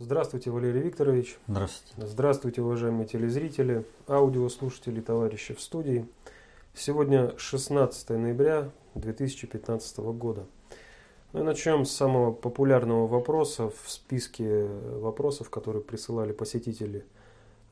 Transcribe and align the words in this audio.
Здравствуйте, 0.00 0.52
Валерий 0.52 0.80
Викторович. 0.80 1.38
Здравствуйте. 1.48 2.06
Здравствуйте, 2.06 2.62
уважаемые 2.62 3.08
телезрители, 3.08 3.84
аудиослушатели, 4.06 5.00
товарищи 5.00 5.54
в 5.54 5.60
студии. 5.60 6.06
Сегодня 6.72 7.36
16 7.36 8.10
ноября 8.10 8.70
2015 8.94 9.98
года. 9.98 10.46
Ну 11.32 11.40
и 11.40 11.42
начнем 11.42 11.84
с 11.84 11.90
самого 11.90 12.30
популярного 12.30 13.08
вопроса 13.08 13.70
в 13.70 13.90
списке 13.90 14.66
вопросов, 14.66 15.50
которые 15.50 15.82
присылали 15.82 16.30
посетители 16.30 17.04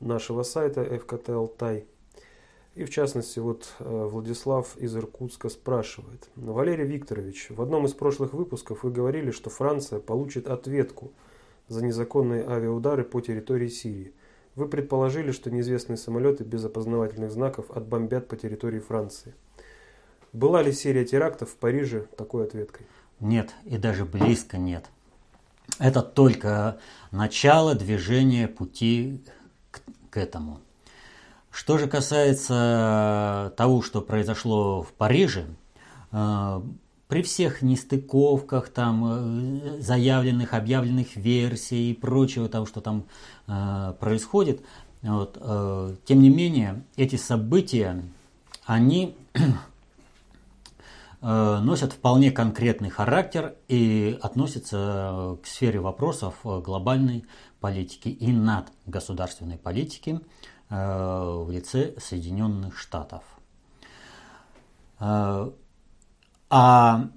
нашего 0.00 0.42
сайта 0.42 0.82
FKT 0.82 1.32
Алтай. 1.32 1.86
И 2.74 2.82
в 2.82 2.90
частности, 2.90 3.38
вот 3.38 3.72
э, 3.78 4.08
Владислав 4.10 4.76
из 4.78 4.96
Иркутска 4.96 5.48
спрашивает. 5.48 6.28
Валерий 6.34 6.86
Викторович, 6.86 7.50
в 7.50 7.62
одном 7.62 7.86
из 7.86 7.92
прошлых 7.92 8.32
выпусков 8.32 8.82
вы 8.82 8.90
говорили, 8.90 9.30
что 9.30 9.48
Франция 9.48 10.00
получит 10.00 10.48
ответку 10.48 11.12
за 11.68 11.84
незаконные 11.84 12.46
авиаудары 12.46 13.04
по 13.04 13.20
территории 13.20 13.68
Сирии. 13.68 14.12
Вы 14.54 14.68
предположили, 14.68 15.32
что 15.32 15.50
неизвестные 15.50 15.96
самолеты 15.96 16.44
без 16.44 16.64
опознавательных 16.64 17.30
знаков 17.30 17.70
отбомбят 17.70 18.28
по 18.28 18.36
территории 18.36 18.80
Франции. 18.80 19.34
Была 20.32 20.62
ли 20.62 20.72
серия 20.72 21.04
терактов 21.04 21.50
в 21.50 21.56
Париже 21.56 22.06
такой 22.16 22.44
ответкой? 22.44 22.86
Нет, 23.20 23.54
и 23.64 23.78
даже 23.78 24.04
близко 24.04 24.58
нет. 24.58 24.86
Это 25.78 26.02
только 26.02 26.78
начало 27.10 27.74
движения 27.74 28.48
пути 28.48 29.22
к, 29.70 29.80
к 30.10 30.16
этому. 30.16 30.60
Что 31.50 31.78
же 31.78 31.88
касается 31.88 33.52
того, 33.56 33.82
что 33.82 34.02
произошло 34.02 34.82
в 34.82 34.92
Париже, 34.92 35.46
э, 36.12 36.60
при 37.08 37.22
всех 37.22 37.62
нестыковках, 37.62 38.68
там, 38.68 39.04
э, 39.04 39.80
заявленных, 39.80 40.54
объявленных 40.54 41.16
версий 41.16 41.90
и 41.90 41.94
прочего 41.94 42.48
того, 42.48 42.66
что 42.66 42.80
там 42.80 43.04
э, 43.46 43.94
происходит, 44.00 44.62
вот, 45.02 45.34
тем 46.04 46.20
не 46.20 46.30
менее, 46.30 46.82
эти 46.96 47.14
события, 47.14 48.02
они 48.64 49.16
носят 51.20 51.92
вполне 51.92 52.32
конкретный 52.32 52.90
характер 52.90 53.54
и 53.68 54.18
относятся 54.20 55.38
к 55.40 55.46
сфере 55.46 55.78
вопросов 55.78 56.34
глобальной 56.42 57.24
политики 57.60 58.08
и 58.08 58.32
надгосударственной 58.32 59.58
политики– 59.58 60.20
Э, 60.68 61.44
в 61.44 61.50
лице 61.50 61.94
Соединенных 61.98 62.76
Штатов. 62.76 63.22
Э, 66.48 66.54
а 66.54 67.08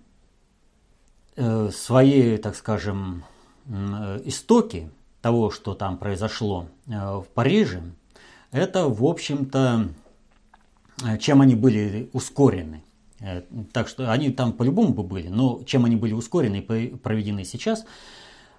э, 1.35 1.69
свои, 1.71 2.37
так 2.37 2.55
скажем, 2.55 3.23
истоки 4.25 4.89
того, 5.21 5.51
что 5.51 5.75
там 5.75 5.97
произошло 5.97 6.69
в 6.87 7.25
Париже, 7.35 7.83
это, 8.51 8.87
в 8.87 9.05
общем-то, 9.05 9.89
чем 11.19 11.41
они 11.41 11.53
были 11.53 12.09
ускорены. 12.13 12.81
Так 13.71 13.87
что 13.87 14.11
они 14.11 14.31
там 14.31 14.53
по-любому 14.53 14.93
бы 14.95 15.03
были, 15.03 15.27
но 15.27 15.61
чем 15.65 15.85
они 15.85 15.97
были 15.97 16.13
ускорены 16.13 16.61
и 16.61 16.95
проведены 16.95 17.43
сейчас– 17.43 17.85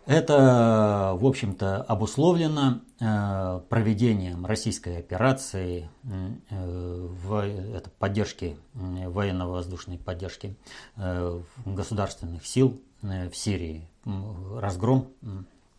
это, 0.07 1.17
в 1.21 1.27
общем-то, 1.27 1.83
обусловлено 1.83 2.81
э, 2.99 3.61
проведением 3.69 4.47
российской 4.47 4.99
операции 4.99 5.89
э, 6.03 6.90
это, 7.39 7.91
поддержки, 7.91 8.57
военно-воздушной 8.75 9.99
поддержки 9.99 10.57
э, 10.97 11.41
государственных 11.65 12.47
сил 12.47 12.81
в 13.03 13.33
Сирии. 13.33 13.89
Разгром, 14.57 15.09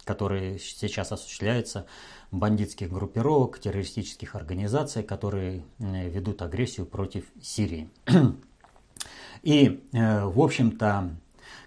который 0.04 0.60
сейчас 0.60 1.12
осуществляется, 1.12 1.86
бандитских 2.32 2.92
группировок, 2.92 3.60
террористических 3.60 4.36
организаций, 4.36 5.04
которые 5.04 5.64
ведут 5.78 6.42
агрессию 6.42 6.86
против 6.86 7.26
Сирии. 7.42 7.90
И, 9.44 9.84
в 9.92 10.40
общем-то, 10.40 11.12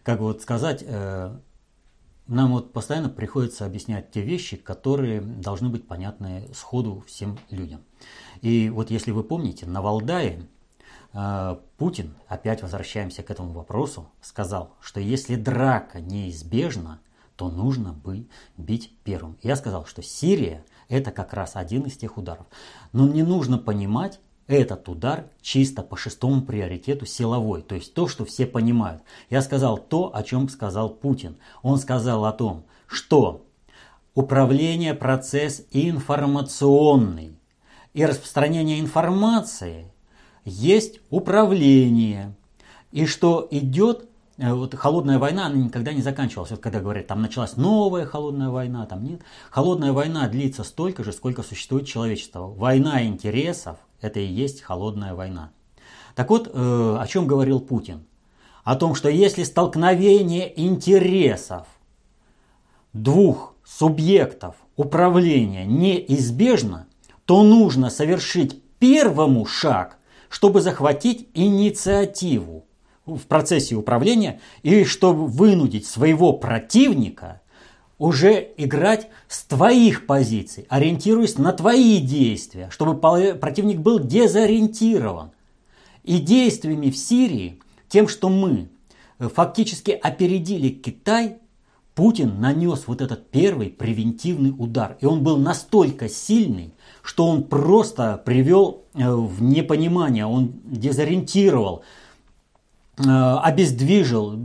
как 0.02 0.20
вот 0.20 0.42
сказать, 0.42 0.84
нам 2.26 2.52
вот 2.52 2.72
постоянно 2.72 3.08
приходится 3.08 3.66
объяснять 3.66 4.10
те 4.10 4.22
вещи, 4.22 4.56
которые 4.56 5.20
должны 5.20 5.68
быть 5.68 5.86
понятны 5.86 6.48
сходу 6.54 7.04
всем 7.06 7.38
людям. 7.50 7.82
И 8.40 8.70
вот 8.70 8.90
если 8.90 9.10
вы 9.10 9.22
помните, 9.24 9.66
на 9.66 9.82
Валдае 9.82 10.46
э, 11.12 11.56
Путин, 11.76 12.14
опять 12.28 12.62
возвращаемся 12.62 13.22
к 13.22 13.30
этому 13.30 13.52
вопросу, 13.52 14.08
сказал, 14.20 14.74
что 14.80 15.00
если 15.00 15.36
драка 15.36 16.00
неизбежна, 16.00 17.00
то 17.36 17.50
нужно 17.50 17.92
бы 17.92 18.26
бить 18.56 18.94
первым. 19.02 19.36
Я 19.42 19.56
сказал, 19.56 19.84
что 19.86 20.02
Сирия 20.02 20.64
это 20.88 21.10
как 21.10 21.32
раз 21.32 21.56
один 21.56 21.82
из 21.82 21.96
тех 21.96 22.16
ударов. 22.16 22.46
Но 22.92 23.08
не 23.08 23.22
нужно 23.22 23.58
понимать, 23.58 24.20
этот 24.46 24.88
удар 24.88 25.26
чисто 25.40 25.82
по 25.82 25.96
шестому 25.96 26.42
приоритету 26.42 27.06
силовой, 27.06 27.62
то 27.62 27.74
есть 27.74 27.94
то, 27.94 28.08
что 28.08 28.24
все 28.24 28.46
понимают. 28.46 29.02
Я 29.30 29.40
сказал 29.42 29.78
то, 29.78 30.14
о 30.14 30.22
чем 30.22 30.48
сказал 30.48 30.90
Путин. 30.90 31.36
Он 31.62 31.78
сказал 31.78 32.24
о 32.26 32.32
том, 32.32 32.64
что 32.86 33.46
управление 34.14 34.94
процесс 34.94 35.64
информационный 35.70 37.38
и 37.94 38.04
распространение 38.04 38.80
информации 38.80 39.90
есть 40.44 41.00
управление, 41.08 42.34
и 42.92 43.06
что 43.06 43.48
идет 43.50 44.08
э, 44.36 44.52
вот 44.52 44.74
холодная 44.74 45.18
война, 45.18 45.46
она 45.46 45.56
никогда 45.56 45.94
не 45.94 46.02
заканчивалась. 46.02 46.50
Вот 46.50 46.60
когда 46.60 46.80
говорят, 46.80 47.06
там 47.06 47.22
началась 47.22 47.56
новая 47.56 48.04
холодная 48.04 48.50
война, 48.50 48.84
там 48.84 49.04
нет. 49.04 49.22
Холодная 49.50 49.92
война 49.92 50.28
длится 50.28 50.64
столько 50.64 51.02
же, 51.02 51.12
сколько 51.12 51.42
существует 51.42 51.86
человечество. 51.86 52.46
Война 52.46 53.04
интересов– 53.04 53.78
это 54.04 54.20
и 54.20 54.26
есть 54.26 54.60
холодная 54.62 55.14
война. 55.14 55.50
Так 56.14 56.30
вот, 56.30 56.50
э, 56.52 56.96
о 57.00 57.06
чем 57.06 57.26
говорил 57.26 57.60
Путин? 57.60 58.04
О 58.62 58.76
том, 58.76 58.94
что 58.94 59.08
если 59.08 59.42
столкновение 59.42 60.52
интересов 60.60 61.66
двух 62.92 63.54
субъектов 63.64 64.56
управления 64.76 65.64
неизбежно, 65.64 66.86
то 67.24 67.42
нужно 67.42 67.90
совершить 67.90 68.62
первому 68.78 69.46
шаг, 69.46 69.98
чтобы 70.28 70.60
захватить 70.60 71.28
инициативу 71.34 72.66
в 73.06 73.26
процессе 73.26 73.74
управления 73.74 74.40
и 74.62 74.84
чтобы 74.84 75.26
вынудить 75.26 75.86
своего 75.86 76.32
противника 76.32 77.40
уже 77.98 78.48
играть 78.56 79.08
с 79.28 79.44
твоих 79.44 80.06
позиций, 80.06 80.66
ориентируясь 80.68 81.38
на 81.38 81.52
твои 81.52 81.98
действия, 82.00 82.68
чтобы 82.70 82.94
противник 82.98 83.78
был 83.78 83.98
дезориентирован. 83.98 85.30
И 86.02 86.18
действиями 86.18 86.90
в 86.90 86.96
Сирии, 86.96 87.60
тем, 87.88 88.08
что 88.08 88.28
мы 88.28 88.68
э, 89.18 89.28
фактически 89.28 89.92
опередили 89.92 90.68
Китай, 90.68 91.38
Путин 91.94 92.40
нанес 92.40 92.82
вот 92.86 93.00
этот 93.00 93.30
первый 93.30 93.68
превентивный 93.70 94.52
удар. 94.56 94.96
И 95.00 95.06
он 95.06 95.22
был 95.22 95.36
настолько 95.36 96.08
сильный, 96.08 96.74
что 97.02 97.28
он 97.28 97.44
просто 97.44 98.20
привел 98.24 98.82
э, 98.94 99.10
в 99.10 99.42
непонимание, 99.42 100.26
он 100.26 100.54
дезориентировал, 100.64 101.84
э, 102.98 103.02
обездвижил, 103.02 104.38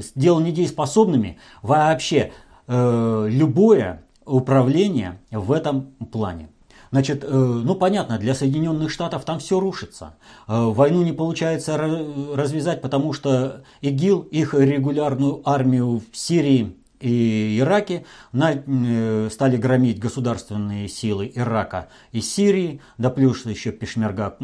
сделал 0.00 0.40
недееспособными 0.40 1.38
вообще 1.62 2.32
Э, 2.68 3.26
любое 3.28 4.02
управление 4.24 5.20
в 5.30 5.52
этом 5.52 5.92
плане. 6.10 6.48
Значит, 6.90 7.22
э, 7.22 7.28
ну 7.28 7.76
понятно, 7.76 8.18
для 8.18 8.34
Соединенных 8.34 8.90
Штатов 8.90 9.24
там 9.24 9.38
все 9.38 9.60
рушится. 9.60 10.16
Э, 10.48 10.64
войну 10.64 11.04
не 11.04 11.12
получается 11.12 11.76
развязать, 11.76 12.82
потому 12.82 13.12
что 13.12 13.62
ИГИЛ, 13.82 14.20
их 14.32 14.54
регулярную 14.54 15.42
армию 15.48 16.02
в 16.10 16.16
Сирии 16.16 16.76
и 16.98 17.58
Ираке 17.60 18.06
стали 18.32 19.58
громить 19.58 19.98
государственные 20.00 20.88
силы 20.88 21.30
Ирака 21.34 21.88
и 22.10 22.22
Сирии, 22.22 22.80
да 22.96 23.10
плюс 23.10 23.44
еще 23.44 23.70
пешмерга 23.70 24.34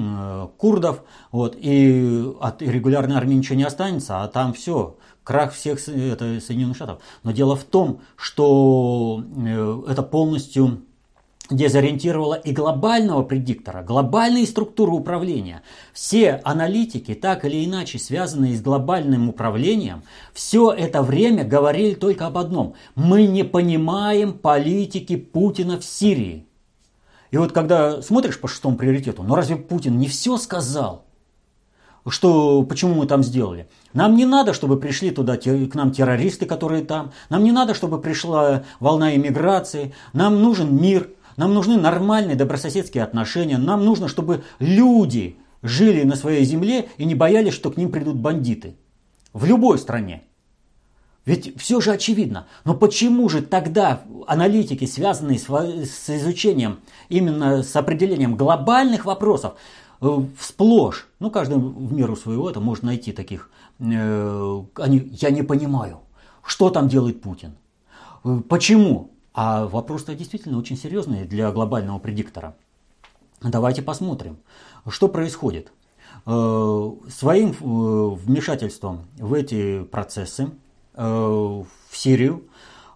курдов, 0.58 1.02
вот, 1.30 1.56
и 1.58 2.22
от 2.40 2.60
регулярной 2.60 3.16
армии 3.16 3.36
ничего 3.36 3.56
не 3.56 3.64
останется, 3.64 4.22
а 4.22 4.28
там 4.28 4.52
все, 4.52 4.98
крах 5.24 5.52
всех 5.52 5.86
это, 5.88 6.40
Соединенных 6.40 6.76
Штатов. 6.76 7.02
Но 7.22 7.32
дело 7.32 7.56
в 7.56 7.64
том, 7.64 8.00
что 8.16 9.24
э, 9.36 9.82
это 9.88 10.02
полностью 10.02 10.82
дезориентировало 11.50 12.34
и 12.34 12.52
глобального 12.52 13.22
предиктора, 13.22 13.82
глобальные 13.82 14.46
структуры 14.46 14.92
управления. 14.92 15.62
Все 15.92 16.40
аналитики, 16.44 17.14
так 17.14 17.44
или 17.44 17.64
иначе 17.64 17.98
связанные 17.98 18.56
с 18.56 18.62
глобальным 18.62 19.28
управлением, 19.28 20.02
все 20.32 20.72
это 20.72 21.02
время 21.02 21.44
говорили 21.44 21.94
только 21.94 22.26
об 22.26 22.38
одном. 22.38 22.74
Мы 22.94 23.26
не 23.26 23.44
понимаем 23.44 24.32
политики 24.32 25.16
Путина 25.16 25.78
в 25.78 25.84
Сирии. 25.84 26.46
И 27.30 27.38
вот 27.38 27.52
когда 27.52 28.02
смотришь 28.02 28.38
по 28.38 28.48
шестому 28.48 28.76
приоритету, 28.76 29.22
ну 29.22 29.34
разве 29.34 29.56
Путин 29.56 29.98
не 29.98 30.06
все 30.06 30.36
сказал? 30.36 31.06
Что, 32.08 32.62
почему 32.64 32.94
мы 32.94 33.06
там 33.06 33.22
сделали. 33.22 33.68
Нам 33.92 34.16
не 34.16 34.24
надо, 34.24 34.54
чтобы 34.54 34.78
пришли 34.78 35.10
туда 35.10 35.36
к 35.36 35.74
нам 35.74 35.92
террористы, 35.92 36.46
которые 36.46 36.84
там. 36.84 37.12
Нам 37.28 37.44
не 37.44 37.52
надо, 37.52 37.74
чтобы 37.74 38.00
пришла 38.00 38.64
волна 38.80 39.14
иммиграции. 39.14 39.94
Нам 40.12 40.42
нужен 40.42 40.74
мир. 40.80 41.10
Нам 41.36 41.54
нужны 41.54 41.76
нормальные 41.76 42.36
добрососедские 42.36 43.04
отношения. 43.04 43.58
Нам 43.58 43.84
нужно, 43.84 44.08
чтобы 44.08 44.42
люди 44.58 45.36
жили 45.62 46.02
на 46.02 46.16
своей 46.16 46.44
земле 46.44 46.88
и 46.96 47.04
не 47.04 47.14
боялись, 47.14 47.54
что 47.54 47.70
к 47.70 47.76
ним 47.76 47.90
придут 47.90 48.16
бандиты. 48.16 48.76
В 49.32 49.44
любой 49.44 49.78
стране. 49.78 50.24
Ведь 51.24 51.56
все 51.60 51.80
же 51.80 51.92
очевидно. 51.92 52.48
Но 52.64 52.74
почему 52.74 53.28
же 53.28 53.42
тогда 53.42 54.02
аналитики, 54.26 54.86
связанные 54.86 55.38
с, 55.38 55.46
с 55.46 56.10
изучением, 56.10 56.80
именно 57.08 57.62
с 57.62 57.76
определением 57.76 58.36
глобальных 58.36 59.04
вопросов, 59.04 59.54
сплошь, 60.40 61.06
ну 61.20 61.30
каждый 61.30 61.58
в 61.58 61.92
меру 61.92 62.16
своего 62.16 62.50
это 62.50 62.60
может 62.60 62.84
найти 62.84 63.12
таких, 63.12 63.50
э, 63.78 64.62
они, 64.76 65.10
я 65.20 65.30
не 65.30 65.42
понимаю, 65.42 66.00
что 66.44 66.70
там 66.70 66.88
делает 66.88 67.22
Путин, 67.22 67.54
э, 68.24 68.40
почему? 68.48 69.10
А 69.34 69.66
вопрос-то 69.66 70.14
действительно 70.14 70.58
очень 70.58 70.76
серьезный 70.76 71.24
для 71.24 71.50
глобального 71.52 71.98
предиктора. 71.98 72.54
Давайте 73.40 73.82
посмотрим, 73.82 74.36
что 74.88 75.08
происходит. 75.08 75.72
Э, 76.26 76.90
своим 77.08 77.50
э, 77.50 77.54
вмешательством 77.60 79.06
в 79.18 79.32
эти 79.34 79.84
процессы 79.84 80.52
Э, 80.94 81.04
в 81.06 81.96
Сирию, 81.96 82.44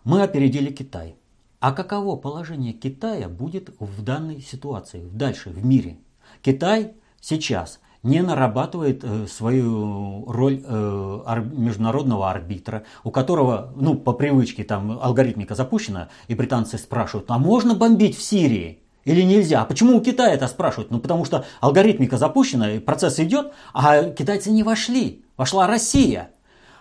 мы 0.04 0.22
опередили 0.22 0.70
Китай. 0.70 1.16
А 1.60 1.72
каково 1.72 2.16
положение 2.16 2.72
Китая 2.72 3.28
будет 3.28 3.70
в 3.80 4.02
данной 4.02 4.40
ситуации, 4.40 5.08
дальше, 5.12 5.50
в 5.50 5.64
мире? 5.64 5.98
Китай 6.42 6.92
сейчас 7.20 7.80
не 8.02 8.22
нарабатывает 8.22 9.02
э, 9.02 9.26
свою 9.26 10.24
роль 10.30 10.62
э, 10.64 11.42
международного 11.52 12.30
арбитра, 12.30 12.84
у 13.02 13.10
которого, 13.10 13.72
ну, 13.74 13.94
по 13.94 14.12
привычке 14.12 14.64
там 14.64 14.98
алгоритмика 15.02 15.54
запущена, 15.54 16.08
и 16.28 16.34
британцы 16.34 16.78
спрашивают, 16.78 17.30
а 17.30 17.38
можно 17.38 17.74
бомбить 17.74 18.16
в 18.16 18.22
Сирии? 18.22 18.80
Или 19.04 19.22
нельзя? 19.22 19.62
А 19.62 19.64
почему 19.64 19.96
у 19.96 20.00
Китая 20.00 20.34
это 20.34 20.48
спрашивают? 20.48 20.90
Ну, 20.90 20.98
потому 20.98 21.24
что 21.24 21.44
алгоритмика 21.60 22.16
запущена, 22.16 22.72
и 22.72 22.78
процесс 22.80 23.20
идет, 23.20 23.52
а 23.72 24.02
китайцы 24.10 24.50
не 24.50 24.62
вошли. 24.62 25.24
Вошла 25.36 25.66
Россия. 25.66 26.30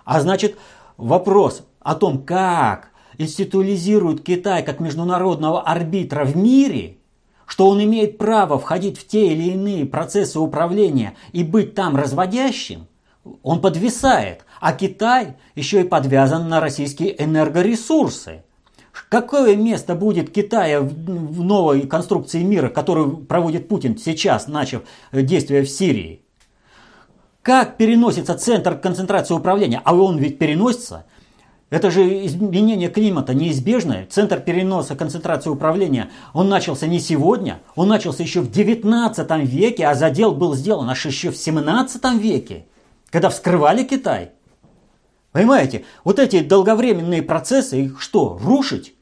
А 0.06 0.19
значит, 0.21 0.57
вопрос 0.97 1.63
о 1.81 1.94
том, 1.94 2.24
как 2.24 2.89
институализирует 3.18 4.24
Китай 4.24 4.63
как 4.63 4.80
международного 4.80 5.62
арбитра 5.62 6.25
в 6.25 6.36
мире, 6.36 6.94
что 7.45 7.69
он 7.69 7.83
имеет 7.83 8.18
право 8.18 8.57
входить 8.59 8.97
в 8.97 9.07
те 9.07 9.27
или 9.27 9.51
иные 9.51 9.86
процессы 9.86 10.39
управления 10.39 11.15
и 11.31 11.44
быть 11.44 11.75
там 11.75 11.95
разводящим, 11.95 12.88
он 13.44 13.62
подвисает. 13.62 14.45
А 14.59 14.74
Китай 14.74 15.36
еще 15.56 15.81
и 15.81 15.88
подвязан 15.88 16.47
на 16.50 16.59
российские 16.59 17.21
энергоресурсы. 17.24 18.44
Какое 19.09 19.56
место 19.56 19.94
будет 19.94 20.31
Китая 20.31 20.81
в 20.81 21.42
новой 21.44 21.81
конструкции 21.81 22.42
мира, 22.44 22.69
которую 22.69 23.18
проводит 23.18 23.68
Путин 23.68 23.97
сейчас, 23.97 24.47
начав 24.47 24.83
действия 25.12 25.63
в 25.63 25.69
Сирии? 25.69 26.21
Как 27.42 27.77
переносится 27.77 28.36
центр 28.36 28.75
концентрации 28.75 29.36
управления? 29.36 29.81
А 29.83 29.94
он 29.94 30.18
ведь 30.18 30.39
переносится. 30.39 31.06
Это 31.75 31.92
же 31.92 32.25
изменение 32.25 32.88
климата 32.88 33.33
неизбежное. 33.33 34.07
Центр 34.10 34.39
переноса 34.39 34.95
концентрации 34.95 35.50
управления, 35.50 36.10
он 36.31 36.48
начался 36.48 36.88
не 36.88 37.01
сегодня, 37.01 37.60
он 37.75 37.89
начался 37.89 38.24
еще 38.24 38.39
в 38.39 38.50
19 38.50 39.30
веке, 39.44 39.86
а 39.86 39.94
задел 39.94 40.31
был 40.31 40.56
сделан 40.56 40.89
аж 40.89 41.06
еще 41.06 41.31
в 41.31 41.36
17 41.36 42.01
веке, 42.13 42.66
когда 43.10 43.30
вскрывали 43.30 43.83
Китай. 43.83 44.31
Понимаете, 45.33 45.83
вот 46.06 46.18
эти 46.18 46.39
долговременные 46.39 47.22
процессы, 47.22 47.81
их 47.81 48.01
что, 48.01 48.39
рушить? 48.42 48.95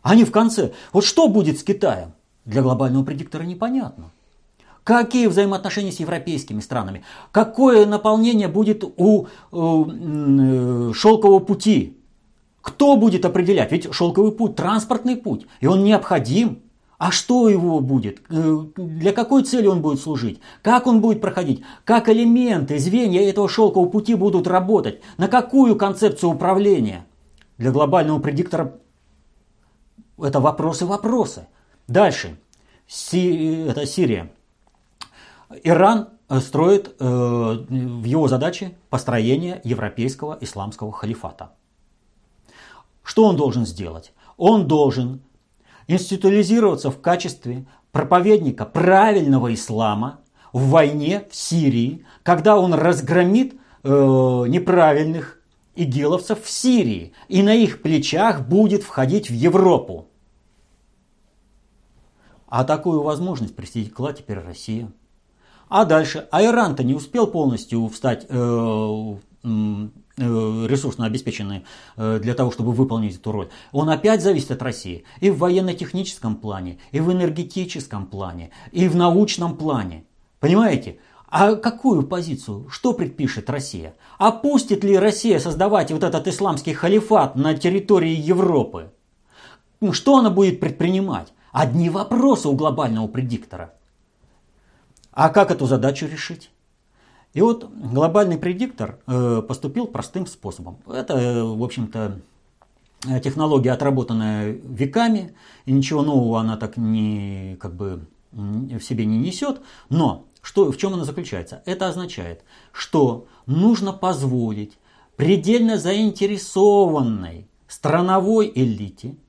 Они 0.00 0.22
в 0.22 0.30
конце. 0.30 0.74
Вот 0.92 1.04
что 1.04 1.26
будет 1.26 1.58
с 1.58 1.64
Китаем? 1.64 2.12
Для 2.44 2.62
глобального 2.62 3.02
предиктора 3.02 3.42
непонятно. 3.42 4.12
Какие 4.88 5.26
взаимоотношения 5.26 5.92
с 5.92 6.00
европейскими 6.00 6.60
странами? 6.60 7.02
Какое 7.30 7.84
наполнение 7.84 8.48
будет 8.48 8.84
у 8.96 9.26
э, 9.52 10.92
шелкового 10.94 11.40
пути? 11.40 11.98
Кто 12.62 12.96
будет 12.96 13.26
определять? 13.26 13.70
Ведь 13.70 13.92
шелковый 13.92 14.32
путь– 14.32 14.56
транспортный 14.56 15.16
путь, 15.16 15.46
и 15.60 15.66
он 15.66 15.84
необходим. 15.84 16.62
А 16.96 17.10
что 17.10 17.50
его 17.50 17.80
будет? 17.80 18.22
Э, 18.30 18.64
для 18.76 19.12
какой 19.12 19.42
цели 19.44 19.66
он 19.66 19.82
будет 19.82 20.00
служить? 20.00 20.40
Как 20.62 20.86
он 20.86 21.02
будет 21.02 21.20
проходить? 21.20 21.62
Как 21.84 22.08
элементы, 22.08 22.78
звенья 22.78 23.28
этого 23.28 23.46
шелкового 23.46 23.90
пути 23.90 24.14
будут 24.14 24.46
работать? 24.46 25.02
На 25.18 25.28
какую 25.28 25.76
концепцию 25.76 26.30
управления? 26.30 27.04
Для 27.58 27.72
глобального 27.72 28.20
предиктора 28.20 28.72
это 30.18 30.40
вопросы-вопросы. 30.40 31.46
Дальше. 31.88 32.38
Си, 32.86 33.66
это 33.68 33.84
Сирия. 33.84 34.30
Иран 35.62 36.10
э, 36.28 36.40
строит 36.40 36.94
э, 36.98 37.04
в 37.04 38.04
его 38.04 38.28
задаче 38.28 38.76
построение 38.90 39.60
европейского 39.64 40.36
исламского 40.40 40.92
халифата. 40.92 41.52
Что 43.02 43.24
он 43.24 43.36
должен 43.36 43.64
сделать? 43.64 44.12
Он 44.36 44.68
должен 44.68 45.22
институализироваться 45.86 46.90
в 46.90 47.00
качестве 47.00 47.66
проповедника 47.92 48.66
правильного 48.66 49.52
ислама 49.54 50.20
в 50.52 50.68
войне 50.68 51.24
в 51.30 51.34
Сирии, 51.34 52.04
когда 52.22 52.58
он 52.58 52.74
разгромит 52.74 53.54
э, 53.82 53.88
неправильных 53.88 55.40
игиловцев 55.74 56.42
в 56.42 56.50
Сирии 56.50 57.12
и 57.28 57.42
на 57.42 57.54
их 57.54 57.80
плечах 57.80 58.46
будет 58.46 58.82
входить 58.82 59.30
в 59.30 59.34
Европу. 59.34 60.08
А 62.46 62.64
такую 62.64 63.02
возможность 63.02 63.56
пресекла 63.56 64.12
теперь 64.12 64.38
Россия. 64.38 64.90
А 65.68 65.84
дальше, 65.84 66.28
а 66.30 66.42
Иран-то 66.42 66.82
не 66.82 66.94
успел 66.94 67.26
полностью 67.26 67.86
встать 67.88 68.26
э, 68.28 68.34
э, 68.34 69.46
ресурсно 70.66 71.04
обеспеченный 71.04 71.64
э, 71.96 72.18
для 72.22 72.34
того, 72.34 72.50
чтобы 72.50 72.72
выполнить 72.72 73.16
эту 73.16 73.32
роль. 73.32 73.48
Он 73.72 73.90
опять 73.90 74.22
зависит 74.22 74.50
от 74.50 74.62
России 74.62 75.04
и 75.20 75.30
в 75.30 75.38
военно-техническом 75.38 76.36
плане, 76.36 76.78
и 76.90 77.00
в 77.00 77.12
энергетическом 77.12 78.06
плане, 78.06 78.50
и 78.72 78.88
в 78.88 78.96
научном 78.96 79.56
плане. 79.56 80.04
Понимаете? 80.40 80.98
А 81.30 81.56
какую 81.56 82.04
позицию? 82.04 82.68
Что 82.70 82.94
предпишет 82.94 83.50
Россия? 83.50 83.94
Опустит 84.16 84.82
ли 84.82 84.96
Россия 84.96 85.38
создавать 85.38 85.90
вот 85.92 86.02
этот 86.02 86.26
исламский 86.26 86.72
халифат 86.72 87.36
на 87.36 87.54
территории 87.54 88.14
Европы? 88.14 88.92
Что 89.92 90.16
она 90.16 90.30
будет 90.30 90.58
предпринимать? 90.58 91.34
Одни 91.52 91.90
вопросы 91.90 92.48
у 92.48 92.54
глобального 92.54 93.08
предиктора. 93.08 93.74
А 95.18 95.30
как 95.30 95.50
эту 95.50 95.66
задачу 95.66 96.06
решить? 96.06 96.48
И 97.34 97.40
вот 97.40 97.68
глобальный 97.68 98.38
предиктор 98.38 99.00
э, 99.08 99.42
поступил 99.42 99.88
простым 99.88 100.28
способом. 100.28 100.78
Это, 100.86 101.14
э, 101.14 101.42
в 101.42 101.60
общем-то, 101.60 102.20
технология, 103.24 103.72
отработанная 103.72 104.52
веками, 104.62 105.34
и 105.66 105.72
ничего 105.72 106.02
нового 106.02 106.38
она 106.38 106.56
так 106.56 106.76
не, 106.76 107.56
как 107.58 107.74
бы, 107.74 108.06
в 108.30 108.78
себе 108.78 109.06
не 109.06 109.18
несет. 109.18 109.60
Но 109.88 110.26
что, 110.40 110.70
в 110.70 110.76
чем 110.76 110.94
она 110.94 111.04
заключается? 111.04 111.64
Это 111.66 111.88
означает, 111.88 112.44
что 112.70 113.26
нужно 113.46 113.92
позволить 113.92 114.78
предельно 115.16 115.78
заинтересованной 115.78 117.48
страновой 117.66 118.52
элите– 118.54 119.16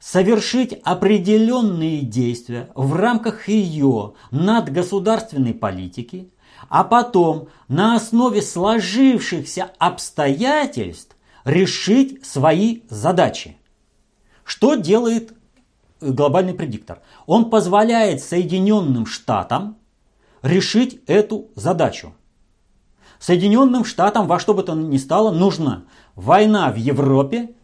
совершить 0.00 0.80
определенные 0.82 2.00
действия 2.00 2.70
в 2.74 2.94
рамках 2.94 3.48
ее 3.48 4.14
надгосударственной 4.30 5.54
политики, 5.54 6.32
а 6.68 6.84
потом 6.84 7.48
на 7.68 7.94
основе 7.94 8.42
сложившихся 8.42 9.70
обстоятельств 9.78 11.16
решить 11.44 12.24
свои 12.26 12.80
задачи. 12.88 13.58
Что 14.42 14.74
делает 14.74 15.34
глобальный 16.00 16.54
предиктор? 16.54 17.02
Он 17.26 17.50
позволяет 17.50 18.22
Соединенным 18.22 19.06
Штатам 19.06 19.76
решить 20.42 21.00
эту 21.06 21.48
задачу. 21.54 22.14
Соединенным 23.18 23.84
Штатам 23.84 24.26
во 24.26 24.40
что 24.40 24.54
бы 24.54 24.62
то 24.62 24.74
ни 24.74 24.96
стало 24.96 25.30
нужна 25.30 25.84
война 26.14 26.72
в 26.72 26.76
Европе 26.76 27.54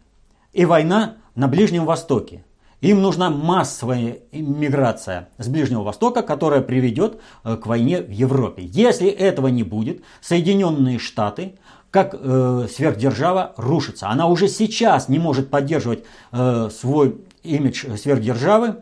и 0.53 0.65
война 0.65 1.17
на 1.37 1.47
Ближнем 1.47 1.85
Востоке. 1.85 2.43
Им 2.81 3.01
нужна 3.01 3.29
массовая 3.29 4.19
миграция 4.31 5.29
с 5.37 5.47
Ближнего 5.47 5.83
Востока, 5.83 6.21
которая 6.21 6.61
приведет 6.61 7.19
э, 7.43 7.55
к 7.55 7.65
войне 7.65 8.01
в 8.01 8.09
Европе. 8.09 8.63
Если 8.65 9.07
этого 9.07 9.47
не 9.47 9.63
будет, 9.63 10.03
Соединенные 10.19 10.99
Штаты 10.99 11.53
как 11.91 12.13
э, 12.13 12.67
сверхдержава 12.69 13.53
рушится. 13.55 14.09
Она 14.09 14.27
уже 14.27 14.47
сейчас 14.47 15.09
не 15.09 15.19
может 15.19 15.49
поддерживать 15.49 16.03
э, 16.31 16.69
свой 16.69 17.21
имидж 17.43 17.85
сверхдержавы. 17.97 18.77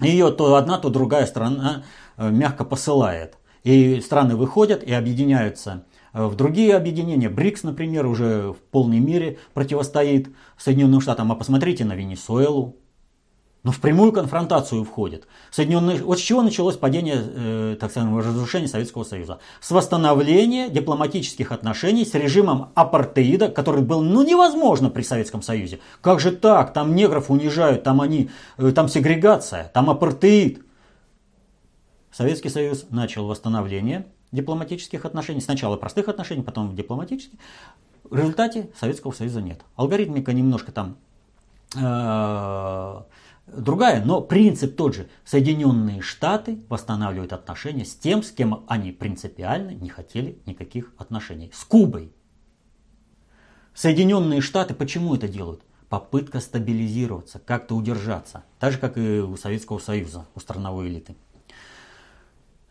Ее 0.00 0.30
то 0.30 0.54
одна, 0.54 0.78
то 0.78 0.88
другая 0.88 1.26
страна 1.26 1.82
э, 2.16 2.30
мягко 2.30 2.64
посылает. 2.64 3.34
И 3.62 4.00
страны 4.00 4.36
выходят 4.36 4.82
и 4.82 4.92
объединяются 4.92 5.84
в 6.12 6.34
другие 6.34 6.76
объединения. 6.76 7.28
БРИКС, 7.28 7.62
например, 7.62 8.06
уже 8.06 8.52
в 8.52 8.58
полной 8.70 8.98
мере 8.98 9.38
противостоит 9.54 10.30
Соединенным 10.56 11.00
Штатам. 11.00 11.30
А 11.32 11.34
посмотрите 11.34 11.84
на 11.84 11.94
Венесуэлу, 11.94 12.76
но 13.62 13.72
в 13.72 13.80
прямую 13.80 14.12
конфронтацию 14.12 14.84
входит. 14.84 15.26
Соединенные... 15.50 16.02
Вот 16.02 16.18
с 16.18 16.22
чего 16.22 16.42
началось 16.42 16.76
падение, 16.76 17.22
э, 17.22 17.76
так 17.78 17.90
сказать, 17.90 18.10
разрушение 18.10 18.68
Советского 18.68 19.04
Союза? 19.04 19.38
С 19.60 19.70
восстановления 19.70 20.70
дипломатических 20.70 21.52
отношений 21.52 22.06
с 22.06 22.14
режимом 22.14 22.70
апартеида, 22.74 23.48
который 23.48 23.82
был 23.82 24.00
ну, 24.00 24.22
невозможно 24.22 24.88
при 24.88 25.02
Советском 25.02 25.42
Союзе. 25.42 25.80
Как 26.00 26.20
же 26.20 26.32
так? 26.32 26.72
Там 26.72 26.94
негров 26.94 27.30
унижают, 27.30 27.82
там, 27.82 28.00
они, 28.00 28.30
э, 28.56 28.72
там 28.72 28.88
сегрегация, 28.88 29.70
там 29.74 29.90
апартеид. 29.90 30.64
Советский 32.10 32.48
Союз 32.48 32.86
начал 32.88 33.26
восстановление 33.26 34.06
дипломатических 34.32 35.04
отношений. 35.04 35.40
Сначала 35.40 35.76
простых 35.76 36.08
отношений, 36.08 36.42
потом 36.42 36.74
дипломатических. 36.74 37.38
В 38.04 38.16
результате 38.16 38.70
Советского 38.78 39.12
Союза 39.12 39.40
нет. 39.40 39.60
Алгоритмика 39.76 40.32
немножко 40.32 40.72
там 40.72 40.96
э, 41.76 43.02
другая, 43.46 44.04
но 44.04 44.20
принцип 44.20 44.76
тот 44.76 44.94
же. 44.94 45.08
Соединенные 45.24 46.00
Штаты 46.00 46.60
восстанавливают 46.68 47.32
отношения 47.32 47.84
с 47.84 47.94
тем, 47.94 48.22
с 48.22 48.30
кем 48.30 48.64
они 48.66 48.92
принципиально 48.92 49.70
не 49.70 49.88
хотели 49.88 50.38
никаких 50.46 50.92
отношений. 50.96 51.50
С 51.54 51.64
Кубой. 51.64 52.12
Соединенные 53.74 54.40
Штаты 54.40 54.74
почему 54.74 55.14
это 55.14 55.28
делают? 55.28 55.62
Попытка 55.88 56.40
стабилизироваться, 56.40 57.40
как-то 57.40 57.74
удержаться. 57.74 58.44
Так 58.58 58.72
же, 58.72 58.78
как 58.78 58.96
и 58.96 59.20
у 59.20 59.36
Советского 59.36 59.78
Союза, 59.78 60.26
у 60.34 60.40
страновой 60.40 60.88
элиты. 60.88 61.16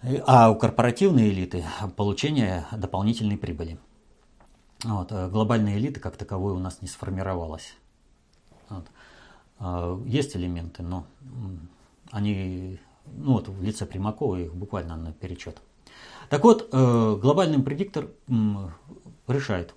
А 0.01 0.50
у 0.50 0.56
корпоративной 0.56 1.29
элиты 1.29 1.65
получение 1.98 2.65
дополнительной 2.72 3.38
прибыли. 3.38 3.77
Вот, 4.84 5.12
глобальная 5.12 5.77
элита 5.77 6.00
как 6.00 6.15
таковой 6.15 6.53
у 6.53 6.60
нас 6.60 6.82
не 6.82 6.88
сформировалась. 6.88 7.75
Вот. 8.70 8.86
А, 9.60 10.01
есть 10.06 10.38
элементы, 10.38 10.84
но 10.84 11.06
они, 12.12 12.79
ну 13.06 13.34
вот 13.34 13.50
в 13.50 13.62
лице 13.62 13.86
Примакова 13.86 14.38
их 14.38 14.56
буквально 14.56 14.96
на 14.96 15.12
перечет. 15.12 15.62
Так 16.29 16.44
вот, 16.44 16.70
э, 16.72 17.18
глобальный 17.22 17.62
предиктор 17.62 18.08
решает. 19.27 19.74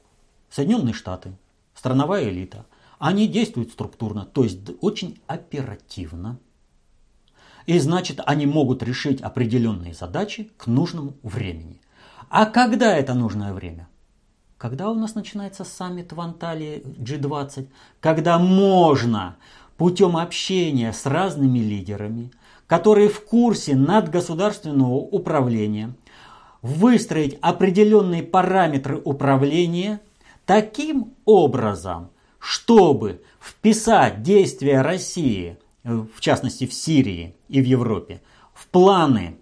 Соединенные 0.50 0.92
Штаты, 0.92 1.36
страновая 1.74 2.28
элита, 2.28 2.66
они 2.98 3.26
действуют 3.26 3.72
структурно, 3.72 4.26
то 4.26 4.44
есть 4.44 4.58
очень 4.80 5.20
оперативно. 5.26 6.38
И 7.66 7.78
значит, 7.78 8.20
они 8.24 8.46
могут 8.46 8.82
решить 8.82 9.20
определенные 9.20 9.94
задачи 9.94 10.50
к 10.56 10.66
нужному 10.66 11.14
времени. 11.22 11.80
А 12.28 12.46
когда 12.46 12.96
это 12.96 13.14
нужное 13.14 13.52
время? 13.52 13.88
Когда 14.58 14.90
у 14.90 14.94
нас 14.94 15.14
начинается 15.14 15.64
саммит 15.64 16.12
в 16.12 16.20
Анталии 16.20 16.82
G20? 16.84 17.68
Когда 18.00 18.38
можно 18.38 19.36
путем 19.76 20.16
общения 20.16 20.92
с 20.92 21.06
разными 21.06 21.58
лидерами, 21.58 22.30
которые 22.66 23.08
в 23.08 23.24
курсе 23.24 23.74
надгосударственного 23.74 24.94
управления, 24.94 25.94
выстроить 26.62 27.38
определенные 27.42 28.22
параметры 28.22 28.96
управления 29.04 30.00
таким 30.46 31.14
образом, 31.24 32.10
чтобы 32.38 33.22
вписать 33.40 34.22
действия 34.22 34.80
России, 34.80 35.58
в 35.84 36.20
частности 36.20 36.66
в 36.66 36.72
Сирии 36.72 37.34
и 37.48 37.60
в 37.60 37.64
Европе, 37.64 38.22
в 38.54 38.68
планы, 38.68 39.38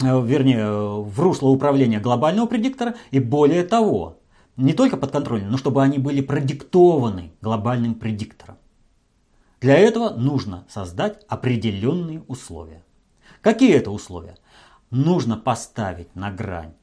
э, 0.00 0.26
вернее, 0.26 0.70
в 0.70 1.18
русло 1.20 1.48
управления 1.48 2.00
глобального 2.00 2.46
предиктора 2.46 2.94
и 3.10 3.20
более 3.20 3.64
того, 3.64 4.18
не 4.56 4.72
только 4.72 4.96
под 4.96 5.12
контролем, 5.12 5.50
но 5.50 5.56
чтобы 5.58 5.82
они 5.82 5.98
были 5.98 6.20
продиктованы 6.20 7.32
глобальным 7.40 7.94
предиктором. 7.94 8.56
Для 9.60 9.76
этого 9.76 10.10
нужно 10.10 10.64
создать 10.68 11.24
определенные 11.28 12.22
условия. 12.28 12.84
Какие 13.40 13.74
это 13.74 13.90
условия? 13.90 14.36
Нужно 14.90 15.36
поставить 15.36 16.14
на 16.14 16.30
грань 16.30 16.74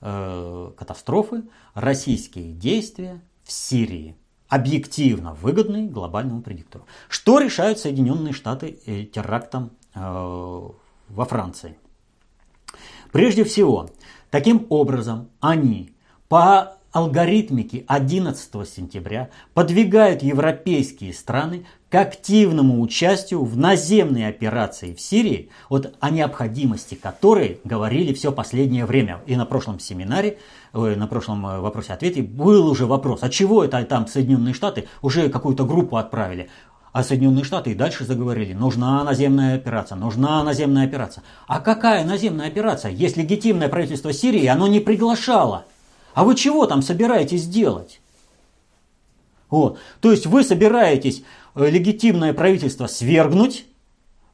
э, 0.00 0.72
катастрофы 0.76 1.44
российские 1.74 2.52
действия 2.52 3.22
в 3.42 3.52
Сирии, 3.52 4.16
объективно 4.54 5.34
выгодные 5.34 5.88
глобальному 5.88 6.40
предиктору. 6.40 6.86
Что 7.08 7.40
решают 7.40 7.80
Соединенные 7.80 8.32
Штаты 8.32 8.78
э, 8.86 9.02
терактом 9.02 9.72
э, 9.94 10.00
во 10.00 11.24
Франции? 11.24 11.76
Прежде 13.10 13.42
всего, 13.42 13.90
таким 14.30 14.66
образом 14.70 15.30
они 15.40 15.92
по 16.28 16.76
алгоритмики 16.92 17.84
11 17.88 18.68
сентября 18.68 19.30
подвигают 19.54 20.22
европейские 20.22 21.12
страны 21.12 21.66
к 21.94 21.96
активному 21.96 22.80
участию 22.80 23.44
в 23.44 23.56
наземной 23.56 24.26
операции 24.26 24.94
в 24.94 25.00
Сирии, 25.00 25.50
вот 25.68 25.94
о 26.00 26.10
необходимости 26.10 26.96
которой 26.96 27.60
говорили 27.62 28.12
все 28.12 28.32
последнее 28.32 28.84
время. 28.84 29.20
И 29.26 29.36
на 29.36 29.46
прошлом 29.46 29.78
семинаре, 29.78 30.38
на 30.72 31.06
прошлом 31.06 31.46
э, 31.46 31.60
вопросе-ответе 31.60 32.22
был 32.22 32.66
уже 32.66 32.86
вопрос, 32.86 33.20
а 33.22 33.28
чего 33.28 33.62
это 33.62 33.80
там 33.84 34.08
Соединенные 34.08 34.54
Штаты 34.54 34.88
уже 35.02 35.28
какую-то 35.28 35.64
группу 35.66 35.96
отправили? 35.96 36.50
А 36.90 37.04
Соединенные 37.04 37.44
Штаты 37.44 37.70
и 37.70 37.74
дальше 37.76 38.04
заговорили, 38.04 38.54
нужна 38.54 39.04
наземная 39.04 39.54
операция, 39.54 39.94
нужна 39.94 40.42
наземная 40.42 40.86
операция. 40.86 41.22
А 41.46 41.60
какая 41.60 42.04
наземная 42.04 42.48
операция, 42.48 42.90
если 42.90 43.22
легитимное 43.22 43.68
правительство 43.68 44.12
Сирии, 44.12 44.46
оно 44.46 44.66
не 44.66 44.80
приглашало? 44.80 45.64
А 46.12 46.24
вы 46.24 46.34
чего 46.34 46.66
там 46.66 46.82
собираетесь 46.82 47.46
делать? 47.46 48.00
Вот. 49.48 49.78
То 50.00 50.10
есть 50.10 50.26
вы 50.26 50.42
собираетесь 50.42 51.22
легитимное 51.54 52.32
правительство 52.32 52.86
свергнуть, 52.86 53.66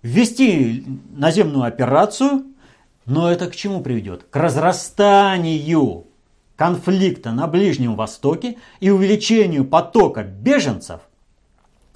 ввести 0.03 0.85
наземную 1.11 1.65
операцию, 1.65 2.45
но 3.07 3.31
это 3.31 3.49
к 3.49 3.57
чему 3.57 3.83
приведет? 3.83 4.25
К 4.31 4.37
разрастанию 4.37 6.07
конфликта 6.57 7.33
на 7.33 7.47
Ближнем 7.47 7.95
Востоке 7.95 8.57
и 8.81 8.91
увеличению 8.91 9.65
потока 9.65 10.23
беженцев 10.23 11.01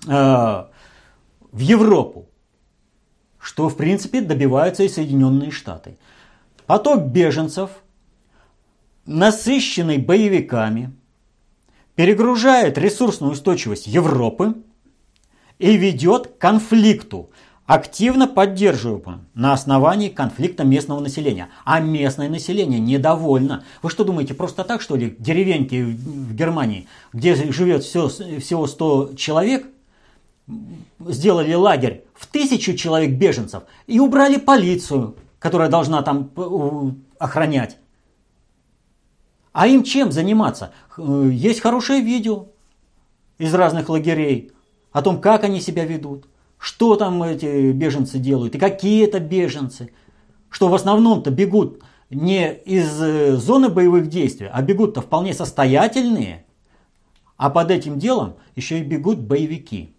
э, 0.06 0.10
в 0.10 1.58
Европу, 1.58 2.26
что 3.38 3.68
в 3.68 3.76
принципе 3.76 4.20
добиваются 4.20 4.82
и 4.82 4.88
Соединенные 4.88 5.50
Штаты. 5.50 5.96
Поток 6.66 7.04
беженцев– 7.06 7.70
насыщенный 9.06 9.98
боевиками, 9.98 10.92
перегружает 11.94 12.78
ресурсную 12.78 13.32
устойчивость 13.32 13.86
Европы 13.86 14.54
и 15.58 15.76
ведет 15.76 16.26
к 16.28 16.38
конфликту, 16.38 17.30
активно 17.66 18.26
поддерживаемым 18.26 19.26
на 19.34 19.52
основании 19.52 20.08
конфликта 20.08 20.64
местного 20.64 21.00
населения. 21.00 21.49
А 21.64 21.80
местное 21.80 22.28
население 22.28 22.78
недовольно. 22.78 23.64
Вы 23.82 23.90
что 23.90 24.04
думаете, 24.04 24.34
просто 24.34 24.64
так, 24.64 24.82
что 24.82 24.96
ли, 24.96 25.16
деревеньки 25.18 25.82
в 25.82 26.34
Германии, 26.34 26.87
где 27.12 27.34
живет 27.34 27.84
все, 27.84 28.08
всего 28.08 28.66
100 28.66 29.14
человек, 29.16 29.66
сделали 31.00 31.54
лагерь 31.54 32.04
в 32.14 32.26
тысячу 32.26 32.75
человек 32.75 33.12
беженцев 33.12 33.62
и 33.87 33.99
убрали 33.99 34.37
полицию, 34.37 35.16
которая 35.38 35.70
должна 35.70 36.02
там 36.02 36.30
охранять. 37.18 37.78
А 39.52 39.66
им 39.68 39.84
чем 39.84 40.11
заниматься? 40.11 40.73
Э, 40.99 41.30
есть 41.32 41.61
хорошее 41.61 42.02
видео 42.02 42.49
из 43.38 43.54
разных 43.54 43.88
лагерей 43.88 44.50
о 44.94 45.02
том, 45.02 45.20
как 45.20 45.42
они 45.42 45.60
себя 45.60 45.84
ведут, 45.84 46.28
что 46.56 46.94
там 46.94 47.22
эти 47.24 47.72
беженцы 47.72 48.18
делают 48.18 48.54
и 48.54 48.58
какие 48.58 49.04
это 49.04 49.18
беженцы. 49.18 49.90
Что 50.48 50.68
в 50.68 50.74
основном-то 50.74 51.32
бегут 51.32 51.82
не 52.10 52.54
из 52.54 53.02
э, 53.02 53.34
зоны 53.34 53.68
боевых 53.68 54.08
действий, 54.08 54.48
а 54.50 54.62
бегут-то 54.62 55.00
вполне 55.00 55.34
состоятельные. 55.34 56.46
А 57.36 57.50
под 57.50 57.72
этим 57.72 57.98
делом 57.98 58.36
еще 58.54 58.78
и 58.78 58.84
бегут 58.84 59.18
боевики. 59.18 59.96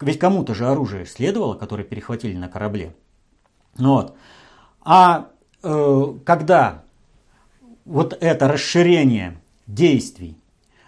Ведь 0.00 0.20
кому-то 0.20 0.54
же 0.54 0.68
оружие 0.68 1.04
следовало, 1.04 1.54
которое 1.54 1.82
перехватили 1.82 2.36
на 2.36 2.48
корабле. 2.48 2.94
Вот. 3.76 4.14
А 4.82 5.30
э, 5.64 6.14
когда 6.24 6.84
вот 7.84 8.16
это 8.20 8.46
расширение 8.46 9.42
действий 9.66 10.38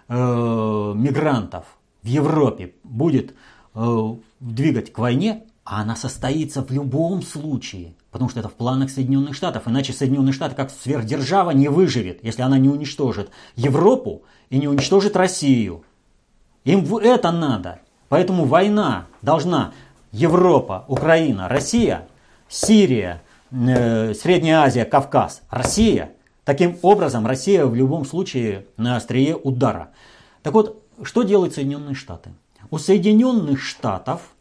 э, 0.06 0.14
мигрантов 0.14 1.77
в 2.02 2.06
Европе 2.06 2.74
будет 2.84 3.34
э, 3.74 4.14
двигать 4.40 4.92
к 4.92 4.98
войне, 4.98 5.44
а 5.64 5.82
она 5.82 5.96
состоится 5.96 6.62
в 6.62 6.70
любом 6.70 7.22
случае, 7.22 7.94
потому 8.10 8.30
что 8.30 8.40
это 8.40 8.48
в 8.48 8.54
планах 8.54 8.90
Соединенных 8.90 9.34
Штатов. 9.34 9.64
Иначе 9.66 9.92
Соединенные 9.92 10.32
Штаты 10.32 10.54
как 10.54 10.70
сверхдержава 10.70 11.50
не 11.50 11.68
выживет, 11.68 12.20
если 12.22 12.42
она 12.42 12.58
не 12.58 12.68
уничтожит 12.68 13.30
Европу 13.54 14.22
и 14.48 14.58
не 14.58 14.66
уничтожит 14.66 15.14
Россию. 15.16 15.84
Им 16.64 16.96
это 16.96 17.30
надо. 17.32 17.80
Поэтому 18.08 18.44
война 18.46 19.06
должна 19.20 19.72
Европа, 20.12 20.84
Украина, 20.88 21.48
Россия, 21.48 22.08
Сирия, 22.48 23.22
э, 23.50 24.14
Средняя 24.14 24.62
Азия, 24.62 24.84
Кавказ, 24.84 25.42
Россия. 25.50 26.12
Таким 26.44 26.78
образом, 26.80 27.26
Россия 27.26 27.66
в 27.66 27.74
любом 27.74 28.06
случае 28.06 28.64
на 28.78 28.96
острие 28.96 29.36
удара. 29.36 29.90
Так 30.42 30.54
вот, 30.54 30.82
что 31.02 31.22
делают 31.22 31.54
Соединенные 31.54 31.94
Штаты? 31.94 32.30
У 32.70 32.78
Соединенных 32.78 33.60
Штатов 33.60 34.34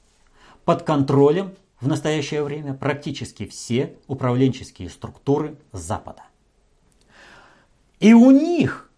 под 0.66 0.84
контролем 0.84 1.54
в 1.80 1.88
настоящее 1.88 2.44
время 2.44 2.74
практически 2.74 3.46
все 3.46 3.96
управленческие 4.08 4.90
структуры 4.90 5.56
Запада. 5.72 6.24
И 8.00 8.14
у 8.14 8.32
них 8.32 8.90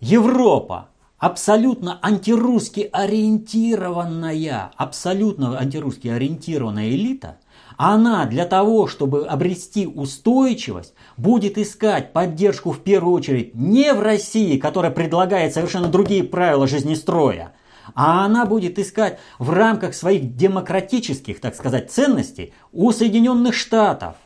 Европа 0.00 0.88
абсолютно 1.18 1.98
антирусски 2.02 2.88
ориентированная, 2.92 4.72
абсолютно 4.76 5.58
антирусски 5.58 6.08
ориентированная 6.08 6.90
элита, 6.90 7.38
она 7.76 8.26
для 8.26 8.44
того, 8.44 8.86
чтобы 8.86 9.26
обрести 9.26 9.86
устойчивость, 9.86 10.94
будет 11.16 11.58
искать 11.58 12.12
поддержку 12.12 12.72
в 12.72 12.80
первую 12.80 13.14
очередь 13.14 13.54
не 13.54 13.92
в 13.92 14.00
России, 14.00 14.58
которая 14.58 14.90
предлагает 14.90 15.54
совершенно 15.54 15.88
другие 15.88 16.24
правила 16.24 16.66
жизнестроя, 16.66 17.54
а 17.94 18.24
она 18.24 18.46
будет 18.46 18.78
искать 18.78 19.18
в 19.38 19.50
рамках 19.50 19.94
своих 19.94 20.36
демократических, 20.36 21.40
так 21.40 21.54
сказать, 21.54 21.90
ценностей 21.90 22.52
у 22.72 22.92
Соединенных 22.92 23.54
Штатов, 23.54 24.16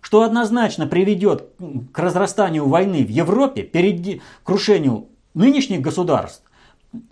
что 0.00 0.22
однозначно 0.22 0.86
приведет 0.86 1.50
к 1.92 1.98
разрастанию 1.98 2.66
войны 2.68 3.04
в 3.04 3.10
Европе, 3.10 3.62
перед 3.62 4.22
крушению 4.44 5.08
нынешних 5.34 5.80
государств 5.80 6.42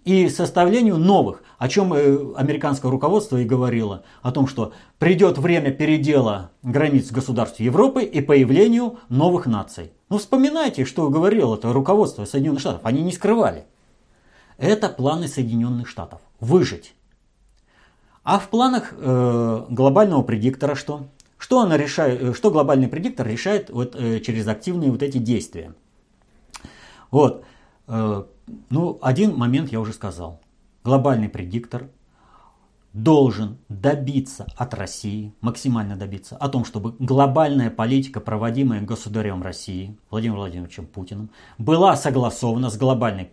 и 0.04 0.28
составлению 0.28 0.96
новых, 0.96 1.42
о 1.58 1.68
чем 1.68 1.92
э, 1.92 2.34
американское 2.36 2.90
руководство 2.90 3.36
и 3.36 3.44
говорило, 3.44 4.02
о 4.22 4.32
том, 4.32 4.46
что 4.46 4.72
придет 4.98 5.38
время 5.38 5.70
передела 5.70 6.50
границ 6.62 7.10
государств 7.10 7.60
Европы 7.60 8.02
и 8.02 8.20
появлению 8.20 8.98
новых 9.08 9.46
наций. 9.46 9.92
Ну 10.08 10.18
вспоминайте, 10.18 10.84
что 10.84 11.08
говорило 11.08 11.54
это 11.54 11.72
руководство 11.72 12.24
Соединенных 12.24 12.60
Штатов, 12.60 12.80
они 12.84 13.02
не 13.02 13.12
скрывали. 13.12 13.64
Это 14.56 14.88
планы 14.88 15.28
Соединенных 15.28 15.88
Штатов. 15.88 16.20
Выжить. 16.40 16.94
А 18.24 18.38
в 18.38 18.48
планах 18.48 18.92
э, 18.96 19.66
глобального 19.70 20.22
предиктора 20.22 20.74
что? 20.74 21.06
Что, 21.38 21.60
она 21.60 21.76
решает, 21.76 22.20
э, 22.20 22.34
что 22.34 22.50
глобальный 22.50 22.88
предиктор 22.88 23.26
решает 23.26 23.70
вот, 23.70 23.94
э, 23.94 24.20
через 24.20 24.48
активные 24.48 24.90
вот 24.90 25.02
эти 25.02 25.18
действия? 25.18 25.72
Вот. 27.10 27.44
Э, 27.88 28.24
ну, 28.70 28.98
один 29.02 29.36
момент 29.36 29.72
я 29.72 29.80
уже 29.80 29.92
сказал. 29.92 30.40
Глобальный 30.84 31.28
предиктор 31.28 31.88
должен 32.92 33.58
добиться 33.68 34.46
от 34.56 34.74
России, 34.74 35.34
максимально 35.40 35.96
добиться, 35.96 36.36
о 36.36 36.48
том, 36.48 36.64
чтобы 36.64 36.94
глобальная 36.98 37.70
политика, 37.70 38.18
проводимая 38.18 38.80
государем 38.80 39.42
России, 39.42 39.96
Владимиром 40.10 40.38
Владимировичем 40.38 40.86
Путиным, 40.86 41.30
была 41.58 41.96
согласована 41.96 42.70
с 42.70 42.78
глобальной 42.78 43.26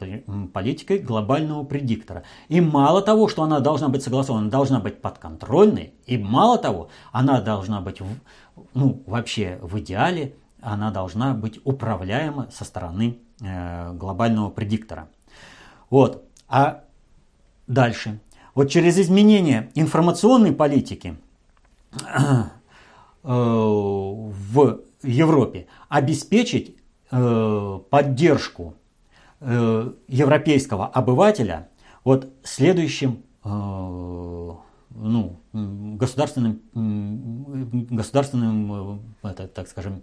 политикой 0.53 0.99
глобального 0.99 1.63
предиктора. 1.63 2.23
И 2.49 2.59
мало 2.61 3.01
того, 3.01 3.27
что 3.27 3.43
она 3.43 3.59
должна 3.59 3.87
быть 3.87 4.03
согласована, 4.03 4.49
должна 4.49 4.79
быть 4.79 5.01
подконтрольной, 5.01 5.93
и 6.05 6.17
мало 6.17 6.57
того, 6.57 6.89
она 7.11 7.41
должна 7.41 7.81
быть, 7.81 8.01
ну, 8.73 9.03
вообще 9.07 9.57
в 9.61 9.79
идеале, 9.79 10.35
она 10.61 10.91
должна 10.91 11.33
быть 11.33 11.59
управляема 11.63 12.49
со 12.51 12.65
стороны 12.65 13.19
глобального 13.39 14.49
предиктора. 14.49 15.09
Вот. 15.89 16.23
А 16.47 16.83
дальше. 17.67 18.19
Вот 18.53 18.69
через 18.69 18.97
изменение 18.97 19.69
информационной 19.75 20.53
политики 20.53 21.17
э, 21.91 22.43
в 23.23 24.79
Европе 25.03 25.67
обеспечить 25.89 26.75
э, 27.11 27.79
поддержку 27.89 28.75
э, 29.41 29.91
европейского 30.07 30.87
обывателя 30.87 31.69
вот 32.03 32.29
следующим 32.43 33.23
ну, 33.43 35.39
государственным, 35.53 36.61
государственным 37.91 39.01
это, 39.21 39.47
так 39.47 39.67
скажем, 39.67 40.01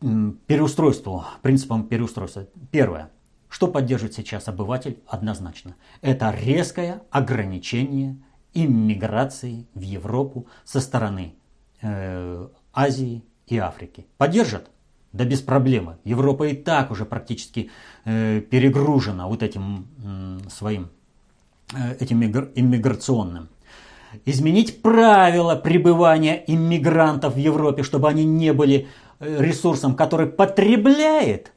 переустройству, 0.00 1.24
принципом 1.42 1.84
переустройства. 1.84 2.46
Первое. 2.70 3.10
Что 3.48 3.66
поддерживает 3.68 4.14
сейчас 4.14 4.48
обыватель 4.48 4.98
однозначно? 5.06 5.74
Это 6.02 6.30
резкое 6.30 7.02
ограничение 7.10 8.16
иммиграции 8.54 9.66
в 9.74 9.80
Европу 9.80 10.46
со 10.64 10.80
стороны 10.80 11.34
э, 11.82 12.48
Азии 12.72 13.22
и 13.46 13.58
Африки. 13.58 14.06
Поддержат? 14.16 14.70
Да 15.12 15.24
без 15.24 15.40
проблемы. 15.40 15.96
Европа 16.04 16.44
и 16.44 16.54
так 16.54 16.92
уже 16.92 17.04
практически 17.04 17.70
э, 18.04 18.40
перегружена 18.40 19.26
вот 19.26 19.42
этим 19.42 19.88
э, 20.04 20.48
своим 20.48 20.88
э, 21.74 21.96
этим 21.98 22.22
иммиграционным. 22.22 23.48
Изменить 24.24 24.82
правила 24.82 25.56
пребывания 25.56 26.42
иммигрантов 26.46 27.34
в 27.34 27.38
Европе, 27.38 27.82
чтобы 27.82 28.08
они 28.08 28.24
не 28.24 28.52
были 28.52 28.88
ресурсом, 29.20 29.94
который 29.94 30.26
потребляет 30.26 31.52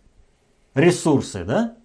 ресурсы, 0.76 1.44
да? 1.46 1.76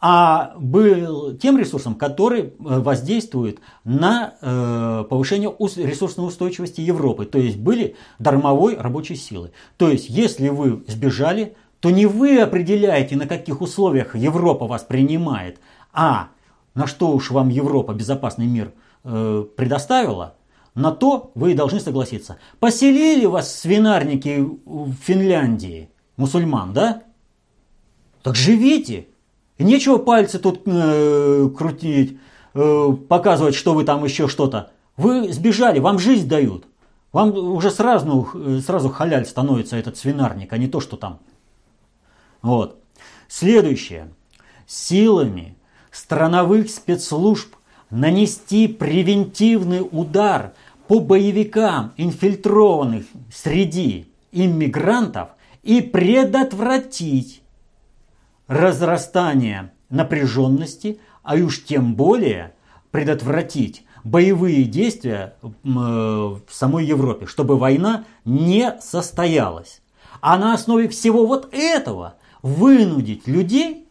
а 0.00 0.54
был 0.58 1.36
тем 1.36 1.58
ресурсом, 1.58 1.96
который 1.96 2.42
э, 2.42 2.50
воздействует 2.58 3.58
на 3.82 4.34
э, 4.40 5.04
повышение 5.10 5.52
ресурсной 5.58 6.28
устойчивости 6.28 6.80
Европы. 6.80 7.26
То 7.26 7.38
есть 7.38 7.56
были 7.56 7.96
дармовой 8.20 8.76
рабочей 8.76 9.16
силы. 9.16 9.50
То 9.76 9.88
есть 9.88 10.08
если 10.08 10.50
вы 10.50 10.84
сбежали, 10.86 11.56
то 11.80 11.90
не 11.90 12.06
вы 12.06 12.40
определяете, 12.40 13.16
на 13.16 13.26
каких 13.26 13.60
условиях 13.60 14.14
Европа 14.14 14.66
вас 14.66 14.82
принимает, 14.82 15.58
а 15.92 16.28
на 16.74 16.86
что 16.86 17.10
уж 17.10 17.32
вам 17.32 17.48
Европа, 17.48 17.92
безопасный 17.92 18.46
мир, 18.46 18.72
э, 19.02 19.44
предоставила, 19.56 20.34
на 20.78 20.92
то 20.92 21.32
вы 21.34 21.54
должны 21.54 21.80
согласиться. 21.80 22.38
Поселили 22.60 23.26
вас 23.26 23.54
свинарники 23.54 24.46
в 24.64 24.92
Финляндии, 24.94 25.90
мусульман, 26.16 26.72
да? 26.72 27.02
Так 28.22 28.36
живите, 28.36 29.08
и 29.58 29.64
нечего 29.64 29.98
пальцы 29.98 30.38
тут 30.38 30.62
э, 30.66 31.48
крутить, 31.56 32.18
э, 32.54 32.92
показывать, 33.08 33.56
что 33.56 33.74
вы 33.74 33.84
там 33.84 34.04
еще 34.04 34.28
что-то. 34.28 34.70
Вы 34.96 35.32
сбежали, 35.32 35.80
вам 35.80 35.98
жизнь 35.98 36.28
дают. 36.28 36.66
Вам 37.12 37.36
уже 37.36 37.70
сразу, 37.72 38.28
э, 38.34 38.60
сразу 38.64 38.88
халяль 38.88 39.26
становится 39.26 39.76
этот 39.76 39.96
свинарник, 39.96 40.52
а 40.52 40.58
не 40.58 40.68
то, 40.68 40.80
что 40.80 40.96
там. 40.96 41.18
Вот. 42.40 42.80
Следующее. 43.26 44.12
Силами 44.66 45.56
страновых 45.90 46.70
спецслужб 46.70 47.56
нанести 47.90 48.68
превентивный 48.68 49.86
удар 49.90 50.52
по 50.88 51.00
боевикам, 51.00 51.92
инфильтрованных 51.98 53.04
среди 53.32 54.10
иммигрантов 54.32 55.28
и 55.62 55.82
предотвратить 55.82 57.42
разрастание 58.46 59.72
напряженности, 59.90 60.98
а 61.22 61.34
уж 61.34 61.62
тем 61.64 61.94
более 61.94 62.54
предотвратить 62.90 63.84
боевые 64.02 64.64
действия 64.64 65.36
э, 65.42 65.48
в 65.62 66.42
самой 66.48 66.86
Европе, 66.86 67.26
чтобы 67.26 67.58
война 67.58 68.04
не 68.24 68.74
состоялась. 68.80 69.82
А 70.22 70.38
на 70.38 70.54
основе 70.54 70.88
всего 70.88 71.26
вот 71.26 71.50
этого 71.52 72.14
вынудить 72.40 73.26
людей 73.26 73.86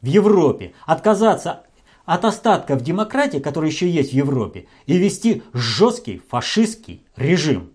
в 0.00 0.06
Европе 0.06 0.72
отказаться 0.86 1.64
от 2.10 2.24
остатков 2.24 2.82
демократии, 2.82 3.38
которые 3.38 3.70
еще 3.70 3.88
есть 3.88 4.10
в 4.10 4.14
Европе, 4.14 4.66
и 4.86 4.98
вести 4.98 5.44
жесткий 5.52 6.20
фашистский 6.28 7.04
режим. 7.14 7.70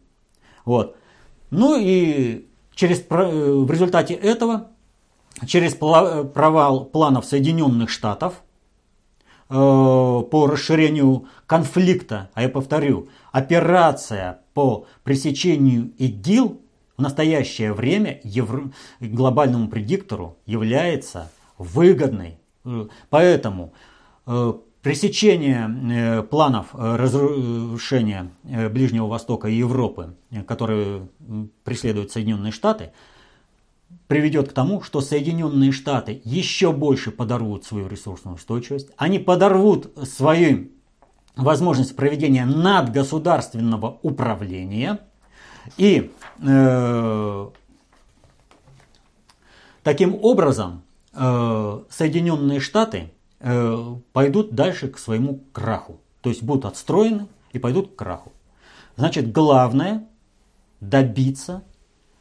Вот. 0.66 0.98
Ну 1.52 1.80
и 1.80 2.46
через, 2.74 3.00
э, 3.00 3.04
в 3.10 3.72
результате 3.72 4.14
этого 4.14 4.72
через 5.48 5.74
провал 5.74 6.84
планов 6.84 7.24
Соединенных 7.24 7.90
Штатов 7.90 8.42
э, 9.50 9.54
по 9.54 10.48
расширению 10.48 11.28
конфликта, 11.48 12.30
а 12.34 12.42
я 12.42 12.50
повторю, 12.50 13.08
операция 13.32 14.42
по 14.54 14.86
пресечению 15.06 15.94
ИГИЛ 15.98 16.60
в 16.98 17.02
настоящее 17.02 17.72
время 17.72 18.20
евро... 18.26 18.70
глобальному 19.00 19.70
предиктору 19.70 20.36
является 20.46 21.32
выгодной. 21.58 22.38
Поэтому 23.10 23.72
э, 23.72 23.95
пресечение 24.82 25.70
э, 25.70 26.24
планов 26.24 26.68
разрушения 26.74 28.32
Ближнего 28.44 29.08
Востока 29.08 29.48
и 29.48 29.56
Европы, 29.56 30.16
которые 30.48 31.08
преследуют 31.64 32.12
Соединенные 32.12 32.52
Штаты, 32.52 32.92
приведет 34.08 34.50
к 34.50 34.54
тому, 34.54 34.82
что 34.82 35.02
Соединенные 35.02 35.72
Штаты 35.72 36.22
еще 36.24 36.72
больше 36.72 37.12
подорвут 37.12 37.66
свою 37.66 37.88
ресурсную 37.88 38.36
устойчивость, 38.36 38.90
они 38.98 39.20
подорвут 39.20 39.92
свою 40.08 40.70
возможность 41.36 41.96
проведения 41.96 42.46
надгосударственного 42.46 44.00
управления, 44.02 45.00
И 45.78 46.12
э, 46.42 47.50
таким 49.84 50.16
образом 50.22 50.84
э, 51.14 51.80
Соединенные 51.90 52.60
Штаты 52.60 52.98
э, 52.98 53.15
пойдут 53.40 54.54
дальше 54.56 54.88
к 54.88 54.98
своему 54.98 55.44
краху. 55.52 56.00
То 56.22 56.30
есть 56.30 56.44
будут 56.44 56.66
отстроены 56.66 57.28
и 57.52 57.60
пойдут 57.60 57.94
к 57.94 57.96
краху. 57.96 58.32
Значит, 58.96 59.32
главное 59.32 60.08
добиться 60.80 61.64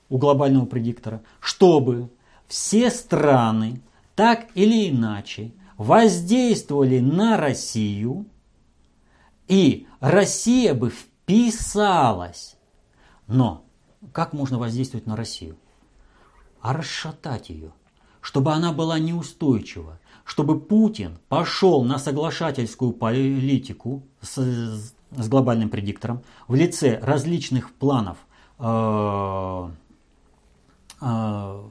у 0.08 0.18
глобального 0.18 0.66
предиктора, 0.66 1.22
чтобы 1.40 2.10
все 2.46 2.90
страны 2.90 3.80
так 4.14 4.48
или 4.54 4.90
иначе 4.90 5.52
воздействовали 5.76 7.00
на 7.00 7.36
Россию, 7.36 8.26
и 9.48 9.86
Россия 10.00 10.74
бы 10.74 10.90
вписалась. 10.90 12.56
Но 13.26 13.64
как 14.12 14.32
можно 14.32 14.58
воздействовать 14.58 15.06
на 15.06 15.16
Россию? 15.16 15.56
А 16.60 16.72
расшатать 16.72 17.50
ее, 17.50 17.72
чтобы 18.20 18.52
она 18.52 18.72
была 18.72 18.98
неустойчива, 18.98 19.98
чтобы 20.24 20.58
Путин 20.58 21.18
пошел 21.28 21.84
на 21.84 21.98
соглашательскую 21.98 22.92
политику 22.92 24.02
с, 24.20 24.36
с 24.36 25.28
глобальным 25.28 25.68
предиктором 25.68 26.22
в 26.48 26.54
лице 26.54 26.98
различных 27.02 27.72
планов 27.74 28.16
э, 28.58 29.70
э, 31.00 31.62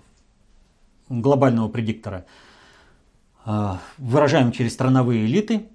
глобального 1.10 1.68
предиктора, 1.70 2.26
э, 3.46 3.72
выражаем 3.98 4.52
через 4.52 4.74
страновые 4.74 5.26
элиты, 5.26 5.68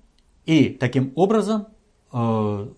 и 0.47 0.71
таким 0.71 1.13
образом 1.17 1.67
э, 2.13 2.69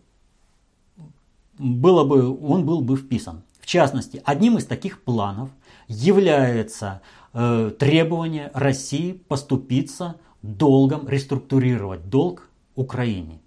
было 1.58 2.04
бы, 2.04 2.36
он 2.40 2.64
был 2.64 2.80
бы 2.80 2.96
вписан. 2.96 3.42
В 3.60 3.66
частности, 3.66 4.22
одним 4.24 4.58
из 4.58 4.66
таких 4.66 5.02
планов 5.02 5.50
является 5.86 7.02
э, 7.32 7.70
требование 7.78 8.50
России 8.54 9.12
поступиться 9.12 10.16
долгом, 10.42 11.08
реструктурировать 11.08 12.08
долг 12.08 12.48
Украине. 12.74 13.40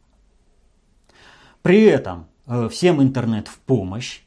При 1.62 1.84
этом 1.84 2.28
э, 2.46 2.70
всем 2.70 3.02
интернет 3.02 3.48
в 3.48 3.60
помощь. 3.60 4.22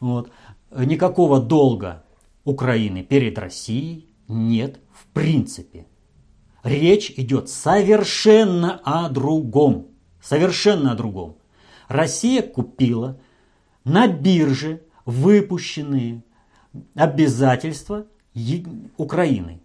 Вот. 0.00 0.30
Никакого 0.70 1.40
долга 1.40 2.04
Украины 2.44 3.02
перед 3.02 3.38
Россией 3.38 4.08
нет 4.28 4.80
в 4.92 5.06
принципе. 5.06 5.86
Речь 6.62 7.12
идет 7.16 7.48
совершенно 7.48 8.80
о 8.84 9.08
другом. 9.08 9.88
Совершенно 10.20 10.92
о 10.92 10.94
другом. 10.94 11.36
Россия 11.88 12.42
купила 12.42 13.20
на 13.84 14.08
бирже 14.08 14.82
выпущенные 15.04 16.22
обязательства 16.94 18.06
Украины. 18.96 19.60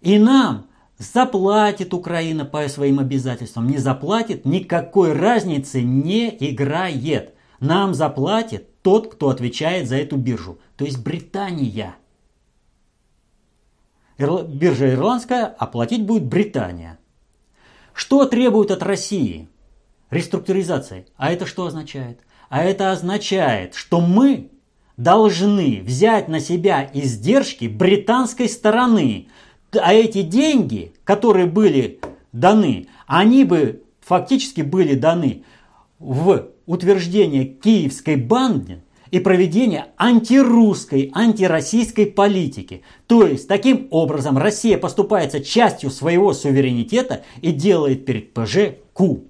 И 0.00 0.18
нам 0.18 0.66
заплатит 0.98 1.94
Украина 1.94 2.44
по 2.44 2.66
своим 2.68 2.98
обязательствам, 2.98 3.68
не 3.68 3.78
заплатит, 3.78 4.44
никакой 4.44 5.12
разницы 5.12 5.82
не 5.82 6.28
играет. 6.28 7.34
Нам 7.58 7.94
заплатит 7.94 8.80
тот, 8.82 9.12
кто 9.12 9.28
отвечает 9.28 9.88
за 9.88 9.96
эту 9.96 10.16
биржу, 10.16 10.58
то 10.76 10.84
есть 10.84 11.02
Британия. 11.02 11.96
Биржа 14.18 14.92
ирландская, 14.92 15.46
оплатить 15.46 16.04
будет 16.04 16.24
Британия. 16.24 16.98
Что 17.94 18.26
требует 18.26 18.70
от 18.70 18.82
России? 18.82 19.48
Реструктуризации. 20.10 21.06
А 21.16 21.32
это 21.32 21.46
что 21.46 21.66
означает? 21.66 22.20
А 22.48 22.62
это 22.62 22.92
означает, 22.92 23.74
что 23.74 24.00
мы 24.00 24.50
должны 25.00 25.80
взять 25.82 26.28
на 26.28 26.40
себя 26.40 26.88
издержки 26.92 27.64
британской 27.64 28.48
стороны. 28.48 29.28
А 29.72 29.94
эти 29.94 30.20
деньги, 30.20 30.92
которые 31.04 31.46
были 31.46 32.00
даны, 32.32 32.88
они 33.06 33.44
бы 33.44 33.82
фактически 34.00 34.60
были 34.60 34.94
даны 34.94 35.44
в 35.98 36.48
утверждение 36.66 37.46
киевской 37.46 38.16
банды 38.16 38.82
и 39.10 39.20
проведение 39.20 39.86
антирусской, 39.96 41.10
антироссийской 41.14 42.06
политики. 42.06 42.82
То 43.06 43.26
есть, 43.26 43.48
таким 43.48 43.88
образом, 43.90 44.36
Россия 44.36 44.76
поступается 44.76 45.40
частью 45.40 45.90
своего 45.90 46.34
суверенитета 46.34 47.24
и 47.40 47.52
делает 47.52 48.04
перед 48.04 48.34
ПЖ 48.34 48.76
ку. 48.92 49.24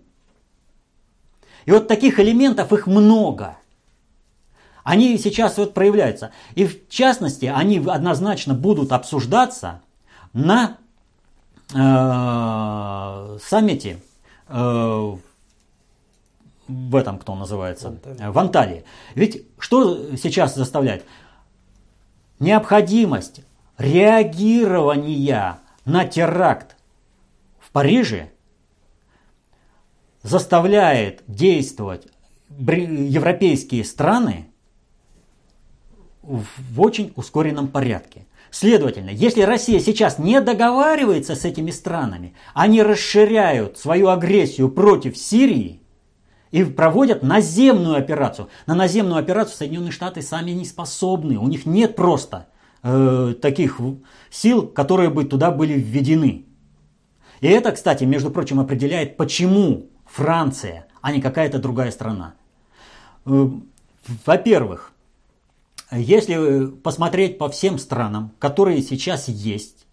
И 1.65 1.71
вот 1.71 1.87
таких 1.87 2.19
элементов 2.19 2.73
их 2.73 2.89
много. 2.89 3.57
Они 4.85 5.19
сейчас 5.19 5.59
вот 5.59 5.75
проявляются. 5.75 6.33
И 6.55 6.67
в 6.67 6.89
частности, 6.89 7.47
они 7.47 7.79
однозначно 7.79 8.55
будут 8.55 8.93
обсуждаться 8.93 9.81
на 10.33 10.79
э, 11.75 13.39
саммите 13.43 13.99
э, 14.49 15.17
в 16.69 16.97
этом, 16.97 17.19
кто 17.19 17.35
называется, 17.35 17.89
в 17.89 17.91
Анталии. 17.91 18.31
в 18.31 18.39
Анталии. 18.39 18.85
Ведь 19.15 19.47
что 19.59 20.17
сейчас 20.17 20.55
заставляет? 20.55 21.05
Необходимость 22.39 23.43
реагирования 23.77 25.59
на 25.85 26.05
теракт 26.07 26.77
в 27.59 27.71
Париже 27.71 28.31
заставляет 30.23 31.23
действовать 31.27 32.07
европейские 32.59 33.85
страны 33.85 34.50
в 36.23 36.81
очень 36.81 37.13
ускоренном 37.17 37.69
порядке. 37.69 38.27
Следовательно, 38.51 39.11
если 39.11 39.43
Россия 39.43 39.79
сейчас 39.79 40.19
не 40.19 40.41
договаривается 40.41 41.37
с 41.37 41.45
этими 41.45 41.71
странами, 41.71 42.35
они 42.53 42.83
расширяют 42.83 43.79
свою 43.79 44.09
агрессию 44.09 44.69
против 44.69 45.17
Сирии 45.17 45.81
и 46.51 46.65
проводят 46.65 47.23
наземную 47.23 47.97
операцию. 47.97 48.49
На 48.67 48.75
наземную 48.75 49.19
операцию 49.19 49.57
Соединенные 49.57 49.93
Штаты 49.93 50.21
сами 50.21 50.51
не 50.51 50.65
способны. 50.65 51.39
У 51.39 51.47
них 51.47 51.65
нет 51.65 51.95
просто 51.95 52.49
э, 52.83 53.35
таких 53.41 53.81
сил, 54.31 54.67
которые 54.67 55.11
бы 55.11 55.25
туда 55.25 55.53
были 55.53 55.75
введены. 55.75 56.45
И 57.41 57.47
это, 57.47 57.71
кстати, 57.71 58.03
между 58.03 58.31
прочим, 58.31 58.59
определяет, 58.59 59.17
почему 59.17 59.87
Франция, 60.07 60.89
а 61.01 61.13
не 61.13 61.23
какая-то 61.23 61.61
другая 61.61 61.93
страна. 61.93 62.35
Э, 63.27 63.49
во-первых, 64.27 64.90
если 65.91 66.67
посмотреть 66.67 67.39
по 67.39 67.49
всем 67.49 67.79
странам, 67.79 68.33
которые 68.39 68.83
сейчас 68.83 69.29
есть, 69.29 69.87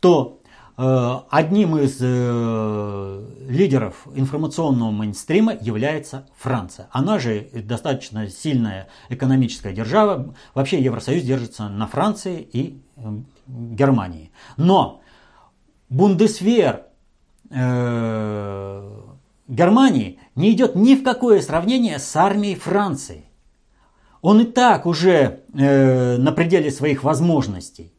то 0.00 0.40
э, 0.76 1.16
одним 1.30 1.78
из 1.78 1.98
э, 2.00 3.24
лидеров 3.48 4.08
информационного 4.14 4.90
мейнстрима 4.90 5.54
является 5.60 6.26
Франция. 6.36 6.88
Она 6.90 7.18
же 7.18 7.48
достаточно 7.52 8.28
сильная 8.28 8.88
экономическая 9.08 9.72
держава. 9.72 10.34
Вообще 10.54 10.82
Евросоюз 10.82 11.22
держится 11.22 11.68
на 11.68 11.86
Франции 11.86 12.40
и 12.40 12.80
э, 12.96 13.02
Германии. 13.46 14.32
Но 14.56 15.00
Бундесвер 15.90 16.86
э, 17.50 18.90
Германии 19.48 20.20
не 20.36 20.52
идет 20.52 20.76
ни 20.76 20.94
в 20.94 21.02
какое 21.02 21.42
сравнение 21.42 21.98
с 21.98 22.14
армией 22.16 22.54
Франции. 22.54 23.24
Он 24.22 24.40
и 24.40 24.44
так 24.44 24.86
уже 24.86 25.40
э, 25.54 26.16
на 26.16 26.32
пределе 26.32 26.70
своих 26.70 27.04
возможностей. 27.04 27.92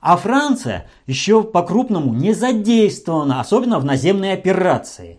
А 0.00 0.16
Франция 0.16 0.88
еще 1.06 1.44
по-крупному 1.44 2.14
не 2.14 2.32
задействована, 2.32 3.40
особенно 3.40 3.78
в 3.78 3.84
наземной 3.84 4.32
операции. 4.32 5.18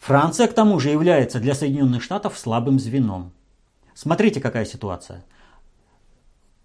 Франция, 0.00 0.48
к 0.48 0.52
тому 0.52 0.78
же, 0.80 0.90
является 0.90 1.40
для 1.40 1.54
Соединенных 1.54 2.02
Штатов 2.02 2.36
слабым 2.36 2.78
звеном. 2.78 3.32
Смотрите, 3.94 4.40
какая 4.40 4.66
ситуация. 4.66 5.24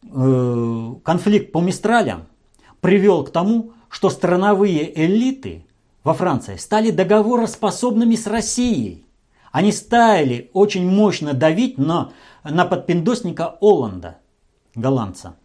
Э, 0.04 0.94
конфликт 1.04 1.52
по 1.52 1.62
Мистралям 1.62 2.26
привел 2.82 3.24
к 3.24 3.32
тому, 3.32 3.74
что 3.90 4.10
страновые 4.10 5.06
элиты 5.06 5.66
во 6.04 6.14
Франции 6.14 6.58
стали 6.58 6.92
договороспособными 6.92 8.16
с 8.16 8.28
Россией. 8.28 9.06
Они 9.52 9.72
стали 9.72 10.50
очень 10.54 10.90
мощно 10.90 11.34
давить 11.34 11.78
на, 11.78 12.12
на 12.44 12.66
подпиндосника 12.66 13.58
Оланда, 13.62 14.18
голландца. 14.76 15.36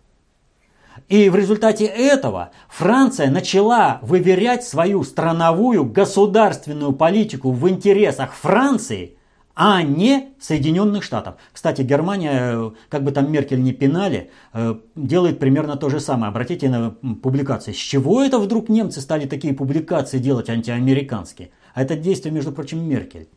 И 1.09 1.29
в 1.29 1.37
результате 1.37 1.87
этого 1.87 2.51
Франция 2.69 3.31
начала 3.31 3.99
выверять 4.03 4.65
свою 4.65 5.03
страновую 5.03 5.85
государственную 5.85 6.93
политику 6.93 7.51
в 7.51 7.69
интересах 7.69 8.33
Франции, 8.33 9.17
а 9.57 9.83
не 9.83 10.31
Соединенных 10.41 11.03
Штатов. 11.03 11.35
Кстати, 11.53 11.83
Германия, 11.83 12.73
как 12.89 13.05
бы 13.05 13.13
там 13.13 13.31
Меркель 13.31 13.63
не 13.63 13.73
пинали, 13.73 14.31
э, 14.53 14.75
делает 14.97 15.39
примерно 15.39 15.77
то 15.77 15.89
же 15.89 16.01
самое. 16.01 16.31
Обратите 16.31 16.69
на 16.69 16.91
публикации. 16.91 17.73
С 17.73 17.77
чего 17.77 18.23
это 18.23 18.39
вдруг 18.39 18.69
немцы 18.69 19.01
стали 19.01 19.27
такие 19.27 19.55
публикации 19.55 20.19
делать 20.19 20.49
антиамериканские? 20.49 21.51
А 21.75 21.83
это 21.83 21.97
действие, 21.97 22.33
между 22.33 22.53
прочим, 22.53 22.89
Меркель. 22.89 23.29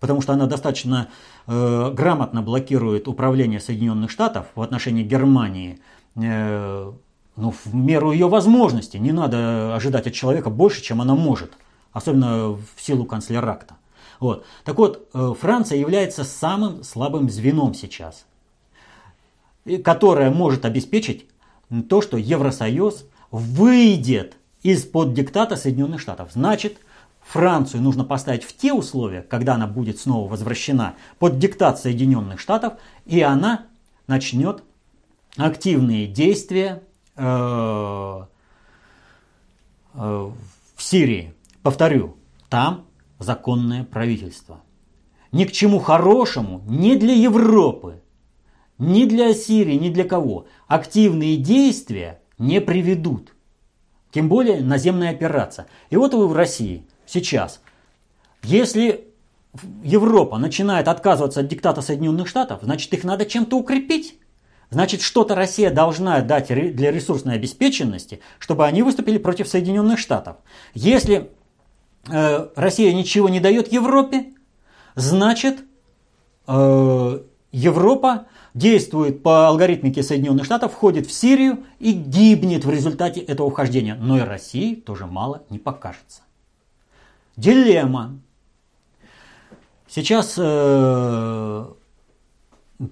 Потому 0.00 0.22
что 0.22 0.32
она 0.32 0.46
достаточно 0.46 1.08
э, 1.46 1.92
грамотно 1.94 2.42
блокирует 2.42 3.06
управление 3.06 3.60
Соединенных 3.60 4.10
Штатов 4.10 4.46
в 4.54 4.62
отношении 4.62 5.04
Германии, 5.04 5.78
э, 6.16 6.92
ну, 7.36 7.50
в 7.64 7.74
меру 7.74 8.10
ее 8.10 8.28
возможностей. 8.28 8.98
Не 8.98 9.12
надо 9.12 9.74
ожидать 9.76 10.06
от 10.06 10.14
человека 10.14 10.50
больше, 10.50 10.82
чем 10.82 11.00
она 11.00 11.14
может, 11.14 11.52
особенно 11.92 12.48
в 12.48 12.64
силу 12.78 13.04
канцлеракта. 13.04 13.76
Вот. 14.18 14.44
Так 14.64 14.78
вот, 14.78 15.08
э, 15.12 15.34
Франция 15.38 15.78
является 15.78 16.24
самым 16.24 16.82
слабым 16.82 17.30
звеном 17.30 17.74
сейчас, 17.74 18.24
которое 19.84 20.30
может 20.30 20.64
обеспечить 20.64 21.26
то, 21.88 22.00
что 22.00 22.16
Евросоюз 22.16 23.04
выйдет 23.30 24.36
из-под 24.62 25.14
диктата 25.14 25.56
Соединенных 25.56 26.00
Штатов. 26.00 26.30
Значит, 26.32 26.78
Францию 27.30 27.82
нужно 27.82 28.04
поставить 28.04 28.42
в 28.42 28.56
те 28.56 28.72
условия, 28.72 29.22
когда 29.22 29.54
она 29.54 29.68
будет 29.68 30.00
снова 30.00 30.28
возвращена 30.28 30.96
под 31.20 31.38
диктат 31.38 31.78
Соединенных 31.78 32.40
Штатов, 32.40 32.72
и 33.06 33.20
она 33.20 33.66
начнет 34.08 34.64
активные 35.36 36.08
действия 36.08 36.82
э, 37.14 37.22
э, 37.22 38.24
в 39.94 40.82
Сирии. 40.82 41.32
Повторю, 41.62 42.16
там 42.48 42.86
законное 43.20 43.84
правительство. 43.84 44.62
Ни 45.30 45.44
к 45.44 45.52
чему 45.52 45.78
хорошему 45.78 46.64
ни 46.66 46.96
для 46.96 47.14
Европы, 47.14 48.02
ни 48.76 49.04
для 49.04 49.34
Сирии, 49.34 49.76
ни 49.76 49.90
для 49.90 50.02
кого 50.02 50.48
активные 50.66 51.36
действия 51.36 52.22
не 52.38 52.60
приведут. 52.60 53.36
Тем 54.10 54.28
более 54.28 54.60
наземная 54.62 55.10
операция. 55.10 55.68
И 55.90 55.96
вот 55.96 56.12
вы 56.12 56.26
в 56.26 56.32
России 56.32 56.89
сейчас. 57.10 57.60
Если 58.42 59.08
Европа 59.82 60.38
начинает 60.38 60.88
отказываться 60.88 61.40
от 61.40 61.48
диктата 61.48 61.82
Соединенных 61.82 62.28
Штатов, 62.28 62.60
значит 62.62 62.92
их 62.94 63.04
надо 63.04 63.26
чем-то 63.26 63.56
укрепить. 63.56 64.18
Значит, 64.70 65.00
что-то 65.00 65.34
Россия 65.34 65.72
должна 65.72 66.20
дать 66.20 66.46
для 66.46 66.92
ресурсной 66.92 67.34
обеспеченности, 67.34 68.20
чтобы 68.38 68.66
они 68.66 68.84
выступили 68.84 69.18
против 69.18 69.48
Соединенных 69.48 69.98
Штатов. 69.98 70.36
Если 70.74 71.30
э, 72.08 72.48
Россия 72.54 72.92
ничего 72.92 73.28
не 73.28 73.40
дает 73.40 73.72
Европе, 73.72 74.26
значит, 74.94 75.64
э, 76.46 77.20
Европа 77.50 78.26
действует 78.54 79.24
по 79.24 79.48
алгоритмике 79.48 80.04
Соединенных 80.04 80.44
Штатов, 80.44 80.72
входит 80.72 81.08
в 81.08 81.12
Сирию 81.12 81.64
и 81.80 81.92
гибнет 81.92 82.64
в 82.64 82.70
результате 82.70 83.20
этого 83.20 83.50
вхождения. 83.50 83.96
Но 83.96 84.18
и 84.18 84.20
России 84.20 84.76
тоже 84.76 85.06
мало 85.06 85.42
не 85.50 85.58
покажется. 85.58 86.22
Дилемма. 87.36 88.20
Сейчас 89.88 90.36
э, 90.38 91.66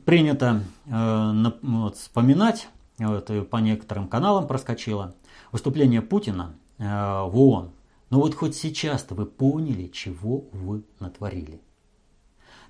принято 0.04 0.64
э, 0.86 1.32
вот, 1.62 1.96
вспоминать, 1.96 2.68
вот, 2.98 3.50
по 3.50 3.56
некоторым 3.58 4.08
каналам 4.08 4.46
проскочило, 4.46 5.14
выступление 5.52 6.02
Путина 6.02 6.54
э, 6.78 6.84
в 6.84 7.38
ООН. 7.38 7.70
Но 8.10 8.20
вот 8.20 8.34
хоть 8.34 8.56
сейчас-то 8.56 9.14
вы 9.14 9.26
поняли, 9.26 9.86
чего 9.88 10.44
вы 10.52 10.82
натворили. 10.98 11.60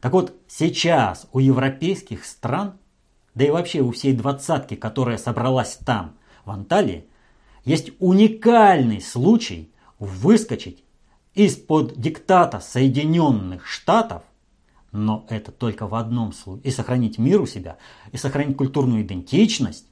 Так 0.00 0.12
вот, 0.12 0.34
сейчас 0.46 1.28
у 1.32 1.38
европейских 1.38 2.24
стран, 2.24 2.74
да 3.34 3.44
и 3.44 3.50
вообще 3.50 3.80
у 3.80 3.92
всей 3.92 4.14
двадцатки, 4.14 4.74
которая 4.74 5.16
собралась 5.16 5.78
там, 5.84 6.16
в 6.44 6.50
Анталии, 6.50 7.06
есть 7.64 7.92
уникальный 7.98 9.00
случай 9.00 9.72
выскочить 9.98 10.84
из-под 11.38 11.96
диктата 11.96 12.58
Соединенных 12.58 13.64
Штатов, 13.64 14.24
но 14.90 15.24
это 15.28 15.52
только 15.52 15.86
в 15.86 15.94
одном 15.94 16.32
случае, 16.32 16.64
и 16.64 16.70
сохранить 16.72 17.16
мир 17.16 17.40
у 17.40 17.46
себя, 17.46 17.76
и 18.10 18.16
сохранить 18.16 18.56
культурную 18.56 19.02
идентичность, 19.02 19.86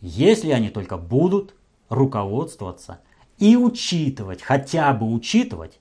если 0.00 0.52
они 0.52 0.68
только 0.68 0.96
будут 0.96 1.56
руководствоваться 1.88 3.00
и 3.38 3.56
учитывать, 3.56 4.42
хотя 4.42 4.92
бы 4.92 5.12
учитывать 5.12 5.80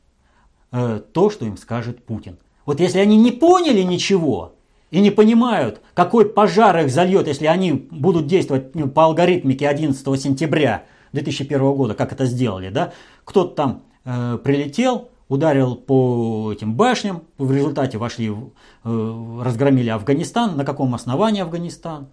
э, 0.72 1.04
то, 1.14 1.30
что 1.30 1.46
им 1.46 1.58
скажет 1.58 2.04
Путин. 2.04 2.40
Вот 2.66 2.80
если 2.80 2.98
они 2.98 3.18
не 3.18 3.32
поняли 3.32 3.84
ничего 3.84 4.56
и 4.90 5.02
не 5.02 5.12
понимают, 5.12 5.82
какой 5.94 6.28
пожар 6.28 6.80
их 6.80 6.90
зальет, 6.90 7.28
если 7.28 7.46
они 7.46 7.74
будут 7.74 8.26
действовать 8.26 8.74
ну, 8.74 8.88
по 8.88 9.04
алгоритмике 9.04 9.68
11 9.68 10.04
сентября 10.20 10.86
2001 11.12 11.60
года, 11.76 11.94
как 11.94 12.12
это 12.12 12.26
сделали, 12.26 12.70
да, 12.70 12.92
кто-то 13.24 13.54
там 13.54 13.84
э, 14.06 14.38
прилетел, 14.44 15.10
ударил 15.28 15.76
по 15.76 16.52
этим 16.54 16.76
башням, 16.76 17.24
в 17.38 17.52
результате 17.52 17.98
вошли, 17.98 18.32
э, 18.32 19.40
разгромили 19.42 19.90
Афганистан. 19.90 20.58
На 20.58 20.66
каком 20.66 20.96
основании 20.96 21.42
Афганистан? 21.42 22.08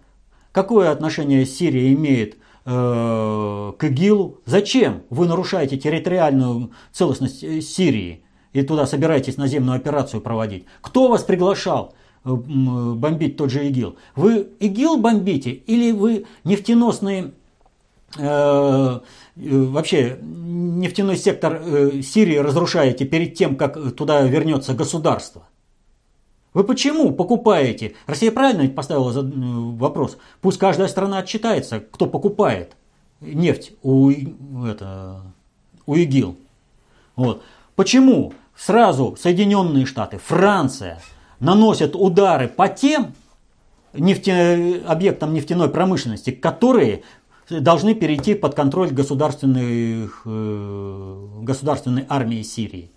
Какое 0.51 0.91
отношение 0.91 1.45
Сирия 1.45 1.93
имеет 1.93 2.37
э, 2.65 3.73
к 3.77 3.83
ИГИЛу? 3.83 4.41
Зачем 4.45 5.03
вы 5.09 5.27
нарушаете 5.27 5.77
территориальную 5.77 6.71
целостность 6.91 7.43
э, 7.43 7.61
Сирии? 7.61 8.23
и 8.53 8.63
туда 8.63 8.85
собираетесь 8.85 9.37
наземную 9.37 9.77
операцию 9.77 10.21
проводить. 10.21 10.65
Кто 10.81 11.07
вас 11.07 11.23
приглашал 11.23 11.93
э, 12.23 12.29
бомбить 12.33 13.37
тот 13.37 13.49
же 13.49 13.67
ИГИЛ? 13.67 13.95
Вы 14.15 14.49
ИГИЛ 14.59 14.97
бомбите 14.97 15.51
или 15.51 15.91
вы 15.91 16.25
нефтеносные 16.43 17.31
э, 18.17 18.19
э, 18.21 18.99
вообще 19.35 20.19
нефтяной 20.81 21.17
сектор 21.17 21.61
э, 21.63 22.01
Сирии 22.01 22.37
разрушаете 22.37 23.05
перед 23.05 23.35
тем, 23.35 23.55
как 23.55 23.95
туда 23.95 24.21
вернется 24.21 24.73
государство? 24.73 25.47
Вы 26.53 26.65
почему 26.65 27.11
покупаете? 27.13 27.95
Россия 28.07 28.31
правильно 28.31 28.67
поставила 28.69 29.11
э, 29.11 29.21
вопрос. 29.23 30.17
Пусть 30.41 30.57
каждая 30.57 30.87
страна 30.87 31.19
отчитается, 31.19 31.79
кто 31.79 32.07
покупает 32.07 32.75
нефть 33.21 33.73
у, 33.83 34.11
это, 34.65 35.21
у 35.85 35.95
ИГИЛ. 35.95 36.35
Вот. 37.15 37.43
Почему 37.75 38.33
сразу 38.55 39.15
Соединенные 39.19 39.85
Штаты, 39.85 40.17
Франция 40.17 41.01
наносят 41.39 41.95
удары 41.95 42.47
по 42.47 42.67
тем 42.67 43.13
нефте, 43.93 44.81
объектам 44.85 45.33
нефтяной 45.33 45.69
промышленности, 45.69 46.31
которые 46.31 47.03
должны 47.49 47.95
перейти 47.95 48.33
под 48.35 48.55
контроль 48.55 48.91
государственных, 48.91 50.21
э, 50.25 51.27
государственной 51.41 52.05
армии 52.07 52.43
Сирии. 52.43 52.91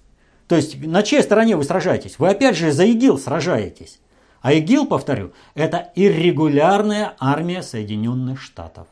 То 0.47 0.57
есть 0.57 0.85
на 0.85 1.03
чьей 1.03 1.23
стороне 1.23 1.57
вы 1.57 1.65
сражаетесь? 1.65 2.19
Вы 2.19 2.29
опять 2.29 2.57
же 2.57 2.71
за 2.71 2.85
ИГИЛ 2.85 3.19
сражаетесь. 3.19 4.01
А 4.43 4.53
ИГИЛ, 4.53 4.87
повторю, 4.87 5.33
это 5.55 5.91
иррегулярная 5.95 7.17
армия 7.19 7.63
Соединенных 7.63 8.41
Штатов. 8.41 8.87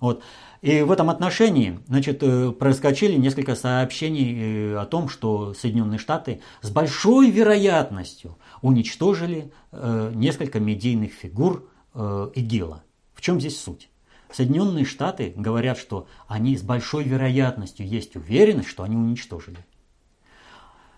Вот. 0.00 0.22
И 0.60 0.82
в 0.82 0.90
этом 0.90 1.10
отношении 1.10 1.78
значит, 1.86 2.22
э, 2.22 2.50
проскочили 2.50 3.14
несколько 3.14 3.54
сообщений 3.54 4.72
э, 4.74 4.76
о 4.76 4.86
том, 4.86 5.08
что 5.08 5.54
Соединенные 5.54 5.98
Штаты 5.98 6.40
с 6.60 6.70
большой 6.70 7.30
вероятностью 7.30 8.36
уничтожили 8.60 9.52
несколько 9.70 10.58
медийных 10.58 11.12
фигур 11.12 11.68
ИГИЛа. 11.94 12.82
В 13.14 13.20
чем 13.20 13.38
здесь 13.38 13.60
суть? 13.60 13.88
Соединенные 14.32 14.84
Штаты 14.84 15.32
говорят, 15.36 15.78
что 15.78 16.06
они 16.26 16.56
с 16.56 16.62
большой 16.62 17.04
вероятностью 17.04 17.86
есть 17.86 18.16
уверенность, 18.16 18.68
что 18.68 18.82
они 18.82 18.96
уничтожили. 18.96 19.64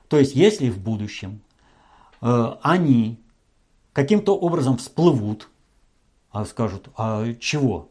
То 0.08 0.18
есть, 0.18 0.34
если 0.34 0.68
в 0.68 0.78
будущем 0.78 1.40
они 2.20 3.20
каким-то 3.92 4.36
образом 4.36 4.76
всплывут, 4.76 5.48
а 6.30 6.44
скажут, 6.44 6.88
а 6.96 7.32
чего? 7.34 7.88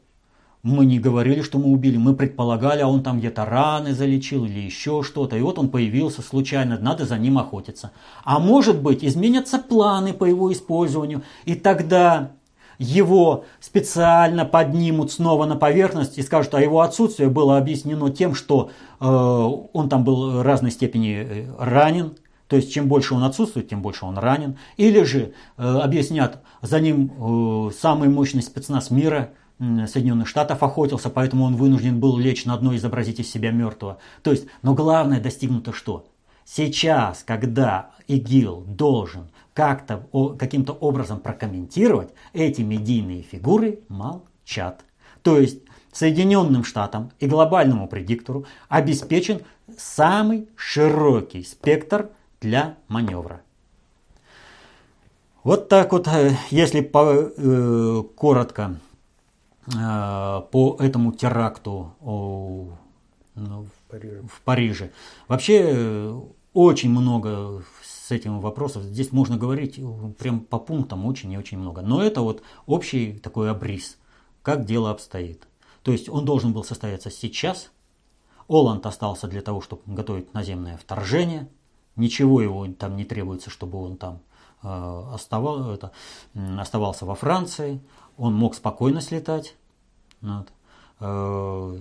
Мы 0.62 0.86
не 0.86 1.00
говорили, 1.00 1.42
что 1.42 1.58
мы 1.58 1.68
убили, 1.72 1.96
мы 1.96 2.14
предполагали, 2.14 2.82
а 2.82 2.88
он 2.90 3.02
там 3.02 3.20
где-то 3.20 3.46
раны 3.46 3.94
залечил 3.94 4.44
или 4.44 4.60
еще 4.60 5.04
что-то. 5.04 5.38
И 5.38 5.42
вот 5.42 5.58
он 5.58 5.70
появился 5.70 6.22
случайно, 6.22 6.78
надо 6.78 7.06
за 7.06 7.18
ним 7.18 7.38
охотиться. 7.38 7.92
А 8.26 8.40
может 8.40 8.82
быть, 8.82 9.06
изменятся 9.06 9.58
планы 9.58 10.12
по 10.14 10.26
его 10.26 10.52
использованию, 10.52 11.24
и 11.46 11.56
тогда 11.56 12.34
его 12.80 13.46
специально 13.60 14.46
поднимут 14.46 15.12
снова 15.12 15.46
на 15.46 15.56
поверхность 15.56 16.18
и 16.18 16.24
скажут, 16.24 16.56
а 16.56 16.62
его 16.62 16.82
отсутствие 16.82 17.30
было 17.30 17.58
объяснено 17.58 18.10
тем, 18.10 18.34
что 18.34 18.72
э, 19.00 19.06
он 19.06 19.90
там 19.90 20.04
был 20.04 20.32
в 20.32 20.42
разной 20.42 20.72
степени 20.72 21.16
э, 21.16 21.46
ранен, 21.60 22.16
то 22.48 22.56
есть 22.56 22.74
чем 22.74 22.88
больше 22.88 23.14
он 23.14 23.24
отсутствует, 23.24 23.70
тем 23.70 23.82
больше 23.82 24.06
он 24.06 24.18
ранен. 24.18 24.58
Или 24.78 25.04
же 25.04 25.34
э, 25.58 25.64
объяснят, 25.64 26.42
за 26.62 26.80
ним 26.80 27.12
э, 27.68 27.72
самый 27.80 28.10
мощный 28.10 28.42
спецназ 28.42 28.90
мира– 28.90 29.30
Соединенных 29.60 30.28
Штатов 30.28 30.64
охотился, 30.64 31.10
поэтому 31.10 31.44
он 31.44 31.58
вынужден 31.58 32.00
был 32.00 32.18
лечь 32.18 32.46
на 32.46 32.58
дно 32.58 32.72
и 32.72 32.78
изобразить 32.78 33.20
из 33.20 33.30
себя 33.30 33.52
мертвого. 33.52 33.98
То 34.24 34.32
есть, 34.32 34.46
но 34.62 34.74
главное 34.74 35.20
достигнуто 35.20 35.74
что? 35.74 36.08
Сейчас, 36.46 37.24
когда 37.24 37.92
ИГИЛ 38.08 38.64
должен 38.68 39.30
как-то, 39.60 40.08
каким-то 40.38 40.72
образом 40.72 41.20
прокомментировать, 41.20 42.14
эти 42.32 42.62
медийные 42.62 43.24
фигуры 43.24 43.82
молчат. 43.90 44.86
То 45.22 45.38
есть 45.38 45.60
Соединенным 45.92 46.64
Штатам 46.64 47.12
и 47.20 47.28
глобальному 47.28 47.90
предиктору 47.90 48.46
обеспечен 48.70 49.42
самый 49.78 50.48
широкий 50.56 51.44
спектр 51.44 52.08
для 52.40 52.78
маневра. 52.88 53.42
Вот 55.44 55.68
так 55.68 55.92
вот, 55.92 56.08
э, 56.08 56.38
если 56.52 56.80
по, 56.80 57.30
э, 57.36 58.04
коротко 58.16 58.80
э, 59.68 60.42
по 60.52 60.78
этому 60.80 61.12
теракту 61.12 61.96
о, 62.00 62.70
ну, 63.36 63.68
Париже. 63.90 64.22
в 64.32 64.42
Париже. 64.42 64.92
Вообще 65.28 65.64
э, 65.66 66.22
очень 66.54 66.92
много 66.92 67.62
с 68.10 68.12
этим 68.12 68.42
вопросов. 68.42 68.82
Здесь 68.84 69.12
можно 69.12 69.38
говорить 69.38 69.80
прям 70.18 70.40
по 70.40 70.58
пунктам 70.58 71.06
очень 71.06 71.32
и 71.32 71.38
очень 71.38 71.60
много. 71.60 71.84
Но 71.84 72.02
это 72.02 72.22
вот 72.22 72.42
общий 72.66 73.14
такой 73.20 73.52
обрис, 73.52 74.00
как 74.42 74.66
дело 74.66 74.90
обстоит. 74.90 75.48
То 75.84 75.92
есть 75.92 76.10
он 76.10 76.26
должен 76.26 76.52
был 76.52 76.64
состояться 76.64 77.12
сейчас. 77.12 77.70
Оланд 78.48 78.84
остался 78.88 79.28
для 79.28 79.42
того, 79.42 79.62
чтобы 79.62 79.84
готовить 79.86 80.34
наземное 80.34 80.76
вторжение. 80.78 81.48
Ничего 81.96 82.42
его 82.42 82.68
там 82.74 82.96
не 82.96 83.06
требуется, 83.06 83.52
чтобы 83.52 83.80
он 83.80 83.96
там 83.96 84.22
э, 84.64 85.04
оставал, 85.14 85.70
это, 85.70 85.92
оставался 86.34 87.06
во 87.06 87.14
Франции. 87.14 87.80
Он 88.18 88.34
мог 88.34 88.56
спокойно 88.56 89.02
слетать. 89.02 89.56
Вот. 90.22 90.48
Э, 91.00 91.78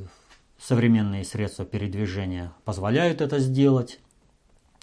современные 0.60 1.24
средства 1.24 1.64
передвижения 1.64 2.52
позволяют 2.66 3.22
это 3.22 3.38
сделать. 3.38 3.98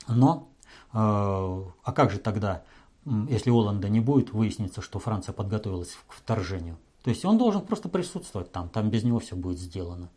Но, 0.07 0.47
э, 0.47 0.54
а 0.97 1.91
как 1.93 2.09
же 2.11 2.19
тогда, 2.19 2.63
если 3.27 3.49
Оланда 3.51 3.89
не 3.89 3.99
будет, 3.99 4.31
выяснится, 4.31 4.81
что 4.81 4.99
Франция 4.99 5.33
подготовилась 5.33 5.97
к 6.07 6.13
вторжению? 6.13 6.77
То 7.03 7.09
есть 7.09 7.25
он 7.25 7.37
должен 7.37 7.61
просто 7.61 7.89
присутствовать 7.89 8.51
там, 8.51 8.69
там 8.69 8.89
без 8.89 9.03
него 9.03 9.19
все 9.19 9.35
будет 9.35 9.59
сделано. 9.59 10.09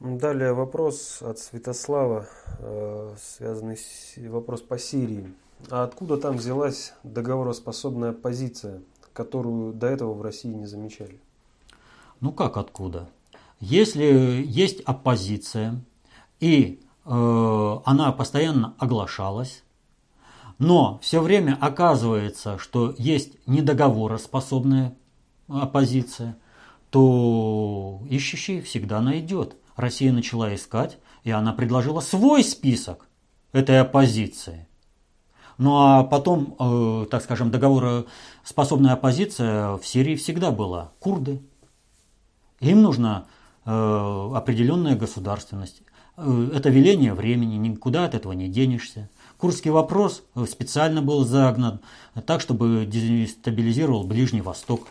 Далее 0.00 0.54
вопрос 0.54 1.20
от 1.20 1.38
Святослава, 1.38 2.26
э, 2.58 3.14
связанный 3.18 3.76
с 3.76 4.14
вопрос 4.16 4.62
по 4.62 4.78
Сирии. 4.78 5.32
А 5.68 5.84
откуда 5.84 6.16
там 6.16 6.36
взялась 6.36 6.94
договороспособная 7.02 8.12
позиция, 8.12 8.82
которую 9.12 9.74
до 9.74 9.88
этого 9.88 10.14
в 10.14 10.22
России 10.22 10.48
не 10.48 10.66
замечали? 10.66 11.20
Ну 12.20 12.32
как 12.32 12.56
откуда? 12.56 13.08
Если 13.60 14.04
есть 14.46 14.80
оппозиция, 14.80 15.82
и 16.40 16.80
э, 16.82 16.89
она 17.12 18.12
постоянно 18.12 18.74
оглашалась, 18.78 19.64
но 20.58 20.98
все 21.02 21.20
время 21.20 21.56
оказывается, 21.60 22.58
что 22.58 22.94
есть 22.98 23.32
недоговороспособная 23.46 24.94
оппозиция, 25.48 26.36
то 26.90 28.02
ищущий 28.08 28.60
всегда 28.60 29.00
найдет. 29.00 29.56
Россия 29.74 30.12
начала 30.12 30.54
искать, 30.54 30.98
и 31.24 31.30
она 31.30 31.52
предложила 31.52 32.00
свой 32.00 32.44
список 32.44 33.08
этой 33.52 33.80
оппозиции. 33.80 34.68
Ну 35.56 35.76
а 35.78 36.04
потом, 36.04 36.56
э, 36.58 37.06
так 37.10 37.22
скажем, 37.22 37.50
договороспособная 37.50 38.92
оппозиция 38.92 39.76
в 39.76 39.86
Сирии 39.86 40.16
всегда 40.16 40.50
была. 40.50 40.92
Курды. 41.00 41.42
Им 42.60 42.82
нужна 42.82 43.26
э, 43.64 43.70
определенная 43.70 44.96
государственность. 44.96 45.82
Э, 46.16 46.50
это 46.54 46.68
веление 46.68 47.14
времени, 47.14 47.56
никуда 47.56 48.04
от 48.04 48.14
этого 48.14 48.32
не 48.32 48.48
денешься. 48.48 49.08
Курский 49.38 49.70
вопрос 49.70 50.22
э, 50.34 50.44
специально 50.46 51.02
был 51.02 51.24
загнан 51.24 51.80
так, 52.26 52.40
чтобы 52.40 52.84
дестабилизировал 52.86 54.04
Ближний 54.04 54.42
Восток. 54.42 54.88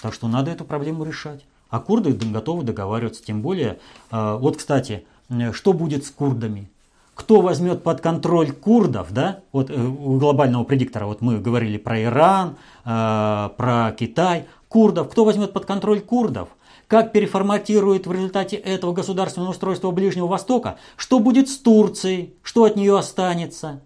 Так 0.00 0.14
что 0.14 0.28
надо 0.28 0.50
эту 0.50 0.64
проблему 0.64 1.04
решать. 1.04 1.44
А 1.70 1.80
курды 1.80 2.12
готовы 2.12 2.62
договариваться. 2.64 3.22
Тем 3.24 3.42
более, 3.42 3.78
э, 4.10 4.36
вот, 4.40 4.56
кстати, 4.56 5.04
что 5.52 5.72
будет 5.72 6.06
с 6.06 6.10
курдами? 6.10 6.70
Кто 7.14 7.40
возьмет 7.40 7.82
под 7.82 8.00
контроль 8.00 8.52
курдов, 8.52 9.12
да? 9.12 9.40
Вот 9.50 9.70
у 9.70 10.18
глобального 10.18 10.62
предиктора, 10.62 11.06
вот 11.06 11.20
мы 11.20 11.38
говорили 11.38 11.76
про 11.76 12.00
Иран, 12.00 12.56
про 12.84 13.94
Китай. 13.98 14.46
Курдов, 14.68 15.10
кто 15.10 15.24
возьмет 15.24 15.52
под 15.52 15.66
контроль 15.66 16.00
курдов? 16.00 16.48
Как 16.88 17.12
переформатирует 17.12 18.06
в 18.06 18.12
результате 18.12 18.56
этого 18.56 18.92
государственного 18.92 19.50
устройства 19.50 19.90
Ближнего 19.90 20.26
Востока, 20.26 20.78
что 20.96 21.20
будет 21.20 21.48
с 21.48 21.58
Турцией, 21.58 22.34
что 22.42 22.64
от 22.64 22.76
нее 22.76 22.98
останется, 22.98 23.82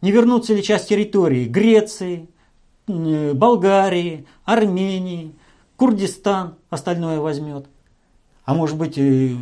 не 0.00 0.10
вернутся 0.10 0.54
ли 0.54 0.62
часть 0.62 0.88
территории 0.88 1.44
Греции, 1.44 2.28
Болгарии, 2.86 4.26
Армении, 4.44 5.34
Курдистан 5.76 6.56
остальное 6.70 7.20
возьмет. 7.20 7.66
А 8.44 8.54
может 8.54 8.76
быть 8.76 8.98
и, 8.98 9.36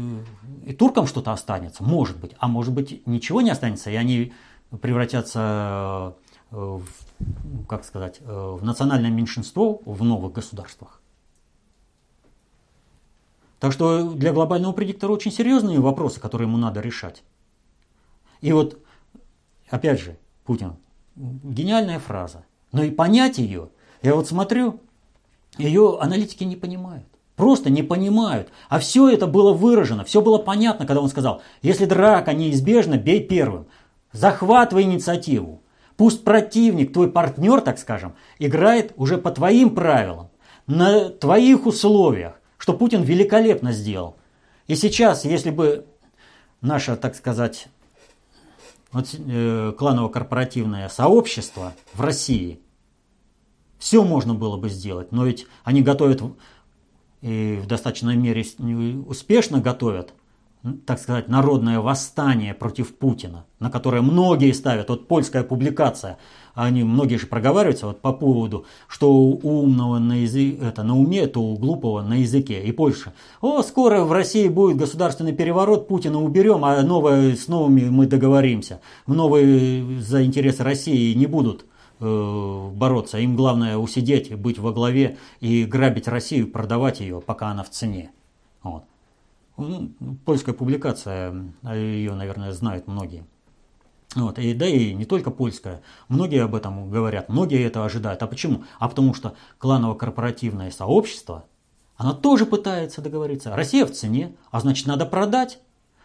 и 0.66 0.72
туркам 0.74 1.06
что-то 1.06 1.32
останется, 1.32 1.82
может 1.82 2.18
быть, 2.18 2.32
а 2.38 2.48
может 2.48 2.74
быть 2.74 3.06
ничего 3.06 3.40
не 3.40 3.50
останется, 3.50 3.90
и 3.90 3.94
они 3.94 4.32
превратятся 4.82 6.16
э, 6.50 6.56
в, 6.56 6.84
как 7.66 7.84
сказать, 7.84 8.20
э, 8.20 8.56
в 8.60 8.62
национальное 8.64 9.10
меньшинство 9.10 9.80
в 9.84 10.04
новых 10.04 10.32
государствах. 10.32 10.99
Так 13.60 13.72
что 13.72 14.10
для 14.14 14.32
глобального 14.32 14.72
предиктора 14.72 15.12
очень 15.12 15.30
серьезные 15.30 15.80
вопросы, 15.80 16.18
которые 16.18 16.48
ему 16.48 16.56
надо 16.56 16.80
решать. 16.80 17.22
И 18.40 18.52
вот, 18.52 18.78
опять 19.68 20.00
же, 20.00 20.16
Путин, 20.46 20.76
гениальная 21.14 21.98
фраза. 21.98 22.44
Но 22.72 22.82
и 22.82 22.90
понять 22.90 23.36
ее, 23.36 23.68
я 24.00 24.14
вот 24.14 24.26
смотрю, 24.26 24.80
ее 25.58 25.98
аналитики 26.00 26.42
не 26.44 26.56
понимают. 26.56 27.04
Просто 27.36 27.68
не 27.68 27.82
понимают. 27.82 28.48
А 28.68 28.78
все 28.78 29.10
это 29.10 29.26
было 29.26 29.52
выражено, 29.52 30.04
все 30.04 30.22
было 30.22 30.38
понятно, 30.38 30.86
когда 30.86 31.02
он 31.02 31.08
сказал, 31.08 31.42
если 31.60 31.84
драка 31.84 32.32
неизбежна, 32.32 32.96
бей 32.96 33.22
первым. 33.22 33.66
Захватывай 34.12 34.84
инициативу. 34.84 35.62
Пусть 35.96 36.24
противник, 36.24 36.94
твой 36.94 37.10
партнер, 37.10 37.60
так 37.60 37.78
скажем, 37.78 38.14
играет 38.38 38.94
уже 38.96 39.18
по 39.18 39.30
твоим 39.30 39.74
правилам, 39.74 40.30
на 40.66 41.10
твоих 41.10 41.66
условиях 41.66 42.39
что 42.60 42.74
Путин 42.74 43.02
великолепно 43.02 43.72
сделал. 43.72 44.16
И 44.66 44.76
сейчас, 44.76 45.24
если 45.24 45.50
бы 45.50 45.86
наше, 46.60 46.94
так 46.94 47.16
сказать, 47.16 47.68
вот, 48.92 49.14
э, 49.14 49.72
кланово-корпоративное 49.76 50.90
сообщество 50.90 51.72
в 51.94 52.02
России, 52.02 52.60
все 53.78 54.04
можно 54.04 54.34
было 54.34 54.58
бы 54.58 54.68
сделать, 54.68 55.10
но 55.10 55.24
ведь 55.24 55.46
они 55.64 55.80
готовят 55.80 56.22
и 57.22 57.58
в 57.62 57.66
достаточной 57.66 58.16
мере 58.16 58.44
успешно 59.06 59.60
готовят 59.60 60.12
так 60.86 60.98
сказать, 60.98 61.28
народное 61.28 61.80
восстание 61.80 62.52
против 62.52 62.94
Путина, 62.96 63.46
на 63.60 63.70
которое 63.70 64.02
многие 64.02 64.52
ставят, 64.52 64.90
вот 64.90 65.08
польская 65.08 65.42
публикация, 65.42 66.18
они 66.64 66.84
многие 66.84 67.16
же 67.16 67.26
проговариваются 67.26 67.86
вот 67.86 68.00
по 68.00 68.12
поводу, 68.12 68.66
что 68.88 69.12
у 69.12 69.38
умного 69.42 69.98
на, 69.98 70.22
язык, 70.22 70.60
это, 70.62 70.82
на 70.82 70.98
уме, 70.98 71.26
то 71.26 71.40
у 71.40 71.56
глупого 71.56 72.02
на 72.02 72.14
языке. 72.14 72.62
И 72.62 72.72
Польша. 72.72 73.12
О, 73.40 73.62
скоро 73.62 74.04
в 74.04 74.12
России 74.12 74.48
будет 74.48 74.76
государственный 74.76 75.32
переворот, 75.32 75.88
Путина 75.88 76.22
уберем, 76.22 76.64
а 76.64 76.82
новое, 76.82 77.34
с 77.36 77.48
новыми 77.48 77.88
мы 77.88 78.06
договоримся. 78.06 78.80
Новые 79.06 80.00
за 80.00 80.24
интересы 80.24 80.62
России 80.62 81.14
не 81.14 81.26
будут 81.26 81.64
э, 82.00 82.70
бороться. 82.74 83.18
Им 83.18 83.36
главное 83.36 83.76
усидеть, 83.76 84.34
быть 84.34 84.58
во 84.58 84.72
главе 84.72 85.16
и 85.40 85.64
грабить 85.64 86.08
Россию, 86.08 86.50
продавать 86.50 87.00
ее, 87.00 87.20
пока 87.20 87.48
она 87.48 87.62
в 87.62 87.70
цене. 87.70 88.10
Вот. 88.62 88.84
Ну, 89.56 89.90
польская 90.24 90.54
публикация, 90.54 91.52
а 91.62 91.76
ее, 91.76 92.14
наверное, 92.14 92.52
знают 92.52 92.86
многие. 92.86 93.24
Вот, 94.16 94.38
и, 94.40 94.54
да 94.54 94.66
и 94.66 94.92
не 94.92 95.04
только 95.04 95.30
польская. 95.30 95.82
Многие 96.08 96.42
об 96.42 96.54
этом 96.56 96.90
говорят, 96.90 97.28
многие 97.28 97.64
это 97.64 97.84
ожидают. 97.84 98.22
А 98.22 98.26
почему? 98.26 98.64
А 98.78 98.88
потому 98.88 99.14
что 99.14 99.34
кланово-корпоративное 99.58 100.72
сообщество, 100.72 101.44
оно 101.96 102.12
тоже 102.12 102.44
пытается 102.44 103.02
договориться. 103.02 103.54
Россия 103.54 103.86
в 103.86 103.92
цене, 103.92 104.34
а 104.50 104.60
значит 104.60 104.86
надо 104.86 105.06
продать, 105.06 105.60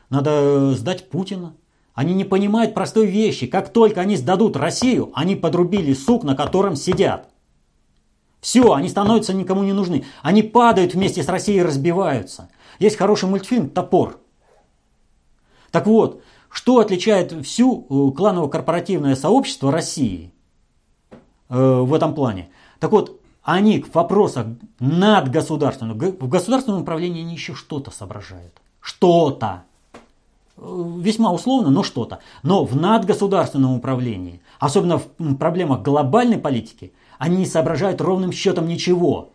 надо 0.10 0.74
сдать 0.76 1.10
Путина. 1.10 1.56
Они 1.96 2.14
не 2.14 2.26
понимают 2.26 2.74
простой 2.74 3.08
вещи. 3.08 3.48
Как 3.48 3.72
только 3.72 4.02
они 4.02 4.18
сдадут 4.18 4.58
Россию, 4.58 5.12
они 5.16 5.36
подрубили 5.36 5.94
сук, 5.94 6.24
на 6.24 6.36
котором 6.36 6.76
сидят. 6.76 7.30
Все, 8.42 8.74
они 8.74 8.90
становятся 8.90 9.34
никому 9.34 9.64
не 9.64 9.74
нужны. 9.74 10.06
Они 10.22 10.44
падают 10.44 10.94
вместе 10.94 11.24
с 11.24 11.28
Россией 11.28 11.60
и 11.60 11.64
разбиваются. 11.64 12.50
Есть 12.78 12.98
хороший 12.98 13.28
мультфильм 13.28 13.70
«Топор». 13.70 14.20
Так 15.72 15.88
вот, 15.88 16.22
что 16.56 16.80
отличает 16.80 17.34
всю 17.46 17.86
э, 17.90 18.16
кланово-корпоративное 18.16 19.18
сообщество 19.18 19.74
России 19.74 20.32
э, 21.50 21.80
в 21.82 21.94
этом 21.94 22.16
плане? 22.16 22.48
Так 22.80 22.94
вот, 22.94 23.20
они 23.44 23.82
в 23.82 23.94
вопросах 23.94 24.48
надгосударственного, 24.80 25.98
в 26.18 26.30
государственном 26.30 26.84
управлении 26.84 27.24
они 27.24 27.34
еще 27.34 27.56
что-то 27.56 27.92
соображают. 27.92 28.54
Что-то. 28.80 29.64
Э, 30.56 30.94
весьма 30.98 31.34
условно, 31.34 31.72
но 31.72 31.84
что-то. 31.84 32.20
Но 32.42 32.64
в 32.64 32.74
надгосударственном 32.74 33.74
управлении, 33.76 34.42
особенно 34.58 35.00
в 35.00 35.36
проблемах 35.36 35.82
глобальной 35.82 36.38
политики, 36.38 36.94
они 37.20 37.36
не 37.36 37.46
соображают 37.48 38.00
ровным 38.00 38.32
счетом 38.32 38.70
ничего. 38.70 39.34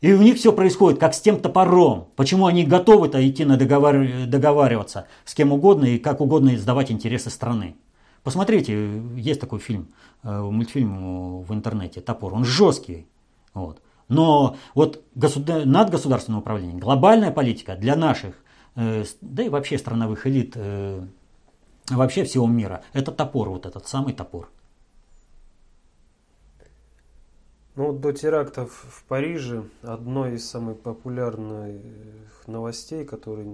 И 0.00 0.12
у 0.12 0.20
них 0.20 0.36
все 0.36 0.52
происходит 0.52 1.00
как 1.00 1.14
с 1.14 1.20
тем 1.20 1.40
топором. 1.40 2.08
Почему 2.16 2.46
они 2.46 2.64
готовы-то 2.64 3.26
идти 3.26 3.44
на 3.44 3.56
договар... 3.56 4.26
договариваться 4.26 5.06
с 5.24 5.34
кем 5.34 5.52
угодно 5.52 5.86
и 5.86 5.98
как 5.98 6.20
угодно 6.20 6.56
сдавать 6.58 6.90
интересы 6.90 7.30
страны? 7.30 7.76
Посмотрите, 8.22 9.02
есть 9.16 9.40
такой 9.40 9.60
фильм, 9.60 9.88
э, 10.22 10.40
мультфильм 10.40 11.42
в 11.42 11.54
интернете 11.54 12.00
«Топор». 12.00 12.34
Он 12.34 12.44
жесткий. 12.44 13.06
Вот. 13.54 13.80
Но 14.08 14.56
вот 14.74 15.02
государ... 15.14 15.64
надгосударственное 15.64 16.40
управление, 16.40 16.78
глобальная 16.78 17.30
политика 17.30 17.76
для 17.76 17.96
наших, 17.96 18.34
э, 18.74 19.04
да 19.20 19.42
и 19.44 19.48
вообще 19.48 19.78
страновых 19.78 20.26
элит, 20.26 20.52
э, 20.56 21.06
вообще 21.88 22.24
всего 22.24 22.46
мира, 22.46 22.82
это 22.92 23.12
топор, 23.12 23.48
вот 23.48 23.64
этот 23.64 23.86
самый 23.86 24.12
топор. 24.12 24.50
Ну, 27.76 27.92
до 27.92 28.12
терактов 28.12 28.86
в 28.88 29.04
Париже 29.04 29.64
одной 29.82 30.36
из 30.36 30.48
самых 30.48 30.80
популярных 30.80 31.82
новостей, 32.46 33.04
которые 33.04 33.46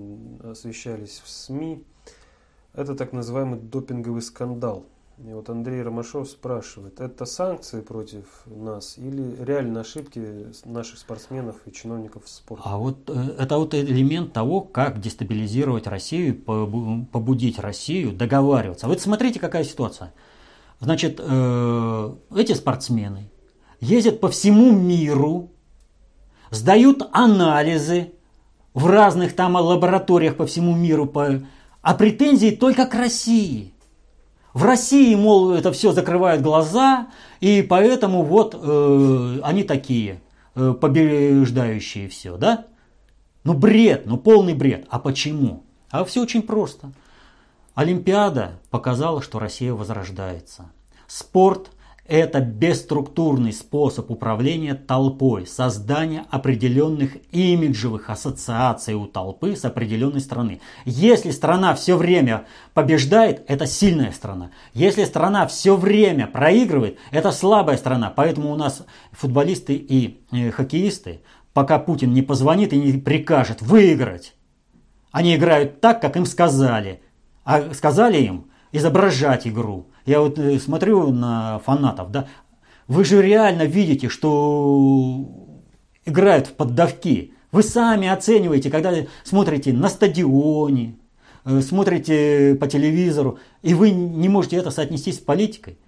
освещались 0.44 1.20
в 1.24 1.28
СМИ, 1.28 1.82
это 2.72 2.94
так 2.94 3.12
называемый 3.12 3.58
допинговый 3.58 4.22
скандал. 4.22 4.84
И 5.18 5.32
вот 5.32 5.50
Андрей 5.50 5.82
Ромашов 5.82 6.28
спрашивает, 6.28 7.00
это 7.00 7.26
санкции 7.26 7.80
против 7.80 8.24
нас 8.46 8.96
или 8.96 9.36
реально 9.42 9.80
ошибки 9.80 10.46
наших 10.64 10.98
спортсменов 10.98 11.56
и 11.66 11.72
чиновников 11.72 12.28
спорта? 12.28 12.62
А 12.64 12.78
вот 12.78 13.10
э, 13.10 13.34
это 13.38 13.58
вот 13.58 13.74
элемент 13.74 14.32
того, 14.32 14.60
как 14.60 15.00
дестабилизировать 15.00 15.88
Россию, 15.88 16.40
побудить 16.40 17.58
Россию 17.58 18.12
договариваться. 18.12 18.86
Вот 18.86 19.00
смотрите, 19.00 19.40
какая 19.40 19.64
ситуация. 19.64 20.14
Значит, 20.80 21.20
э, 21.22 22.14
эти 22.34 22.52
спортсмены 22.52 23.28
ездят 23.82 24.20
по 24.20 24.30
всему 24.30 24.70
миру, 24.70 25.50
сдают 26.50 27.02
анализы 27.12 28.12
в 28.72 28.86
разных 28.86 29.34
там 29.34 29.56
лабораториях 29.56 30.36
по 30.36 30.46
всему 30.46 30.74
миру, 30.74 31.06
по... 31.06 31.42
а 31.82 31.94
претензии 31.94 32.50
только 32.50 32.86
к 32.86 32.94
России. 32.94 33.74
В 34.54 34.64
России, 34.64 35.14
мол, 35.14 35.52
это 35.52 35.72
все 35.72 35.92
закрывает 35.92 36.42
глаза, 36.42 37.08
и 37.40 37.62
поэтому 37.62 38.22
вот 38.22 38.54
э, 38.54 39.40
они 39.42 39.64
такие, 39.64 40.22
э, 40.54 40.74
побеждающие 40.78 42.08
все, 42.08 42.36
да? 42.36 42.66
Ну 43.44 43.54
бред, 43.54 44.06
ну 44.06 44.16
полный 44.16 44.54
бред. 44.54 44.86
А 44.90 44.98
почему? 44.98 45.64
А 45.90 46.04
все 46.04 46.22
очень 46.22 46.42
просто. 46.42 46.92
Олимпиада 47.74 48.60
показала, 48.70 49.22
что 49.22 49.38
Россия 49.38 49.72
возрождается. 49.72 50.70
Спорт– 51.08 51.70
это 52.12 52.40
бесструктурный 52.40 53.54
способ 53.54 54.10
управления 54.10 54.74
толпой, 54.74 55.46
создания 55.46 56.26
определенных 56.28 57.16
имиджевых 57.32 58.10
ассоциаций 58.10 58.92
у 58.92 59.06
толпы 59.06 59.56
с 59.56 59.64
определенной 59.64 60.20
страны. 60.20 60.60
Если 60.84 61.30
страна 61.30 61.74
все 61.74 61.96
время 61.96 62.44
побеждает, 62.74 63.42
это 63.48 63.66
сильная 63.66 64.12
страна. 64.12 64.50
Если 64.74 65.04
страна 65.04 65.46
все 65.46 65.74
время 65.74 66.26
проигрывает, 66.26 66.98
это 67.12 67.32
слабая 67.32 67.78
страна. 67.78 68.12
Поэтому 68.14 68.52
у 68.52 68.56
нас 68.56 68.84
футболисты 69.12 69.72
и 69.74 70.20
э, 70.32 70.50
хоккеисты, 70.50 71.22
пока 71.54 71.78
Путин 71.78 72.12
не 72.12 72.20
позвонит 72.20 72.74
и 72.74 72.78
не 72.78 72.92
прикажет 72.98 73.62
выиграть, 73.62 74.34
они 75.12 75.34
играют 75.34 75.80
так, 75.80 76.02
как 76.02 76.18
им 76.18 76.26
сказали. 76.26 77.00
А 77.44 77.72
сказали 77.72 78.18
им 78.18 78.50
изображать 78.70 79.46
игру– 79.46 79.86
я 80.06 80.20
вот 80.20 80.38
э, 80.38 80.58
смотрю 80.58 81.12
на 81.12 81.60
фанатов, 81.60 82.10
да, 82.10 82.26
вы 82.88 83.04
же 83.04 83.22
реально 83.22 83.62
видите, 83.62 84.08
что 84.08 85.24
играют 86.04 86.48
в 86.48 86.52
поддавки. 86.52 87.32
Вы 87.52 87.62
сами 87.62 88.08
оцениваете, 88.08 88.70
когда 88.70 88.92
смотрите 89.24 89.72
на 89.72 89.88
стадионе, 89.88 90.96
э, 91.44 91.60
смотрите 91.60 92.56
по 92.60 92.66
телевизору, 92.66 93.38
и 93.62 93.74
вы 93.74 93.90
не 93.90 94.28
можете 94.28 94.56
это 94.56 94.70
соотнести 94.70 95.12
с 95.12 95.18
политикой. 95.18 95.78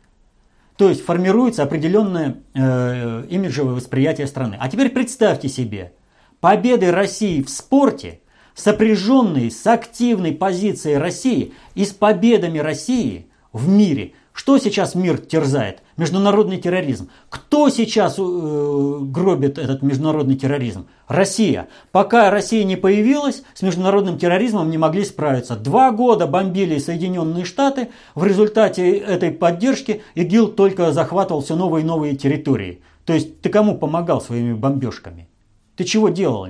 То 0.76 0.88
есть 0.88 1.04
формируется 1.04 1.62
определенное 1.62 2.38
э, 2.54 3.26
имиджевое 3.30 3.74
восприятие 3.74 4.26
страны. 4.26 4.56
А 4.58 4.68
теперь 4.68 4.90
представьте 4.90 5.48
себе, 5.48 5.92
победы 6.40 6.90
России 6.90 7.42
в 7.42 7.50
спорте, 7.50 8.20
сопряженные 8.54 9.50
с 9.50 9.66
активной 9.66 10.32
позицией 10.32 10.96
России 10.96 11.54
и 11.74 11.84
с 11.84 11.92
победами 11.92 12.58
России– 12.58 13.26
в 13.54 13.68
мире. 13.68 14.12
Что 14.34 14.58
сейчас 14.58 14.96
мир 14.96 15.16
терзает? 15.16 15.80
Международный 15.96 16.58
терроризм. 16.58 17.08
Кто 17.30 17.68
сейчас 17.68 18.16
э, 18.18 18.98
гробит 19.00 19.58
этот 19.58 19.82
международный 19.82 20.34
терроризм? 20.34 20.88
Россия. 21.06 21.68
Пока 21.92 22.30
Россия 22.32 22.64
не 22.64 22.74
появилась, 22.74 23.44
с 23.54 23.62
международным 23.62 24.18
терроризмом 24.18 24.70
не 24.70 24.76
могли 24.76 25.04
справиться. 25.04 25.54
Два 25.54 25.92
года 25.92 26.26
бомбили 26.26 26.78
Соединенные 26.78 27.44
Штаты. 27.44 27.90
В 28.16 28.26
результате 28.26 28.98
этой 28.98 29.30
поддержки 29.30 30.02
ИГИЛ 30.16 30.48
только 30.48 30.90
захватывал 30.90 31.42
все 31.42 31.54
новые 31.54 31.84
и 31.84 31.86
новые 31.86 32.16
территории. 32.16 32.82
То 33.04 33.12
есть 33.12 33.40
ты 33.40 33.50
кому 33.50 33.78
помогал 33.78 34.20
своими 34.20 34.52
бомбежками? 34.52 35.28
Ты 35.76 35.84
чего 35.84 36.08
делал? 36.08 36.48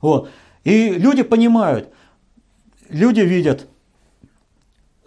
Вот. 0.00 0.30
И 0.64 0.88
люди 0.88 1.22
понимают, 1.22 1.90
люди 2.88 3.20
видят, 3.20 3.66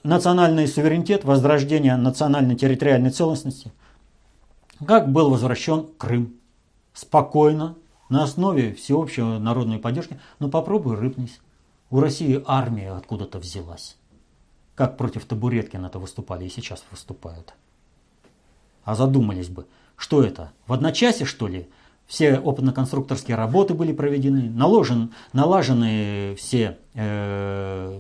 национальный 0.03 0.67
суверенитет, 0.67 1.23
возрождение 1.23 1.95
национальной 1.95 2.55
территориальной 2.55 3.09
целостности, 3.09 3.71
как 4.85 5.11
был 5.11 5.29
возвращен 5.29 5.87
Крым. 5.97 6.35
Спокойно, 6.93 7.75
на 8.09 8.23
основе 8.23 8.73
всеобщего 8.73 9.39
народной 9.39 9.79
поддержки, 9.79 10.19
но 10.39 10.49
попробуй 10.49 10.95
рыпнись. 10.95 11.39
У 11.89 11.99
России 11.99 12.43
армия 12.45 12.91
откуда-то 12.91 13.39
взялась. 13.39 13.97
Как 14.75 14.97
против 14.97 15.25
Табуреткина-то 15.25 15.99
выступали 15.99 16.45
и 16.45 16.49
сейчас 16.49 16.83
выступают. 16.91 17.53
А 18.83 18.95
задумались 18.95 19.49
бы, 19.49 19.65
что 19.95 20.23
это, 20.23 20.51
в 20.67 20.73
одночасье 20.73 21.25
что 21.25 21.47
ли? 21.47 21.69
Все 22.05 22.37
опытно-конструкторские 22.37 23.37
работы 23.37 23.73
были 23.73 23.93
проведены, 23.93 24.49
наложен, 24.49 25.13
налажены 25.31 26.35
все 26.37 26.77
э, 26.93 27.99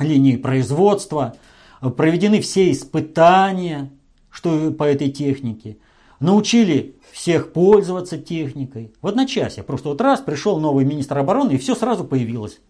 линии 0.00 0.36
производства, 0.36 1.36
проведены 1.80 2.40
все 2.40 2.70
испытания 2.70 3.90
что 4.30 4.70
по 4.72 4.84
этой 4.84 5.10
технике, 5.10 5.76
научили 6.20 6.96
всех 7.12 7.52
пользоваться 7.52 8.18
техникой. 8.18 8.92
В 9.02 9.06
одночасье. 9.06 9.62
Просто 9.62 9.88
вот 9.88 10.00
раз 10.00 10.20
пришел 10.20 10.58
новый 10.60 10.84
министр 10.84 11.18
обороны, 11.18 11.52
и 11.52 11.58
все 11.58 11.74
сразу 11.74 12.04
появилось. 12.04 12.60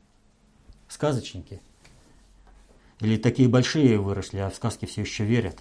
Сказочники. 0.88 1.60
Или 3.00 3.16
такие 3.16 3.48
большие 3.48 3.98
выросли, 3.98 4.38
а 4.38 4.50
в 4.50 4.54
сказки 4.54 4.86
все 4.86 5.02
еще 5.02 5.24
верят. 5.24 5.58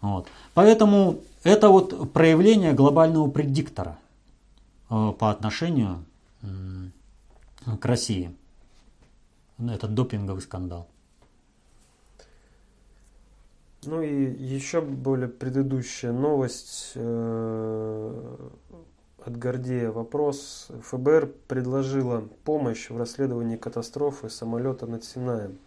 Вот. 0.00 0.28
Поэтому 0.54 1.20
это 1.44 1.68
вот 1.68 2.12
проявление 2.12 2.72
глобального 2.72 3.30
предиктора 3.30 3.98
э, 4.88 5.12
по 5.18 5.30
отношению 5.30 6.04
к 7.78 7.84
России 7.84 8.34
этот 9.68 9.94
допинговый 9.94 10.42
скандал. 10.42 10.88
Ну 13.84 14.02
и 14.02 14.30
еще 14.42 14.82
более 14.82 15.28
предыдущая 15.28 16.12
новость 16.12 16.92
э, 16.94 18.48
от 19.24 19.38
Гордея. 19.38 19.90
Вопрос. 19.90 20.68
ФБР 20.82 21.32
предложила 21.48 22.28
помощь 22.44 22.90
в 22.90 22.98
расследовании 22.98 23.56
катастрофы 23.56 24.28
самолета 24.28 24.86
над 24.86 25.04
Синаем. 25.04 25.58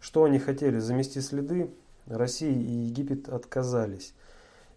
Что 0.00 0.24
они 0.24 0.38
хотели? 0.38 0.78
Замести 0.78 1.20
следы? 1.20 1.70
Россия 2.06 2.52
и 2.52 2.86
Египет 2.86 3.28
отказались. 3.28 4.14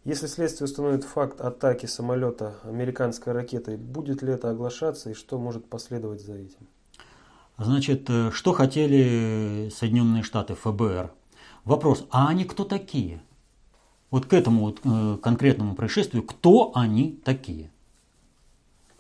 Если 0.03 0.27
следствие 0.27 0.65
установит 0.65 1.03
факт 1.03 1.41
атаки 1.41 1.85
самолета 1.85 2.55
американской 2.63 3.33
ракетой, 3.33 3.75
будет 3.75 4.21
ли 4.21 4.31
это 4.31 4.49
оглашаться 4.49 5.09
и 5.09 5.13
что 5.13 5.37
может 5.37 5.65
последовать 5.65 6.21
за 6.21 6.35
этим? 6.35 6.67
Значит, 7.57 8.09
э, 8.09 8.31
что 8.31 8.53
хотели 8.53 9.69
Соединенные 9.75 10.23
Штаты, 10.23 10.53
ФБР? 10.55 11.11
Вопрос, 11.63 12.05
а 12.11 12.29
они 12.29 12.45
кто 12.45 12.63
такие? 12.63 13.21
Вот 14.11 14.25
к 14.25 14.33
этому 14.33 14.61
вот, 14.61 14.79
э, 14.83 15.17
конкретному 15.21 15.75
происшествию, 15.75 16.23
кто 16.23 16.71
они 16.75 17.19
такие? 17.25 17.71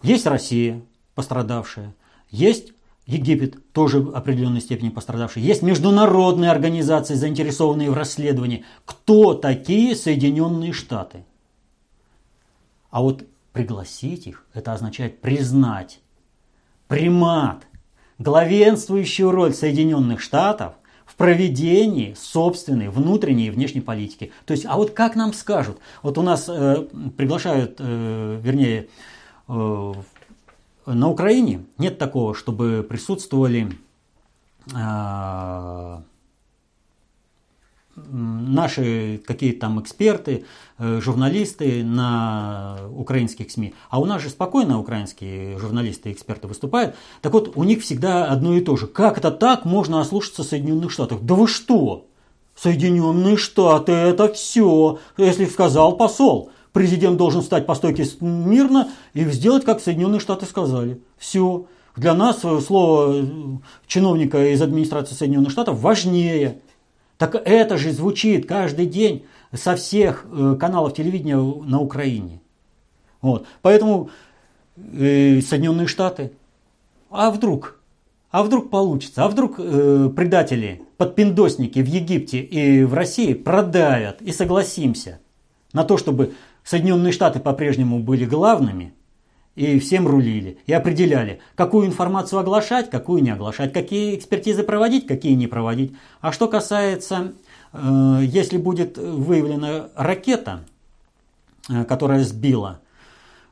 Есть 0.01 0.25
Россия, 0.25 0.81
пострадавшая, 1.15 1.95
есть 2.29 2.73
Египет, 3.05 3.71
тоже 3.71 4.01
в 4.01 4.13
определенной 4.13 4.59
степени 4.59 4.89
пострадавший. 4.89 5.41
Есть 5.41 5.61
международные 5.61 6.51
организации, 6.51 7.13
заинтересованные 7.13 7.89
в 7.89 7.93
расследовании. 7.93 8.65
Кто 8.83 9.33
такие 9.33 9.95
Соединенные 9.95 10.73
Штаты? 10.73 11.23
А 12.89 13.01
вот 13.01 13.25
пригласить 13.53 14.27
их, 14.27 14.45
это 14.53 14.73
означает 14.73 15.21
признать 15.21 16.01
примат 16.89 17.65
главенствующую 18.19 19.31
роль 19.31 19.53
Соединенных 19.53 20.21
Штатов 20.21 20.73
в 21.05 21.15
проведении 21.15 22.15
собственной 22.19 22.89
внутренней 22.89 23.47
и 23.47 23.49
внешней 23.49 23.81
политики. 23.81 24.31
То 24.45 24.51
есть, 24.51 24.65
а 24.65 24.75
вот 24.75 24.91
как 24.91 25.15
нам 25.15 25.33
скажут? 25.33 25.79
Вот 26.03 26.17
у 26.17 26.21
нас 26.21 26.47
э, 26.49 26.87
приглашают, 27.15 27.77
э, 27.79 28.39
вернее, 28.41 28.87
э, 29.47 29.93
на 30.85 31.09
Украине 31.09 31.65
нет 31.77 31.97
такого, 31.97 32.33
чтобы 32.33 32.85
присутствовали 32.87 33.71
э, 34.73 35.97
наши 37.97 39.21
какие-то 39.25 39.61
там 39.61 39.81
эксперты, 39.81 40.45
э, 40.77 40.99
журналисты 41.01 41.83
на 41.83 42.77
украинских 42.95 43.51
СМИ. 43.51 43.73
А 43.89 43.99
у 43.99 44.05
нас 44.05 44.21
же 44.21 44.29
спокойно 44.29 44.79
украинские 44.79 45.57
журналисты 45.57 46.09
и 46.09 46.13
эксперты 46.13 46.47
выступают. 46.47 46.95
Так 47.21 47.33
вот, 47.33 47.53
у 47.55 47.63
них 47.63 47.81
всегда 47.81 48.25
одно 48.25 48.55
и 48.55 48.61
то 48.61 48.77
же. 48.77 48.87
Как 48.87 49.17
это 49.17 49.31
так 49.31 49.65
можно 49.65 49.99
ослушаться 49.99 50.43
Соединенных 50.43 50.91
Штатов? 50.91 51.25
Да 51.25 51.35
вы 51.35 51.47
что? 51.47 52.05
Соединенные 52.55 53.37
Штаты 53.37 53.91
это 53.91 54.31
все, 54.33 54.99
если 55.17 55.45
сказал 55.45 55.95
посол. 55.95 56.51
Президент 56.73 57.17
должен 57.17 57.41
стать 57.41 57.65
по 57.65 57.75
стойке 57.75 58.05
мирно 58.21 58.89
и 59.13 59.25
сделать, 59.25 59.65
как 59.65 59.81
Соединенные 59.81 60.19
Штаты 60.19 60.45
сказали. 60.45 61.01
Все. 61.17 61.65
Для 61.95 62.13
нас 62.13 62.41
слово 62.41 63.21
э, 63.21 63.25
чиновника 63.87 64.53
из 64.53 64.61
администрации 64.61 65.15
Соединенных 65.15 65.51
Штатов 65.51 65.79
важнее. 65.79 66.61
Так 67.17 67.35
это 67.35 67.77
же 67.77 67.91
звучит 67.91 68.47
каждый 68.47 68.85
день 68.85 69.25
со 69.53 69.75
всех 69.75 70.25
э, 70.31 70.55
каналов 70.59 70.93
телевидения 70.93 71.37
на 71.37 71.79
Украине. 71.79 72.41
Вот. 73.21 73.47
Поэтому 73.61 74.09
э, 74.75 75.41
Соединенные 75.41 75.87
Штаты. 75.87 76.31
А 77.09 77.31
вдруг? 77.31 77.79
А 78.29 78.43
вдруг 78.43 78.69
получится? 78.69 79.23
А 79.23 79.27
вдруг 79.29 79.55
э, 79.57 80.09
предатели, 80.15 80.83
подпиндосники 80.97 81.79
в 81.79 81.87
Египте 81.87 82.39
и 82.39 82.83
в 82.83 82.93
России 82.93 83.33
продавят 83.33 84.21
и 84.21 84.31
согласимся 84.31 85.19
на 85.73 85.83
то, 85.83 85.97
чтобы 85.97 86.33
Соединенные 86.63 87.13
Штаты 87.13 87.39
по-прежнему 87.39 87.99
были 87.99 88.25
главными 88.25 88.93
и 89.57 89.79
всем 89.79 90.07
рулили, 90.07 90.59
и 90.67 90.73
определяли, 90.73 91.39
какую 91.55 91.87
информацию 91.87 92.39
оглашать, 92.39 92.91
какую 92.91 93.23
не 93.23 93.31
оглашать, 93.31 93.73
какие 93.73 94.15
экспертизы 94.15 94.61
проводить, 94.61 95.07
какие 95.07 95.33
не 95.33 95.47
проводить. 95.47 95.95
А 96.21 96.31
что 96.31 96.47
касается, 96.47 97.33
э, 97.73 98.19
если 98.21 98.57
будет 98.57 98.99
выявлена 98.99 99.89
ракета, 99.95 100.63
э, 101.69 101.85
которая 101.85 102.23
сбила 102.23 102.81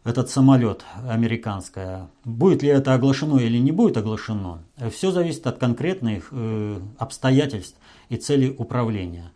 этот 0.04 0.30
самолет 0.30 0.86
американская, 1.10 2.08
будет 2.24 2.62
ли 2.62 2.70
это 2.70 2.94
оглашено 2.94 3.40
или 3.40 3.58
не 3.58 3.72
будет 3.72 3.98
оглашено, 3.98 4.60
все 4.92 5.10
зависит 5.10 5.48
от 5.48 5.58
конкретных 5.58 6.28
э, 6.32 6.80
обстоятельств 7.00 7.78
и 8.10 8.18
целей 8.18 8.54
управления. 8.56 9.32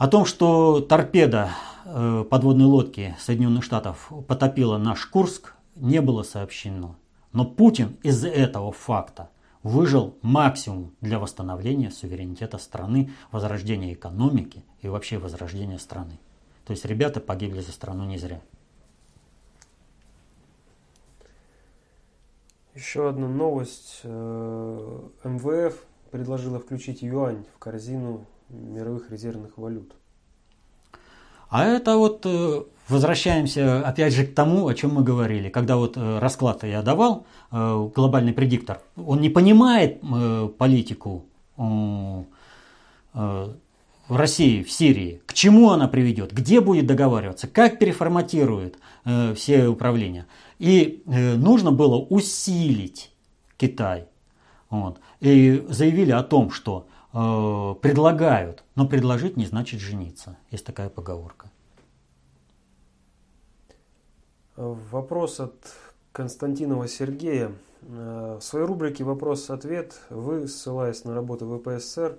О 0.00 0.08
том, 0.08 0.24
что 0.24 0.80
торпеда 0.80 1.50
э, 1.84 2.24
подводной 2.30 2.64
лодки 2.64 3.14
Соединенных 3.20 3.62
Штатов 3.62 4.10
потопила 4.26 4.78
наш 4.78 5.04
Курск, 5.04 5.52
не 5.76 6.00
было 6.00 6.22
сообщено. 6.22 6.96
Но 7.34 7.44
Путин 7.44 7.98
из-за 8.02 8.30
этого 8.30 8.72
факта 8.72 9.28
выжил 9.62 10.16
максимум 10.22 10.94
для 11.02 11.18
восстановления 11.18 11.90
суверенитета 11.90 12.56
страны, 12.56 13.10
возрождения 13.30 13.92
экономики 13.92 14.64
и 14.80 14.88
вообще 14.88 15.18
возрождения 15.18 15.78
страны. 15.78 16.18
То 16.64 16.70
есть 16.70 16.86
ребята 16.86 17.20
погибли 17.20 17.60
за 17.60 17.72
страну 17.72 18.06
не 18.06 18.16
зря. 18.16 18.40
Еще 22.74 23.06
одна 23.06 23.28
новость. 23.28 24.00
Э, 24.04 25.08
МВФ 25.24 25.84
предложила 26.10 26.58
включить 26.58 27.02
юань 27.02 27.44
в 27.54 27.58
корзину 27.58 28.24
мировых 28.50 29.10
резервных 29.10 29.56
валют. 29.58 29.94
А 31.50 31.64
это 31.64 31.96
вот 31.96 32.24
э, 32.24 32.62
возвращаемся 32.88 33.86
опять 33.86 34.14
же 34.14 34.24
к 34.24 34.34
тому, 34.34 34.68
о 34.68 34.74
чем 34.74 34.94
мы 34.94 35.02
говорили. 35.02 35.48
Когда 35.48 35.76
вот 35.76 35.96
э, 35.96 36.18
расклад 36.20 36.62
я 36.62 36.80
давал, 36.82 37.26
э, 37.50 37.90
глобальный 37.94 38.32
предиктор, 38.32 38.80
он 38.96 39.20
не 39.20 39.28
понимает 39.28 40.00
политику 40.58 41.26
в 41.56 42.26
России, 44.08 44.62
в 44.62 44.70
Сирии, 44.72 45.20
к 45.26 45.34
чему 45.34 45.70
она 45.70 45.88
приведет, 45.88 46.32
где 46.32 46.60
будет 46.60 46.86
договариваться, 46.86 47.48
как 47.48 47.78
переформатирует 47.78 48.78
все 49.34 49.66
управления. 49.66 50.26
И 50.58 51.02
нужно 51.04 51.70
было 51.70 51.96
усилить 51.96 53.10
Китай. 53.58 54.06
Вот. 54.70 55.00
И 55.20 55.66
заявили 55.68 56.12
о 56.12 56.22
том, 56.22 56.50
что 56.50 56.86
Э, 57.12 57.74
предлагают, 57.80 58.62
но 58.76 58.86
предложить 58.86 59.36
не 59.36 59.46
значит 59.46 59.80
жениться. 59.80 60.36
Есть 60.50 60.64
такая 60.64 60.88
поговорка. 60.88 61.50
Вопрос 64.56 65.40
от 65.40 65.54
Константинова 66.12 66.86
Сергея. 66.86 67.52
Э, 67.82 68.38
в 68.40 68.44
своей 68.44 68.66
рубрике 68.66 69.02
«Вопрос-ответ» 69.02 70.00
вы, 70.10 70.46
ссылаясь 70.46 71.04
на 71.04 71.14
работу 71.14 71.46
ВПСР, 71.46 72.18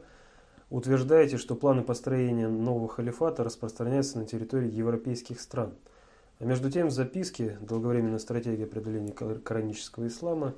утверждаете, 0.70 1.38
что 1.38 1.56
планы 1.56 1.84
построения 1.84 2.50
нового 2.50 2.90
халифата 2.90 3.44
распространяются 3.44 4.18
на 4.18 4.26
территории 4.26 4.72
европейских 4.72 5.40
стран. 5.40 5.74
А 6.40 6.44
между 6.44 6.70
тем 6.70 6.88
в 6.88 6.92
записке 6.92 7.58
«Долговременная 7.62 8.20
стратегия 8.20 8.66
преодоления 8.66 9.14
коранического 9.14 10.08
ислама» 10.08 10.56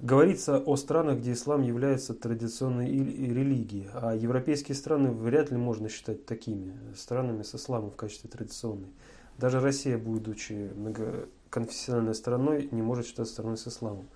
Говорится 0.00 0.58
о 0.58 0.76
странах, 0.76 1.18
где 1.18 1.32
ислам 1.32 1.62
является 1.62 2.14
традиционной 2.14 2.86
религией, 2.88 3.88
а 3.92 4.14
европейские 4.14 4.76
страны 4.76 5.10
вряд 5.10 5.50
ли 5.50 5.56
можно 5.56 5.88
считать 5.88 6.24
такими 6.24 6.72
странами 6.96 7.42
с 7.42 7.56
исламом 7.56 7.90
в 7.90 7.96
качестве 7.96 8.30
традиционной. 8.30 8.90
Даже 9.38 9.60
Россия, 9.60 9.98
будучи 9.98 10.70
многоконфессиональной 10.76 12.14
страной, 12.14 12.68
не 12.70 12.80
может 12.80 13.06
считаться 13.06 13.32
страной 13.32 13.56
с 13.56 13.66
исламом. 13.66 14.06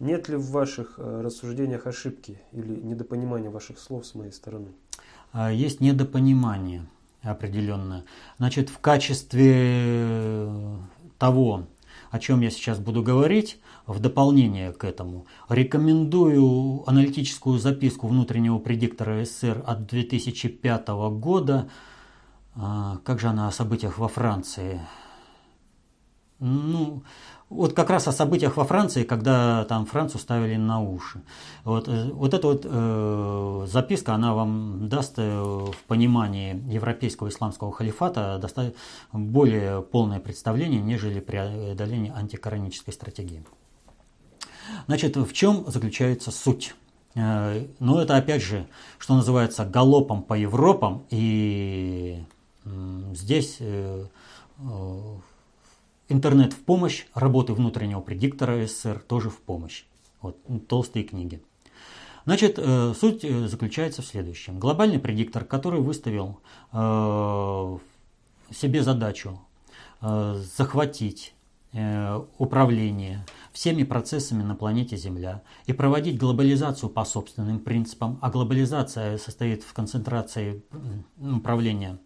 Нет 0.00 0.28
ли 0.28 0.36
в 0.36 0.50
ваших 0.50 0.94
э, 0.98 1.20
рассуждениях 1.22 1.86
ошибки 1.86 2.38
или 2.52 2.74
недопонимания 2.74 3.48
ваших 3.48 3.78
слов 3.78 4.04
с 4.04 4.14
моей 4.14 4.32
стороны? 4.32 4.68
А, 5.32 5.50
есть 5.50 5.80
недопонимание 5.80 6.84
определенное. 7.22 8.04
Значит, 8.38 8.68
в 8.68 8.78
качестве 8.80 10.58
того, 11.18 11.66
о 12.12 12.18
чем 12.18 12.42
я 12.42 12.50
сейчас 12.50 12.78
буду 12.78 13.02
говорить, 13.02 13.58
в 13.86 13.98
дополнение 13.98 14.72
к 14.72 14.84
этому, 14.84 15.26
рекомендую 15.48 16.84
аналитическую 16.86 17.58
записку 17.58 18.06
внутреннего 18.06 18.58
предиктора 18.58 19.24
СССР 19.24 19.64
от 19.66 19.86
2005 19.86 20.88
года. 21.18 21.70
А, 22.54 22.98
как 23.02 23.18
же 23.18 23.28
она 23.28 23.48
о 23.48 23.50
событиях 23.50 23.96
во 23.96 24.08
Франции? 24.08 24.82
Ну, 26.38 27.02
вот 27.52 27.74
как 27.74 27.90
раз 27.90 28.08
о 28.08 28.12
событиях 28.12 28.56
во 28.56 28.64
Франции, 28.64 29.04
когда 29.04 29.64
там 29.64 29.86
Францию 29.86 30.20
ставили 30.20 30.56
на 30.56 30.80
уши. 30.80 31.20
Вот, 31.64 31.88
э, 31.88 32.10
вот 32.12 32.34
эта 32.34 32.46
вот 32.46 32.62
э, 32.64 33.66
записка, 33.68 34.14
она 34.14 34.34
вам 34.34 34.88
даст 34.88 35.14
э, 35.18 35.22
в 35.22 35.76
понимании 35.86 36.62
европейского 36.72 37.28
исламского 37.28 37.72
халифата 37.72 38.40
более 39.12 39.82
полное 39.82 40.20
представление, 40.20 40.80
нежели 40.80 41.20
преодоление 41.20 42.12
антикоранической 42.12 42.92
стратегии. 42.92 43.44
Значит, 44.86 45.16
в 45.16 45.32
чем 45.32 45.64
заключается 45.66 46.30
суть? 46.30 46.74
Э, 47.14 47.66
ну, 47.78 47.98
это 47.98 48.16
опять 48.16 48.42
же, 48.42 48.66
что 48.98 49.14
называется, 49.14 49.64
галопом 49.64 50.22
по 50.22 50.34
Европам. 50.34 51.04
И 51.10 52.24
здесь 53.12 53.56
э, 53.60 54.06
э, 54.58 55.16
интернет 56.08 56.52
в 56.52 56.60
помощь, 56.64 57.06
работы 57.14 57.52
внутреннего 57.54 58.00
предиктора 58.00 58.66
СССР 58.66 59.00
тоже 59.06 59.30
в 59.30 59.40
помощь. 59.40 59.84
Вот, 60.20 60.38
толстые 60.68 61.04
книги. 61.04 61.42
Значит, 62.24 62.58
суть 63.00 63.22
заключается 63.22 64.02
в 64.02 64.06
следующем. 64.06 64.58
Глобальный 64.60 64.98
предиктор, 65.00 65.44
который 65.44 65.80
выставил 65.80 66.38
себе 68.50 68.82
задачу 68.82 69.40
захватить 70.00 71.34
управление 72.38 73.24
всеми 73.52 73.82
процессами 73.82 74.42
на 74.42 74.54
планете 74.54 74.96
Земля 74.96 75.42
и 75.66 75.72
проводить 75.72 76.18
глобализацию 76.18 76.90
по 76.90 77.04
собственным 77.04 77.58
принципам, 77.58 78.18
а 78.20 78.30
глобализация 78.30 79.16
состоит 79.16 79.62
в 79.62 79.72
концентрации 79.72 80.62
управления 81.18 81.98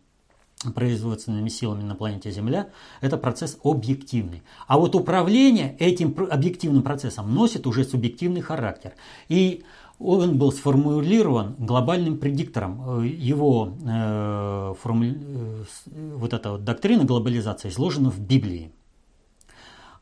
производственными 0.74 1.48
силами 1.48 1.82
на 1.82 1.94
планете 1.94 2.30
Земля, 2.30 2.68
это 3.00 3.16
процесс 3.16 3.58
объективный. 3.62 4.42
А 4.66 4.78
вот 4.78 4.94
управление 4.94 5.76
этим 5.78 6.14
объективным 6.30 6.82
процессом 6.82 7.34
носит 7.34 7.66
уже 7.66 7.84
субъективный 7.84 8.40
характер. 8.40 8.94
И 9.28 9.64
он 9.98 10.38
был 10.38 10.52
сформулирован 10.52 11.54
глобальным 11.58 12.18
предиктором. 12.18 13.02
Его 13.02 13.72
э, 13.86 14.74
форму, 14.80 15.04
э, 15.04 15.64
вот 16.16 16.32
эта 16.32 16.52
вот 16.52 16.64
доктрина 16.64 17.04
глобализации 17.04 17.68
изложена 17.68 18.10
в 18.10 18.20
Библии. 18.20 18.72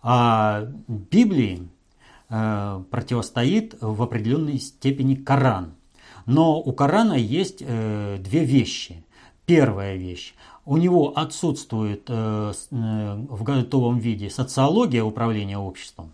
А 0.03 0.69
Библии 0.89 1.69
э, 2.29 2.83
противостоит 2.91 3.77
в 3.81 4.03
определенной 4.03 4.59
степени 4.59 5.15
Коран. 5.15 5.75
Но 6.27 6.61
у 6.61 6.73
Корана 6.73 7.15
есть 7.15 7.59
э, 7.61 8.19
две 8.19 8.45
вещи. 8.45 9.04
Первая 9.47 9.97
вещь. 9.97 10.35
У 10.65 10.79
него 10.79 11.13
отсутствует 11.17 12.05
э, 12.09 12.53
в 12.71 13.43
готовом 13.43 13.99
виде 13.99 14.31
социология 14.31 15.03
управления 15.03 15.59
обществом. 15.59 16.13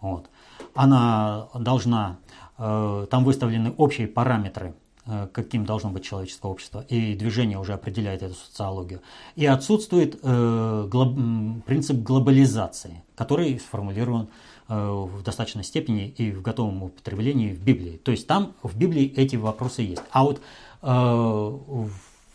Вот. 0.00 0.30
Она 0.74 1.48
должна, 1.54 2.18
там 2.56 3.24
выставлены 3.24 3.74
общие 3.76 4.06
параметры 4.06 4.74
э, 5.04 5.28
каким 5.32 5.66
должно 5.66 5.90
быть 5.90 6.04
человеческое 6.04 6.50
общество, 6.50 6.84
и 6.88 7.14
движение 7.14 7.58
уже 7.58 7.74
определяет 7.74 8.22
эту 8.22 8.34
социологию. 8.34 9.02
И 9.36 9.44
отсутствует 9.44 10.18
э, 10.22 11.60
принцип 11.66 11.98
глобализации, 11.98 13.02
который 13.14 13.58
сформулирован 13.58 14.28
э, 14.68 14.74
в 14.74 15.22
достаточной 15.22 15.64
степени 15.64 16.08
и 16.08 16.32
в 16.32 16.40
готовом 16.40 16.84
употреблении 16.84 17.52
в 17.52 17.62
Библии. 17.62 17.98
То 17.98 18.10
есть 18.10 18.26
там 18.26 18.54
в 18.62 18.78
Библии 18.78 19.12
эти 19.16 19.36
вопросы 19.36 19.82
есть. 19.82 20.02
А 20.12 20.24
вот 20.24 20.40
э, 20.82 21.88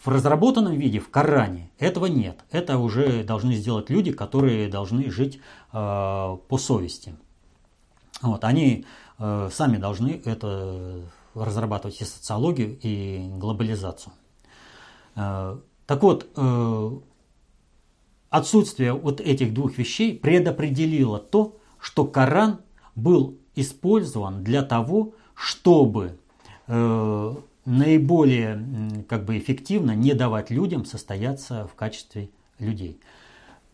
в 0.06 0.10
разработанном 0.10 0.74
виде, 0.74 1.00
в 1.00 1.10
Коране, 1.10 1.72
этого 1.80 2.06
нет. 2.06 2.46
Это 2.52 2.78
уже 2.78 3.24
должны 3.24 3.56
сделать 3.56 3.90
люди, 3.90 4.12
которые 4.12 4.70
должны 4.70 5.10
жить 5.10 5.40
э, 5.74 6.38
по 6.48 6.58
совести. 6.58 7.16
Вот, 8.22 8.44
они 8.44 8.86
э, 9.18 9.50
сами 9.52 9.78
должны 9.78 10.22
это 10.24 11.02
разрабатывать 11.34 12.00
и 12.02 12.06
социологию, 12.06 12.78
и 12.82 13.28
глобализацию. 13.38 14.14
Э, 15.16 15.58
так 15.88 16.04
вот, 16.04 16.30
э, 16.36 16.92
отсутствие 18.30 18.94
вот 18.94 19.22
этих 19.22 19.54
двух 19.56 19.78
вещей 19.78 20.18
предопределило 20.18 21.18
то, 21.18 21.58
что 21.80 22.06
Коран 22.06 22.60
был 22.96 23.40
использован 23.56 24.44
для 24.44 24.62
того, 24.62 25.14
чтобы 25.34 26.20
э, 26.68 27.36
наиболее 27.66 28.56
как 29.08 29.26
бы 29.26 29.38
эффективно 29.38 29.96
не 29.96 30.14
давать 30.14 30.50
людям 30.50 30.86
состояться 30.86 31.68
в 31.68 31.76
качестве 31.76 32.30
людей. 32.60 33.00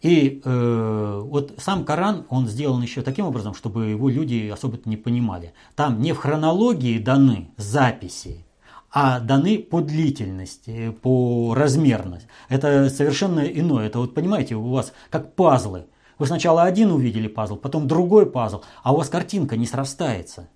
И 0.02 0.42
э, 0.44 1.22
вот 1.24 1.54
сам 1.58 1.86
Коран, 1.86 2.26
он 2.30 2.48
сделан 2.48 2.82
еще 2.82 3.04
таким 3.04 3.26
образом, 3.26 3.54
чтобы 3.54 3.88
его 3.88 4.10
люди 4.10 4.50
особо 4.52 4.80
не 4.86 4.98
понимали. 4.98 5.54
Там 5.76 6.02
не 6.02 6.14
в 6.14 6.18
хронологии 6.18 6.98
даны 6.98 7.52
записи, 7.58 8.44
а 8.92 9.20
даны 9.20 9.60
по 9.60 9.82
длительности, 9.82 10.90
по 11.02 11.54
размерности. 11.56 12.28
Это 12.50 12.90
совершенно 12.90 13.42
иное. 13.42 13.86
Это 13.86 14.00
вот 14.00 14.16
понимаете, 14.16 14.56
у 14.56 14.70
вас 14.72 14.92
как 15.12 15.36
пазлы. 15.36 15.86
Вы 16.18 16.28
сначала 16.28 16.64
один 16.64 16.92
увидели 16.92 17.28
пазл, 17.28 17.56
потом 17.56 17.88
другой 17.88 18.26
пазл, 18.26 18.64
а 18.84 18.94
у 18.94 18.98
вас 18.98 19.10
картинка 19.10 19.56
не 19.56 19.66
срастается. 19.66 20.50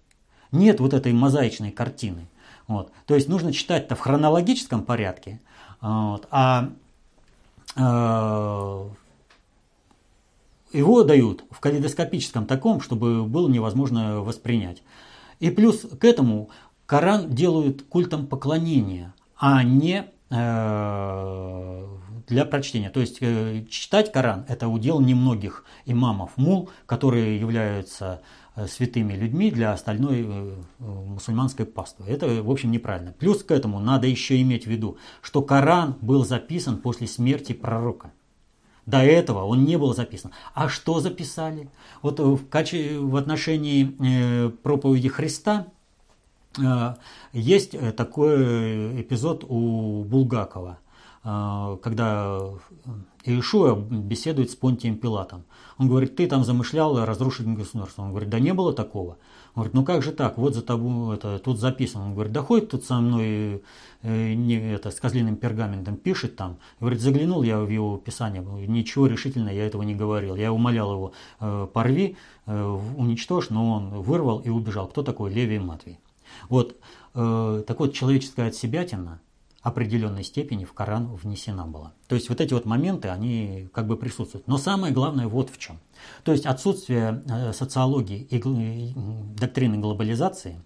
Нет 0.51 0.79
вот 0.79 0.93
этой 0.93 1.13
мозаичной 1.13 1.71
картины. 1.71 2.27
Вот. 2.67 2.91
То 3.05 3.15
есть 3.15 3.27
нужно 3.27 3.53
читать-то 3.53 3.95
в 3.95 3.99
хронологическом 3.99 4.83
порядке, 4.83 5.39
вот, 5.81 6.27
а 6.31 6.71
э, 7.75 8.89
его 10.73 11.03
дают 11.03 11.43
в 11.51 11.59
калейдоскопическом 11.59 12.45
таком, 12.45 12.81
чтобы 12.81 13.23
было 13.23 13.47
невозможно 13.47 14.21
воспринять. 14.21 14.83
И 15.39 15.49
плюс 15.51 15.81
к 15.81 16.03
этому 16.03 16.49
Коран 16.85 17.29
делают 17.29 17.83
культом 17.83 18.27
поклонения, 18.27 19.13
а 19.37 19.63
не 19.63 20.05
э, 20.29 21.87
для 22.27 22.45
прочтения. 22.45 22.89
То 22.89 22.99
есть 22.99 23.17
э, 23.21 23.65
читать 23.69 24.11
Коран– 24.11 24.45
это 24.47 24.67
удел 24.67 24.99
немногих 24.99 25.65
имамов 25.85 26.31
мул, 26.37 26.69
которые 26.85 27.39
являются 27.39 28.21
святыми 28.67 29.13
людьми 29.13 29.51
для 29.51 29.73
остальной 29.73 30.25
э, 30.25 30.55
мусульманской 30.79 31.65
паствы. 31.65 32.05
Это, 32.07 32.41
в 32.41 32.49
общем, 32.49 32.71
неправильно. 32.71 33.13
Плюс 33.17 33.43
к 33.43 33.51
этому 33.51 33.79
надо 33.79 34.07
еще 34.07 34.41
иметь 34.41 34.65
в 34.65 34.69
виду, 34.69 34.97
что 35.21 35.41
Коран 35.41 35.95
был 36.01 36.25
записан 36.25 36.77
после 36.77 37.07
смерти 37.07 37.53
пророка. 37.53 38.11
До 38.85 38.99
этого 38.99 39.43
он 39.43 39.65
не 39.65 39.77
был 39.77 39.93
записан. 39.93 40.31
А 40.53 40.69
что 40.69 40.99
записали? 40.99 41.69
Вот 42.01 42.19
в, 42.19 42.47
каче... 42.47 42.99
в 42.99 43.15
отношении 43.15 43.95
э, 43.99 44.49
проповеди 44.49 45.09
Христа 45.09 45.67
э, 46.57 46.95
есть 47.33 47.75
такой 47.95 49.01
эпизод 49.01 49.43
у 49.47 50.03
Булгакова, 50.03 50.77
э, 50.79 50.84
когда 51.25 52.39
Иешуа 53.25 53.75
беседует 53.75 54.51
с 54.51 54.55
Понтием 54.55 54.97
Пилатом. 54.97 55.45
Он 55.79 55.87
говорит, 55.87 56.15
ты 56.15 56.27
там 56.27 56.43
замышлял 56.43 57.03
разрушить 57.03 57.47
государство. 57.47 58.03
Он 58.03 58.11
говорит, 58.11 58.29
да 58.29 58.39
не 58.39 58.53
было 58.53 58.73
такого. 58.73 59.17
Он 59.55 59.63
говорит, 59.63 59.73
ну 59.73 59.83
как 59.83 60.03
же 60.03 60.11
так, 60.11 60.37
вот 60.37 60.53
за 60.53 60.61
тобой, 60.61 61.15
это, 61.15 61.39
тут 61.39 61.59
записано. 61.59 62.05
Он 62.05 62.13
говорит, 62.13 62.31
да 62.31 62.43
ходит 62.43 62.69
тут 62.69 62.83
со 62.85 62.99
мной 62.99 63.63
э, 64.03 64.33
не, 64.33 64.73
это, 64.73 64.91
с 64.91 64.99
козлиным 64.99 65.37
пергаментом, 65.37 65.95
пишет 65.95 66.35
там. 66.35 66.57
Говорит, 66.79 67.01
заглянул 67.01 67.41
я 67.41 67.59
в 67.59 67.69
его 67.69 67.97
писание, 67.97 68.43
ничего 68.67 69.07
решительно 69.07 69.49
я 69.49 69.65
этого 69.65 69.81
не 69.81 69.95
говорил. 69.95 70.35
Я 70.35 70.53
умолял 70.53 70.93
его, 70.93 71.13
э, 71.39 71.67
порви, 71.73 72.17
э, 72.45 72.63
уничтожь, 72.97 73.49
но 73.49 73.71
он 73.71 73.89
вырвал 74.01 74.39
и 74.39 74.49
убежал. 74.49 74.87
Кто 74.87 75.01
такой 75.01 75.33
Левий 75.33 75.57
Матвей? 75.57 75.97
Вот, 76.49 76.75
э, 77.15 77.63
так 77.65 77.79
вот, 77.79 77.93
человеческая 77.93 78.49
отсебятина– 78.49 79.19
определенной 79.65 80.23
степени 80.23 80.63
в 80.63 80.73
Коран 80.73 81.07
внесена 81.15 81.65
была. 81.65 81.91
То 82.07 82.13
есть 82.13 82.29
вот 82.29 82.39
эти 82.39 82.53
вот 82.53 82.65
моменты, 82.65 83.09
они 83.09 83.67
как 83.73 83.87
бы 83.87 83.97
присутствуют. 83.97 84.47
Но 84.47 84.59
самое 84.59 84.93
главное 84.93 85.27
вот 85.27 85.49
в 85.49 85.57
чем. 85.57 85.79
То 86.23 86.33
есть 86.33 86.45
отсутствие 86.45 87.23
э, 87.27 87.51
социологии 87.51 88.27
и 88.29 88.93
доктрины 89.35 89.79
глобализации 89.79 90.61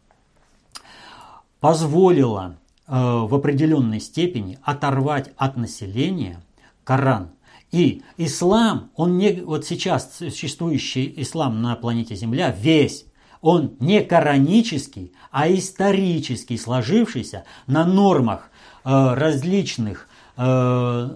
позволило 1.61 2.57
э, 2.87 2.91
в 2.91 3.33
определенной 3.33 4.01
степени 4.01 4.59
оторвать 4.63 5.31
от 5.37 5.55
населения 5.55 6.43
Коран. 6.83 7.29
И 7.71 8.03
ислам, 8.17 8.91
он 8.97 9.17
не, 9.17 9.31
вот 9.31 9.65
сейчас 9.65 10.17
существующий 10.17 11.13
ислам 11.21 11.61
на 11.61 11.77
планете 11.77 12.15
Земля, 12.15 12.51
весь 12.51 13.05
он 13.39 13.77
не 13.79 14.01
коранический, 14.01 15.13
а 15.31 15.49
исторический, 15.49 16.57
сложившийся 16.57 17.45
на 17.65 17.85
нормах 17.85 18.49
Э, 18.51 18.58
различных, 18.83 20.07
э, 20.37 21.09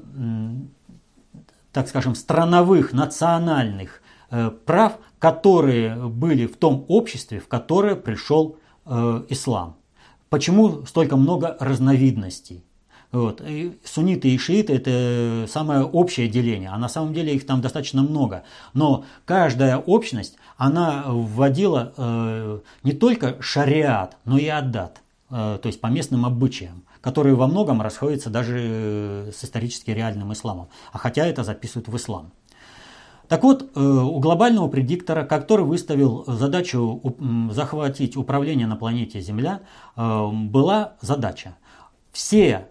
так 1.72 1.88
скажем, 1.88 2.16
страновых, 2.16 2.94
национальных 2.94 4.02
э, 4.30 4.52
прав, 4.66 5.00
которые 5.20 5.96
были 5.96 6.46
в 6.46 6.58
том 6.58 6.86
обществе, 6.88 7.40
в 7.40 7.48
которое 7.48 7.96
пришел 7.96 8.58
ислам. 9.30 9.78
Почему 10.30 10.86
столько 10.86 11.16
много 11.16 11.56
разновидностей? 11.62 12.66
Вот. 13.14 13.42
И 13.42 13.78
сунниты 13.86 14.30
и 14.30 14.38
шииты– 14.40 14.74
это 14.76 15.46
самое 15.48 15.84
общее 15.84 16.28
деление, 16.28 16.70
а 16.70 16.78
на 16.80 16.90
самом 16.90 17.14
деле 17.14 17.36
их 17.36 17.46
там 17.46 17.62
достаточно 17.62 18.02
много. 18.02 18.44
Но 18.74 19.06
каждая 19.26 19.78
общность, 19.78 20.36
она 20.58 21.04
вводила 21.06 21.94
э, 21.96 22.60
не 22.82 22.94
только 22.94 23.40
шариат, 23.40 24.18
но 24.26 24.40
и 24.40 24.48
аддат, 24.48 25.04
э, 25.30 25.60
то 25.62 25.68
есть 25.68 25.80
по 25.80 25.88
местным 25.88 26.26
обычаям 26.26 26.82
которые 27.04 27.36
во 27.36 27.48
многом 27.48 27.82
расходятся 27.82 28.30
даже 28.30 28.58
э, 28.60 29.32
с 29.36 29.44
исторически 29.44 29.92
реальным 29.92 30.32
исламом, 30.32 30.70
а 30.94 30.98
хотя 30.98 31.26
это 31.26 31.44
записывают 31.44 31.90
в 31.90 31.98
ислам. 31.98 32.32
Так 33.28 33.44
вот, 33.44 33.70
э, 33.76 33.80
у 33.80 34.20
глобального 34.20 34.70
предиктора, 34.70 35.26
который 35.26 35.66
выставил 35.66 36.24
задачу 36.26 37.02
захватить 37.52 38.16
управление 38.16 38.68
на 38.68 38.78
планете 38.78 39.20
Земля, 39.20 39.60
э, 39.96 40.30
была 40.32 40.94
задача 41.02 41.58
все 42.14 42.70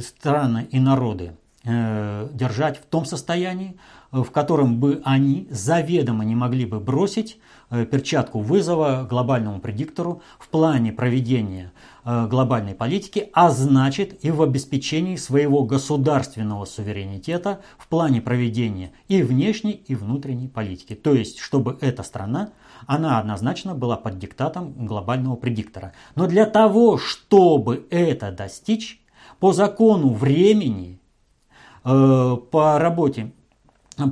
страны 0.00 0.68
и 0.70 0.78
народы 0.78 1.36
держать 1.64 2.78
в 2.78 2.84
том 2.84 3.06
состоянии, 3.06 3.78
в 4.12 4.26
котором 4.26 4.78
бы 4.78 5.00
они 5.02 5.48
заведомо 5.50 6.22
не 6.22 6.36
могли 6.36 6.66
бы 6.66 6.78
бросить 6.78 7.38
перчатку 7.70 8.40
вызова 8.40 9.06
глобальному 9.08 9.60
предиктору 9.60 10.20
в 10.38 10.48
плане 10.48 10.92
проведения 10.92 11.72
глобальной 12.04 12.74
политики, 12.74 13.30
а 13.32 13.50
значит 13.50 14.24
и 14.24 14.30
в 14.30 14.42
обеспечении 14.42 15.16
своего 15.16 15.62
государственного 15.64 16.66
суверенитета 16.66 17.60
в 17.78 17.88
плане 17.88 18.20
проведения 18.20 18.92
и 19.08 19.22
внешней, 19.22 19.72
и 19.72 19.94
внутренней 19.94 20.48
политики. 20.48 20.94
То 20.94 21.14
есть, 21.14 21.38
чтобы 21.38 21.78
эта 21.80 22.02
страна, 22.02 22.50
она 22.86 23.18
однозначно 23.18 23.74
была 23.74 23.96
под 23.96 24.18
диктатом 24.18 24.86
глобального 24.86 25.36
предиктора. 25.36 25.92
Но 26.14 26.26
для 26.26 26.46
того, 26.46 26.98
чтобы 26.98 27.86
это 27.90 28.32
достичь, 28.32 29.00
по 29.40 29.52
закону 29.52 30.12
времени, 30.12 31.00
э, 31.84 32.36
по 32.50 32.78
работе 32.78 33.32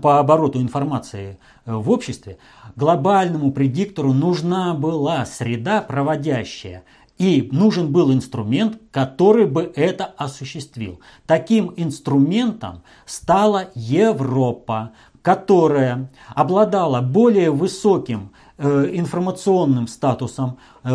по 0.01 0.21
обороту 0.21 0.61
информации 0.61 1.39
э, 1.65 1.75
в 1.75 1.91
обществе, 1.91 2.39
глобальному 2.77 3.51
предиктору 3.51 4.13
нужна 4.13 4.75
была 4.75 5.27
среда, 5.27 5.81
проводящая 5.81 6.85
и 7.19 7.49
нужен 7.53 7.93
был 7.93 8.13
инструмент, 8.13 8.81
который 8.91 9.47
бы 9.47 9.73
это 9.77 10.05
осуществил. 10.05 11.01
Таким 11.27 11.73
инструментом 11.77 12.83
стала 13.07 13.71
Европа, 13.75 14.93
которая 15.23 16.11
обладала 16.35 17.01
более 17.01 17.51
высоким 17.51 18.33
э, 18.59 18.91
информационным 18.93 19.87
статусом, 19.87 20.59
э, 20.83 20.89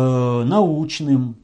научным, 0.44 1.36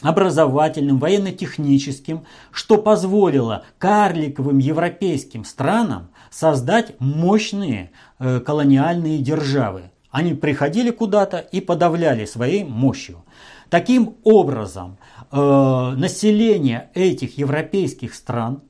образовательным, 0.00 0.98
военно-техническим, 0.98 2.24
что 2.52 2.78
позволило 2.78 3.64
карликовым 3.78 4.58
европейским 4.58 5.44
странам 5.44 6.08
создать 6.30 7.00
мощные 7.00 7.90
э, 8.18 8.40
колониальные 8.40 9.18
державы. 9.18 9.90
Они 10.10 10.34
приходили 10.34 10.90
куда-то 10.90 11.38
и 11.38 11.60
подавляли 11.60 12.24
своей 12.24 12.62
мощью. 12.62 13.24
Таким 13.70 14.16
образом, 14.24 14.98
э, 15.30 15.94
население 15.96 16.90
этих 16.94 17.38
европейских 17.38 18.14
стран 18.14 18.62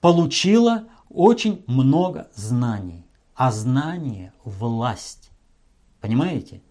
получило 0.00 0.84
очень 1.08 1.62
много 1.66 2.28
знаний. 2.34 3.06
А 3.34 3.52
знание– 3.52 4.32
власть. 4.44 5.30
Понимаете? 6.00 6.62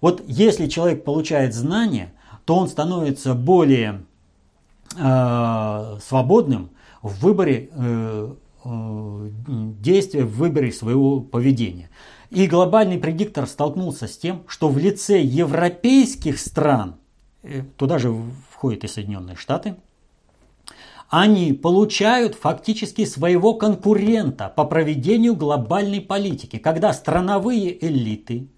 Вот 0.00 0.22
если 0.26 0.66
человек 0.66 1.04
получает 1.04 1.54
знания, 1.54 2.12
то 2.44 2.56
он 2.56 2.68
становится 2.68 3.34
более 3.34 4.04
э, 4.96 5.98
свободным 6.02 6.70
в 7.02 7.20
выборе 7.20 7.70
э, 7.72 8.34
э, 8.64 9.30
действия, 9.80 10.24
в 10.24 10.36
выборе 10.36 10.72
своего 10.72 11.20
поведения. 11.20 11.90
И 12.30 12.46
глобальный 12.46 12.98
предиктор 12.98 13.46
столкнулся 13.46 14.06
с 14.06 14.16
тем, 14.16 14.42
что 14.48 14.68
в 14.68 14.78
лице 14.78 15.20
европейских 15.20 16.38
стран, 16.38 16.96
туда 17.76 17.98
же 17.98 18.14
входят 18.50 18.84
и 18.84 18.88
Соединенные 18.88 19.36
Штаты, 19.36 19.76
они 21.08 21.52
получают 21.52 22.34
фактически 22.34 23.04
своего 23.04 23.54
конкурента 23.54 24.48
по 24.48 24.64
проведению 24.64 25.36
глобальной 25.36 26.00
политики, 26.00 26.58
когда 26.58 26.92
страновые 26.92 27.84
элиты 27.86 28.48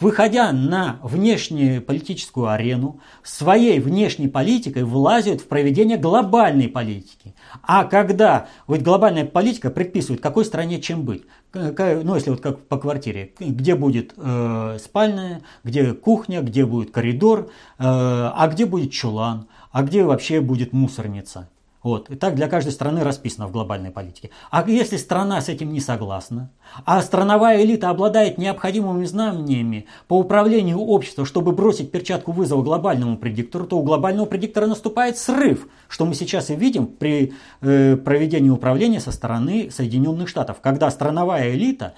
выходя 0.00 0.52
на 0.52 0.98
внешнюю 1.02 1.82
политическую 1.82 2.48
арену, 2.48 3.00
своей 3.22 3.78
внешней 3.80 4.28
политикой 4.28 4.84
влазят 4.84 5.40
в 5.40 5.46
проведение 5.46 5.96
глобальной 5.96 6.68
политики. 6.68 7.34
А 7.62 7.84
когда 7.84 8.48
вот 8.66 8.80
глобальная 8.80 9.24
политика 9.24 9.70
предписывает, 9.70 10.20
какой 10.20 10.44
стране 10.44 10.80
чем 10.80 11.04
быть, 11.04 11.22
ну 11.54 12.14
если 12.14 12.30
вот 12.30 12.40
как 12.40 12.60
по 12.66 12.78
квартире, 12.78 13.32
где 13.38 13.74
будет 13.74 14.14
э, 14.16 14.78
спальная, 14.80 15.42
где 15.64 15.92
кухня, 15.92 16.40
где 16.42 16.64
будет 16.64 16.90
коридор, 16.90 17.40
э, 17.40 17.46
а 17.78 18.48
где 18.50 18.66
будет 18.66 18.92
чулан, 18.92 19.46
а 19.70 19.82
где 19.82 20.04
вообще 20.04 20.40
будет 20.40 20.72
мусорница. 20.72 21.48
Вот. 21.82 22.10
И 22.10 22.14
так 22.14 22.36
для 22.36 22.48
каждой 22.48 22.72
страны 22.72 23.02
расписано 23.02 23.48
в 23.48 23.52
глобальной 23.52 23.90
политике. 23.90 24.30
А 24.50 24.68
если 24.68 24.96
страна 24.96 25.40
с 25.40 25.48
этим 25.48 25.72
не 25.72 25.80
согласна, 25.80 26.50
а 26.84 27.02
страновая 27.02 27.62
элита 27.62 27.90
обладает 27.90 28.38
необходимыми 28.38 29.04
знаниями 29.04 29.86
по 30.06 30.18
управлению 30.18 30.78
обществом, 30.78 31.26
чтобы 31.26 31.52
бросить 31.52 31.90
перчатку 31.90 32.30
вызова 32.30 32.62
глобальному 32.62 33.16
предиктору, 33.16 33.66
то 33.66 33.78
у 33.78 33.82
глобального 33.82 34.26
предиктора 34.26 34.66
наступает 34.66 35.18
срыв, 35.18 35.66
что 35.88 36.06
мы 36.06 36.14
сейчас 36.14 36.50
и 36.50 36.54
видим 36.54 36.86
при 36.86 37.32
э, 37.60 37.96
проведении 37.96 38.50
управления 38.50 39.00
со 39.00 39.10
стороны 39.10 39.70
Соединенных 39.70 40.28
Штатов, 40.28 40.60
когда 40.60 40.90
страновая 40.90 41.52
элита 41.52 41.94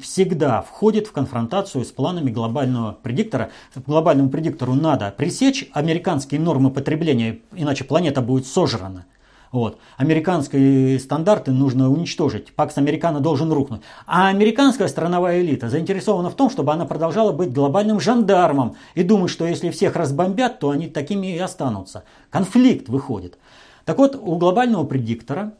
всегда 0.00 0.62
входит 0.62 1.06
в 1.06 1.12
конфронтацию 1.12 1.84
с 1.84 1.92
планами 1.92 2.30
глобального 2.30 2.98
предиктора. 3.00 3.50
Глобальному 3.86 4.30
предиктору 4.30 4.74
надо 4.74 5.14
пресечь 5.16 5.70
американские 5.72 6.40
нормы 6.40 6.70
потребления, 6.70 7.38
иначе 7.52 7.84
планета 7.84 8.20
будет 8.20 8.46
сожрана. 8.46 9.06
Вот. 9.52 9.78
Американские 9.98 10.98
стандарты 10.98 11.52
нужно 11.52 11.90
уничтожить. 11.90 12.54
Пакс 12.54 12.78
Американо 12.78 13.20
должен 13.20 13.52
рухнуть. 13.52 13.82
А 14.06 14.28
американская 14.28 14.88
страновая 14.88 15.42
элита 15.42 15.68
заинтересована 15.68 16.30
в 16.30 16.34
том, 16.34 16.48
чтобы 16.48 16.72
она 16.72 16.86
продолжала 16.86 17.32
быть 17.32 17.52
глобальным 17.52 18.00
жандармом 18.00 18.76
и 18.94 19.02
думает, 19.02 19.30
что 19.30 19.46
если 19.46 19.68
всех 19.68 19.94
разбомбят, 19.94 20.58
то 20.58 20.70
они 20.70 20.88
такими 20.88 21.36
и 21.36 21.38
останутся. 21.38 22.04
Конфликт 22.30 22.88
выходит. 22.88 23.38
Так 23.84 23.98
вот, 23.98 24.16
у 24.16 24.36
глобального 24.36 24.84
предиктора 24.84 25.52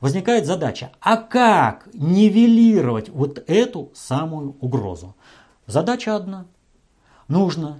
возникает 0.00 0.46
задача, 0.46 0.92
а 1.00 1.16
как 1.16 1.88
нивелировать 1.94 3.08
вот 3.08 3.42
эту 3.48 3.90
самую 3.92 4.54
угрозу? 4.60 5.16
Задача 5.66 6.14
одна. 6.14 6.44
Нужно 7.26 7.78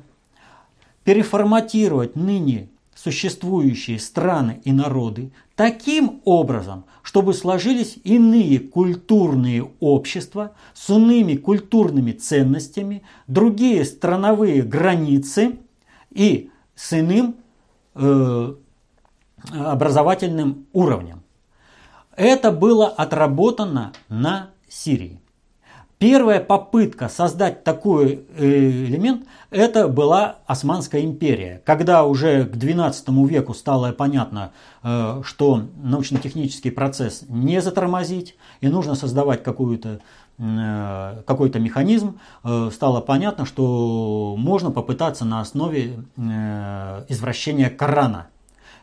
переформатировать 1.04 2.16
ныне 2.16 2.68
существующие 3.02 3.98
страны 3.98 4.60
и 4.64 4.72
народы 4.72 5.32
таким 5.56 6.20
образом, 6.24 6.84
чтобы 7.02 7.34
сложились 7.34 7.98
иные 8.04 8.60
культурные 8.60 9.68
общества 9.80 10.52
с 10.72 10.88
иными 10.90 11.34
культурными 11.34 12.12
ценностями, 12.12 13.02
другие 13.26 13.84
страновые 13.84 14.62
границы 14.62 15.58
и 16.10 16.50
с 16.76 16.92
иным 16.92 17.36
э, 17.94 18.54
образовательным 19.50 20.66
уровнем. 20.72 21.22
Это 22.14 22.52
было 22.52 22.86
отработано 22.86 23.92
на 24.08 24.50
Сирии. 24.68 25.21
Первая 26.02 26.40
попытка 26.40 27.08
создать 27.08 27.62
такой 27.62 28.26
э, 28.36 28.44
элемент– 28.44 29.24
это 29.50 29.86
была 29.86 30.38
Османская 30.46 31.02
империя. 31.02 31.62
Когда 31.64 32.02
уже 32.02 32.44
к 32.44 32.56
XII 32.56 33.28
веку 33.28 33.54
стало 33.54 33.92
понятно, 33.92 34.50
э, 34.82 35.22
что 35.24 35.62
научно-технический 35.80 36.72
процесс 36.72 37.22
не 37.28 37.62
затормозить, 37.62 38.34
и 38.60 38.66
нужно 38.66 38.96
создавать 38.96 39.44
какую-то 39.44 40.00
э, 40.38 41.22
какой-то 41.24 41.60
механизм, 41.60 42.18
стало 42.72 43.00
понятно, 43.00 43.46
что 43.46 44.34
можно 44.36 44.72
попытаться 44.72 45.24
на 45.24 45.40
основе 45.40 46.00
извращения 46.16 47.70
Корана– 47.70 48.26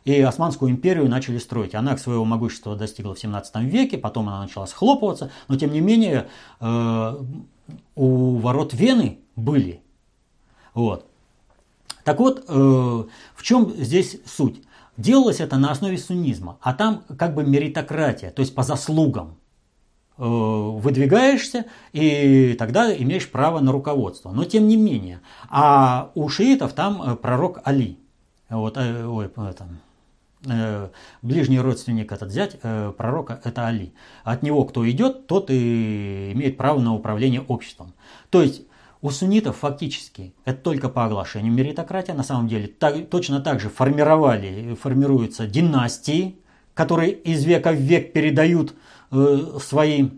и 0.06 0.20
Османскую 0.22 0.72
империю 0.72 1.10
начали 1.10 1.38
строить. 1.38 1.76
Она 1.76 1.96
к 1.96 2.00
своего 2.00 2.26
могущества 2.26 2.76
достигла 2.76 3.16
в 3.16 3.20
17 3.20 3.56
веке, 3.64 3.98
потом 3.98 4.30
она 4.30 4.42
начала 4.42 4.66
схлопываться, 4.66 5.32
но 5.48 5.58
тем 5.58 5.72
не 5.72 5.82
менее 5.82 6.28
э, 6.60 7.18
у 7.96 8.36
ворот 8.38 8.74
Вены 8.74 9.20
были. 9.36 9.82
Вот. 10.74 11.06
Так 12.04 12.20
вот, 12.20 12.46
э, 12.48 12.54
в 12.54 13.44
чем 13.44 13.72
здесь 13.72 14.18
суть? 14.26 14.62
Делалось 14.98 15.40
это 15.40 15.58
на 15.58 15.72
основе 15.72 15.98
суннизма, 15.98 16.58
а 16.62 16.74
там 16.74 17.04
как 17.18 17.34
бы 17.34 17.44
меритократия, 17.44 18.32
то 18.32 18.42
есть 18.42 18.54
по 18.54 18.64
заслугам 18.64 19.38
э, 20.18 20.24
выдвигаешься, 20.24 21.66
и 21.94 22.56
тогда 22.58 22.94
имеешь 22.94 23.30
право 23.30 23.60
на 23.60 23.72
руководство. 23.72 24.32
Но 24.32 24.44
тем 24.44 24.68
не 24.68 24.76
менее. 24.76 25.22
А 25.50 26.12
у 26.16 26.28
шиитов 26.30 26.74
там 26.74 27.18
пророк 27.18 27.60
Али. 27.64 27.98
Вот, 28.50 28.78
ой, 28.78 29.30
Э, 29.38 29.89
ближний 31.22 31.60
родственник 31.60 32.12
этот 32.12 32.32
зять 32.32 32.58
э, 32.64 32.94
пророка 32.98 33.42
это 33.44 33.68
Али. 33.68 33.94
От 34.24 34.44
него 34.44 34.64
кто 34.64 34.90
идет, 34.90 35.28
тот 35.28 35.50
и 35.50 36.32
имеет 36.34 36.58
право 36.58 36.80
на 36.80 36.94
управление 36.94 37.42
обществом. 37.42 37.94
То 38.30 38.42
есть 38.42 38.64
у 39.02 39.12
суннитов 39.12 39.58
фактически 39.58 40.34
это 40.46 40.62
только 40.62 40.90
по 40.90 41.06
оглашению 41.06 41.54
меритократия. 41.54 42.14
На 42.14 42.24
самом 42.24 42.48
деле 42.48 42.68
так, 42.68 43.10
точно 43.10 43.42
так 43.42 43.60
же 43.60 43.70
формировали, 43.70 44.76
формируются 44.76 45.48
династии, 45.48 46.38
которые 46.74 47.12
из 47.12 47.44
века 47.44 47.72
в 47.72 47.80
век 47.80 48.14
передают 48.14 48.74
э, 49.12 49.58
свои 49.62 50.10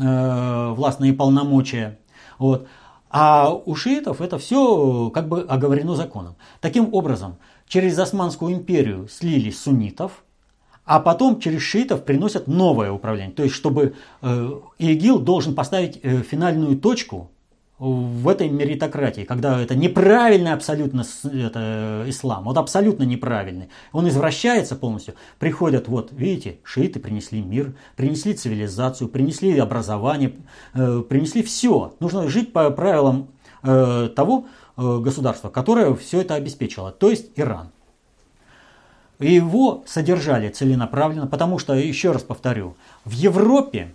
э, 0.00 0.68
властные 0.70 1.12
полномочия. 1.12 1.98
Вот. 2.38 2.68
А 3.12 3.52
у 3.52 3.74
шиитов 3.74 4.22
это 4.22 4.38
все 4.38 5.10
как 5.10 5.28
бы 5.28 5.42
оговорено 5.42 5.94
законом. 5.94 6.34
Таким 6.62 6.94
образом, 6.94 7.36
через 7.68 7.98
Османскую 7.98 8.54
империю 8.54 9.06
слили 9.06 9.50
суннитов, 9.50 10.24
а 10.86 10.98
потом 10.98 11.38
через 11.38 11.60
шиитов 11.60 12.04
приносят 12.04 12.48
новое 12.48 12.90
управление. 12.90 13.34
То 13.34 13.42
есть, 13.42 13.54
чтобы 13.54 13.94
э, 14.22 14.60
ИГИЛ 14.78 15.20
должен 15.20 15.54
поставить 15.54 16.00
э, 16.02 16.22
финальную 16.22 16.78
точку 16.78 17.30
в 17.90 18.28
этой 18.28 18.48
меритократии, 18.48 19.22
когда 19.22 19.60
это 19.60 19.74
неправильный 19.74 20.52
абсолютно 20.52 21.04
это, 21.24 22.04
ислам, 22.06 22.44
вот 22.44 22.56
абсолютно 22.58 23.02
неправильный. 23.02 23.68
Он 23.92 24.08
извращается 24.08 24.76
полностью. 24.76 25.14
Приходят, 25.38 25.88
вот, 25.88 26.12
видите, 26.12 26.58
шииты 26.62 27.00
принесли 27.00 27.40
мир, 27.40 27.74
принесли 27.96 28.34
цивилизацию, 28.34 29.08
принесли 29.08 29.58
образование, 29.58 30.34
э, 30.74 31.02
принесли 31.08 31.42
все. 31.42 31.94
Нужно 32.00 32.28
жить 32.28 32.52
по 32.52 32.70
правилам 32.70 33.28
э, 33.62 34.08
того, 34.14 34.46
Э, 34.74 34.98
государства, 34.98 35.50
которое 35.50 35.94
все 35.94 36.22
это 36.22 36.34
обеспечило, 36.34 36.92
то 36.92 37.10
есть 37.10 37.30
Иран. 37.36 37.68
И 39.18 39.34
его 39.34 39.84
содержали 39.86 40.48
целенаправленно, 40.48 41.26
потому 41.26 41.58
что, 41.58 41.74
еще 41.74 42.10
раз 42.10 42.22
повторю, 42.22 42.74
в 43.04 43.12
Европе 43.12 43.94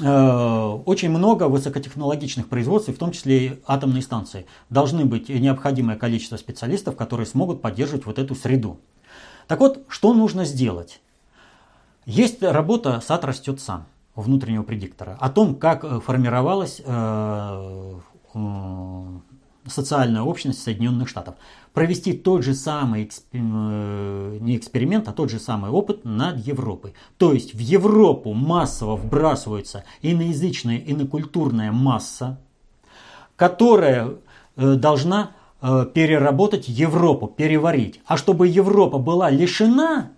очень 0.00 1.10
много 1.10 1.48
высокотехнологичных 1.48 2.48
производств, 2.48 2.90
в 2.90 2.96
том 2.96 3.12
числе 3.12 3.46
и 3.46 3.62
атомные 3.66 4.02
станции. 4.02 4.46
Должны 4.70 5.04
быть 5.04 5.28
необходимое 5.28 5.96
количество 5.96 6.36
специалистов, 6.36 6.96
которые 6.96 7.26
смогут 7.26 7.60
поддерживать 7.60 8.06
вот 8.06 8.18
эту 8.18 8.34
среду. 8.34 8.78
Так 9.48 9.60
вот, 9.60 9.84
что 9.88 10.14
нужно 10.14 10.44
сделать? 10.46 11.00
Есть 12.06 12.42
работа 12.42 13.00
«Сад 13.00 13.24
растет 13.24 13.60
сам» 13.60 13.86
внутреннего 14.14 14.62
предиктора 14.62 15.16
о 15.20 15.30
том, 15.30 15.54
как 15.54 15.84
э, 15.84 16.00
формировалась 16.00 16.82
э, 16.84 17.94
социальная 19.66 20.22
общность 20.22 20.62
Соединенных 20.62 21.08
Штатов. 21.08 21.36
Провести 21.72 22.12
тот 22.12 22.44
же 22.44 22.54
самый, 22.54 23.10
э, 23.32 24.38
не 24.40 24.56
эксперимент, 24.56 25.08
а 25.08 25.12
тот 25.12 25.30
же 25.30 25.38
самый 25.38 25.70
опыт 25.70 26.04
над 26.04 26.46
Европой. 26.46 26.92
То 27.16 27.32
есть 27.32 27.54
в 27.54 27.58
Европу 27.58 28.34
массово 28.34 28.96
вбрасывается 28.96 29.84
иноязычная, 30.02 30.76
инокультурная 30.76 31.72
масса, 31.72 32.38
которая 33.36 34.16
э, 34.56 34.74
должна 34.74 35.30
э, 35.62 35.86
переработать 35.94 36.68
Европу, 36.68 37.26
переварить. 37.26 38.00
А 38.04 38.18
чтобы 38.18 38.48
Европа 38.48 38.98
была 38.98 39.30
лишена 39.30 40.10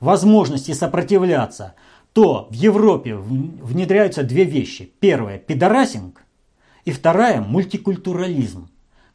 возможности 0.00 0.72
сопротивляться, 0.72 1.74
то 2.14 2.48
в 2.50 2.54
Европе 2.54 3.16
внедряются 3.16 4.22
две 4.22 4.44
вещи. 4.44 4.90
Первое– 5.00 5.36
пидорасинг, 5.46 6.22
и 6.86 6.90
вторая– 6.90 7.40
мультикультурализм. 7.46 8.70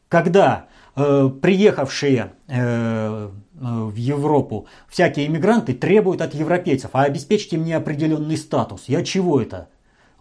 Когда 0.10 0.68
приехавшие 0.96 2.34
э, 2.48 3.30
в 3.54 3.96
Европу 3.96 4.68
всякие 4.90 5.28
иммигранты 5.28 5.74
требуют 5.74 6.22
от 6.22 6.34
европейцев, 6.34 6.92
а 6.94 7.04
обеспечьте 7.04 7.58
мне 7.58 7.78
определенный 7.78 8.38
статус. 8.38 8.86
Я 8.88 9.04
чего 9.04 9.40
это? 9.40 9.70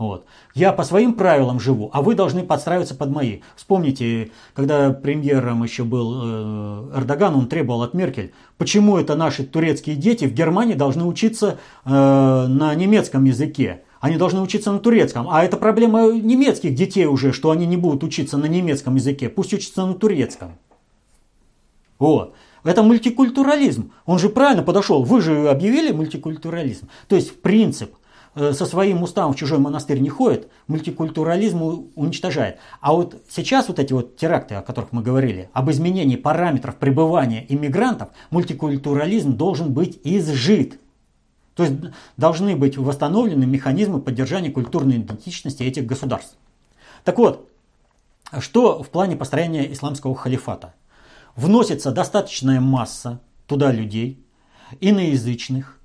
Вот. 0.00 0.24
Я 0.54 0.72
по 0.72 0.82
своим 0.82 1.12
правилам 1.12 1.60
живу, 1.60 1.90
а 1.92 2.00
вы 2.00 2.14
должны 2.14 2.42
подстраиваться 2.42 2.94
под 2.94 3.10
мои. 3.10 3.40
Вспомните, 3.54 4.30
когда 4.54 4.90
премьером 4.92 5.62
еще 5.62 5.84
был 5.84 6.14
э, 6.22 6.92
Эрдоган, 6.96 7.34
он 7.34 7.48
требовал 7.48 7.82
от 7.82 7.92
Меркель, 7.92 8.32
почему 8.56 8.96
это 8.96 9.14
наши 9.14 9.44
турецкие 9.44 9.96
дети 9.96 10.24
в 10.24 10.32
Германии 10.32 10.72
должны 10.72 11.04
учиться 11.04 11.58
э, 11.84 11.90
на 11.90 12.74
немецком 12.74 13.24
языке. 13.24 13.82
Они 14.00 14.16
должны 14.16 14.40
учиться 14.40 14.72
на 14.72 14.78
турецком. 14.78 15.28
А 15.30 15.44
это 15.44 15.56
проблема 15.56 16.10
немецких 16.10 16.74
детей 16.74 17.06
уже, 17.06 17.32
что 17.32 17.50
они 17.50 17.66
не 17.66 17.76
будут 17.76 18.02
учиться 18.02 18.36
на 18.38 18.46
немецком 18.46 18.96
языке. 18.96 19.28
Пусть 19.28 19.54
учатся 19.54 19.86
на 19.86 19.94
турецком. 19.94 20.58
Вот. 21.98 22.34
Это 22.64 22.82
мультикультурализм. 22.82 23.92
Он 24.06 24.18
же 24.18 24.28
правильно 24.28 24.62
подошел. 24.62 25.04
Вы 25.04 25.20
же 25.20 25.48
объявили 25.48 25.92
мультикультурализм. 25.92 26.88
То 27.08 27.16
есть 27.16 27.40
принцип 27.42 27.94
Э, 28.36 28.52
со 28.52 28.64
своим 28.64 29.02
уставом 29.02 29.32
в 29.32 29.36
чужой 29.36 29.58
монастырь 29.58 29.98
не 29.98 30.08
ходит, 30.08 30.48
мультикультурализм 30.68 31.90
уничтожает. 31.96 32.58
А 32.80 32.92
вот 32.92 33.20
сейчас 33.28 33.66
вот 33.66 33.80
эти 33.80 33.92
вот 33.92 34.16
теракты, 34.16 34.54
о 34.54 34.62
которых 34.62 34.92
мы 34.92 35.02
говорили, 35.02 35.50
об 35.52 35.68
изменении 35.70 36.14
параметров 36.14 36.76
пребывания 36.76 37.44
иммигрантов, 37.48 38.10
мультикультурализм 38.30 39.36
должен 39.36 39.72
быть 39.72 39.98
изжит. 40.04 40.78
То 41.54 41.64
есть 41.64 41.76
должны 42.16 42.56
быть 42.56 42.76
восстановлены 42.76 43.46
механизмы 43.46 44.00
поддержания 44.00 44.50
культурной 44.50 44.98
идентичности 44.98 45.62
этих 45.62 45.86
государств. 45.86 46.36
Так 47.04 47.18
вот, 47.18 47.50
что 48.38 48.82
в 48.82 48.88
плане 48.90 49.16
построения 49.16 49.70
исламского 49.72 50.14
халифата? 50.14 50.74
Вносится 51.36 51.90
достаточная 51.90 52.60
масса 52.60 53.20
туда 53.46 53.72
людей, 53.72 54.24
иноязычных, 54.80 55.78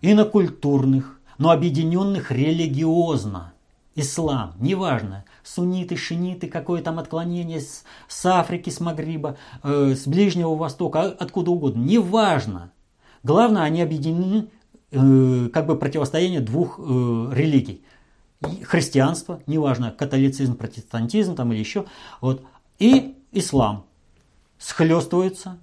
инокультурных, 0.00 1.20
но 1.38 1.50
объединенных 1.50 2.30
религиозно. 2.30 3.52
Ислам, 3.94 4.54
неважно, 4.58 5.24
сунниты, 5.42 5.96
шиниты, 5.96 6.48
какое 6.48 6.82
там 6.82 6.98
отклонение 6.98 7.60
с, 7.60 7.84
с 8.08 8.26
Африки, 8.26 8.68
с 8.68 8.78
Магриба, 8.80 9.38
э, 9.62 9.94
с 9.96 10.06
Ближнего 10.06 10.54
Востока, 10.54 11.00
а, 11.00 11.16
откуда 11.18 11.52
угодно, 11.52 11.82
неважно. 11.82 12.72
Главное, 13.22 13.62
они 13.62 13.80
объединены 13.80 14.48
э, 14.90 15.48
как 15.52 15.66
бы 15.66 15.76
противостояние 15.76 16.40
двух 16.40 16.78
э, 16.78 16.82
религий. 16.82 17.82
Христианство, 18.62 19.40
неважно, 19.46 19.90
католицизм, 19.90 20.56
протестантизм 20.56 21.34
там 21.34 21.52
или 21.52 21.58
еще, 21.58 21.86
вот, 22.20 22.42
и 22.78 23.16
ислам 23.32 23.86
схлестываются, 24.58 25.58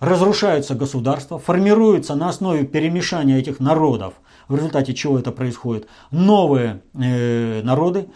разрушаются 0.00 0.74
государства, 0.74 1.38
формируются 1.38 2.14
на 2.14 2.28
основе 2.28 2.66
перемешания 2.66 3.38
этих 3.38 3.60
народов– 3.60 4.14
в 4.48 4.56
результате 4.56 4.94
чего 4.94 5.18
это 5.18 5.32
происходит, 5.32 5.88
новые 6.10 6.82
э, 6.94 7.62
народы, 7.62 8.08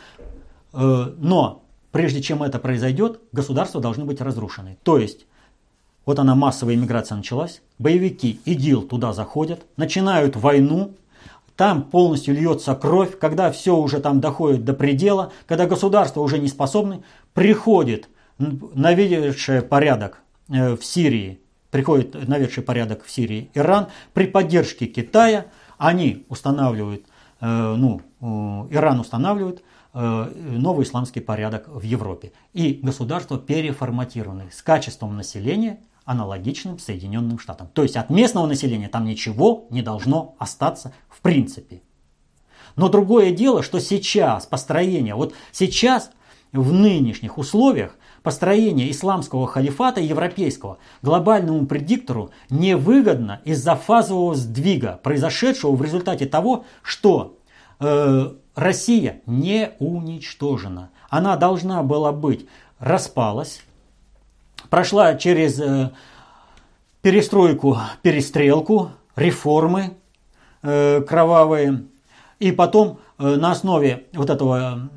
э, 0.73 1.15
но 1.19 1.65
прежде 1.93 2.23
чем 2.23 2.43
это 2.43 2.59
произойдет, 2.59 3.21
государства 3.33 3.81
должны 3.81 4.05
быть 4.05 4.21
разрушены. 4.21 4.79
То 4.83 4.99
есть, 4.99 5.27
вот 6.07 6.19
она 6.19 6.35
массовая 6.35 6.75
иммиграция 6.75 7.17
началась, 7.17 7.63
боевики 7.79 8.41
ИГИЛ 8.45 8.83
туда 8.83 9.13
заходят, 9.13 9.67
начинают 9.77 10.37
войну, 10.37 10.95
там 11.57 11.83
полностью 11.83 12.35
льется 12.35 12.75
кровь, 12.75 13.19
когда 13.19 13.51
все 13.51 13.77
уже 13.77 14.01
там 14.01 14.21
доходит 14.21 14.65
до 14.65 14.73
предела, 14.73 15.33
когда 15.47 15.67
государства 15.67 16.21
уже 16.21 16.39
не 16.39 16.49
способны, 16.49 17.03
приходит 17.35 18.09
наведший 18.39 19.63
порядок 19.63 20.23
э, 20.49 20.77
в 20.77 20.85
Сирии, 20.85 21.41
приходит 21.71 22.29
наведший 22.29 22.63
порядок 22.63 23.05
в 23.05 23.11
Сирии 23.11 23.51
Иран 23.55 23.89
при 24.15 24.27
поддержке 24.27 24.87
Китая– 24.87 25.47
они 25.81 26.27
устанавливают, 26.29 27.07
э, 27.41 27.75
ну, 27.75 28.03
Иран 28.71 29.01
устанавливает 29.01 29.65
э, 29.95 30.33
новый 30.59 30.85
исламский 30.85 31.21
порядок 31.21 31.69
в 31.69 31.81
Европе. 31.83 32.33
И 32.53 32.81
государства 32.83 33.39
переформатированы 33.39 34.51
с 34.53 34.61
качеством 34.61 35.17
населения, 35.17 35.81
аналогичным 36.11 36.81
Соединенным 36.81 37.39
Штатам. 37.39 37.69
То 37.73 37.85
есть 37.85 37.97
от 37.97 38.11
местного 38.11 38.47
населения 38.47 38.89
там 38.89 39.05
ничего 39.05 39.69
не 39.71 39.81
должно 39.81 40.35
остаться 40.41 40.93
в 41.09 41.21
принципе. 41.21 41.83
Но 42.75 42.89
другое 42.89 43.31
дело, 43.31 43.63
что 43.63 43.79
сейчас 43.79 44.45
построение, 44.45 45.15
вот 45.15 45.35
сейчас 45.53 46.11
в 46.53 46.73
нынешних 46.73 47.39
условиях 47.39 47.97
построение 48.25 48.91
исламского 48.91 49.47
халифата 49.47 50.01
европейского 50.01 50.79
глобальному 51.01 51.67
предиктору 51.67 52.31
невыгодно 52.51 53.41
из-за 53.45 53.77
фазового 53.77 54.35
сдвига, 54.35 54.99
произошедшего 55.05 55.77
в 55.77 55.83
результате 55.83 56.27
того, 56.27 56.65
что 56.83 57.39
э, 57.79 58.33
Россия 58.57 59.23
не 59.27 59.71
уничтожена. 59.79 60.91
Она 61.09 61.37
должна 61.37 61.85
была 61.85 62.11
быть, 62.11 62.47
распалась, 62.81 63.63
прошла 64.69 65.15
через 65.15 65.61
э, 65.61 65.91
перестройку, 67.03 67.79
перестрелку, 68.03 68.91
реформы 69.17 69.97
э, 70.63 71.01
кровавые, 71.03 71.85
и 72.39 72.53
потом 72.53 72.99
э, 73.19 73.37
на 73.37 73.53
основе 73.53 74.07
вот 74.13 74.31
этого 74.31 74.91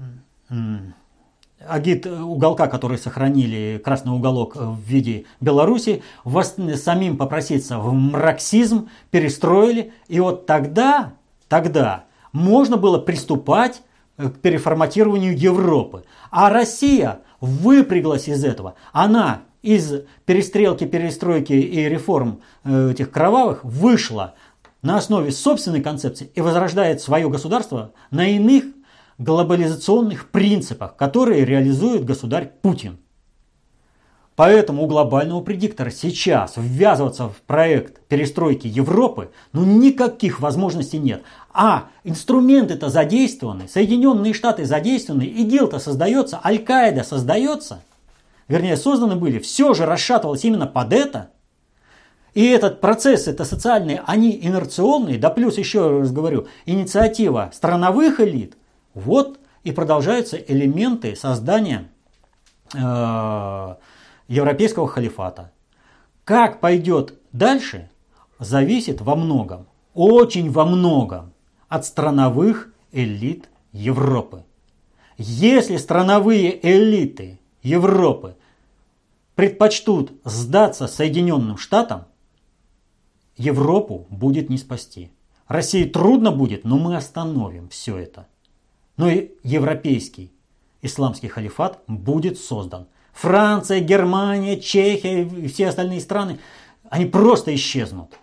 агит 1.68 2.06
уголка, 2.06 2.68
который 2.68 2.98
сохранили 2.98 3.82
красный 3.84 4.14
уголок 4.14 4.56
в 4.56 4.80
виде 4.82 5.26
Беларуси, 5.40 6.04
вас, 6.24 6.56
самим 6.76 7.18
попроситься 7.18 7.80
в 7.80 7.94
марксизм, 7.94 8.90
перестроили, 9.12 9.94
и 10.08 10.20
вот 10.20 10.46
тогда, 10.46 11.14
тогда 11.48 12.06
можно 12.32 12.78
было 12.78 13.00
приступать 13.00 13.82
к 14.18 14.32
переформатированию 14.42 15.38
Европы. 15.38 16.04
А 16.30 16.50
Россия 16.50 17.20
выпряглась 17.40 18.28
из 18.28 18.44
этого. 18.44 18.76
Она 18.92 19.42
из 19.64 20.04
перестрелки, 20.26 20.86
перестройки 20.86 21.54
и 21.54 21.90
реформ 21.90 22.42
э, 22.64 22.92
этих 22.92 23.10
кровавых 23.10 23.64
вышла 23.64 24.36
на 24.84 24.98
основе 24.98 25.32
собственной 25.32 25.82
концепции 25.82 26.30
и 26.36 26.42
возрождает 26.42 27.02
свое 27.02 27.28
государство 27.30 27.94
на 28.12 28.28
иных 28.28 28.66
глобализационных 29.18 30.30
принципах, 30.30 30.96
которые 30.96 31.46
реализует 31.46 32.06
государь 32.06 32.52
Путин. 32.62 32.98
Поэтому 34.36 34.84
у 34.84 34.88
глобального 34.88 35.42
предиктора 35.42 35.92
сейчас 35.92 36.54
ввязываться 36.58 37.30
в 37.30 37.36
проект 37.46 38.02
перестройки 38.08 38.66
Европы 38.66 39.32
ну 39.54 39.64
никаких 39.64 40.40
возможностей 40.40 40.98
нет. 40.98 41.22
А 41.54 41.86
инструменты-то 42.04 42.90
задействованы, 42.90 43.68
Соединенные 43.68 44.34
Штаты 44.34 44.66
задействованы, 44.66 45.24
ИГИЛ-то 45.24 45.78
создается, 45.78 46.42
Аль-Каида 46.44 47.04
создается. 47.04 47.84
Вернее, 48.48 48.78
созданы 48.78 49.16
были, 49.16 49.40
все 49.40 49.74
же 49.74 49.86
расшатывалось 49.86 50.44
именно 50.44 50.68
под 50.68 50.94
это. 50.94 51.30
И 52.34 52.46
этот 52.48 52.82
процесс, 52.82 53.28
это 53.28 53.46
социальные, 53.46 54.02
они 54.06 54.38
инерционные, 54.42 55.18
да 55.18 55.30
плюс 55.30 55.58
еще 55.58 56.00
раз 56.00 56.12
говорю, 56.12 56.48
инициатива 56.66 57.52
страновых 57.54 58.20
элит– 58.20 58.58
вот 58.94 59.40
и 59.64 59.72
продолжаются 59.72 60.38
элементы 60.38 61.16
создания 61.16 61.90
э, 62.74 63.76
европейского 64.28 64.88
халифата. 64.88 65.52
Как 66.24 66.60
пойдет 66.60 67.16
дальше, 67.32 67.90
зависит 68.40 69.02
во 69.02 69.16
многом, 69.16 69.68
очень 69.94 70.52
во 70.52 70.66
многом 70.66 71.34
от 71.70 71.86
страновых 71.86 72.72
элит 72.92 73.50
Европы. 73.72 74.44
Если 75.18 75.78
страновые 75.78 76.60
элиты 76.62 77.40
Европы 77.64 78.36
предпочтут 79.36 80.12
сдаться 80.24 80.88
Соединенным 80.88 81.58
Штатам, 81.58 82.06
Европу 83.36 84.06
будет 84.10 84.50
не 84.50 84.60
спасти. 84.60 85.12
России 85.48 85.86
трудно 85.86 86.32
будет, 86.32 86.64
но 86.64 86.78
мы 86.78 86.96
остановим 86.96 87.70
все 87.70 87.98
это 87.98 88.28
но 88.98 89.10
и 89.10 89.32
европейский 89.44 90.32
исламский 90.82 91.28
халифат 91.28 91.80
будет 91.88 92.38
создан. 92.38 92.88
Франция, 93.14 93.80
Германия, 93.80 94.60
Чехия 94.60 95.24
и 95.24 95.48
все 95.48 95.68
остальные 95.68 96.02
страны, 96.02 96.40
они 96.90 97.06
просто 97.06 97.54
исчезнут. 97.56 98.20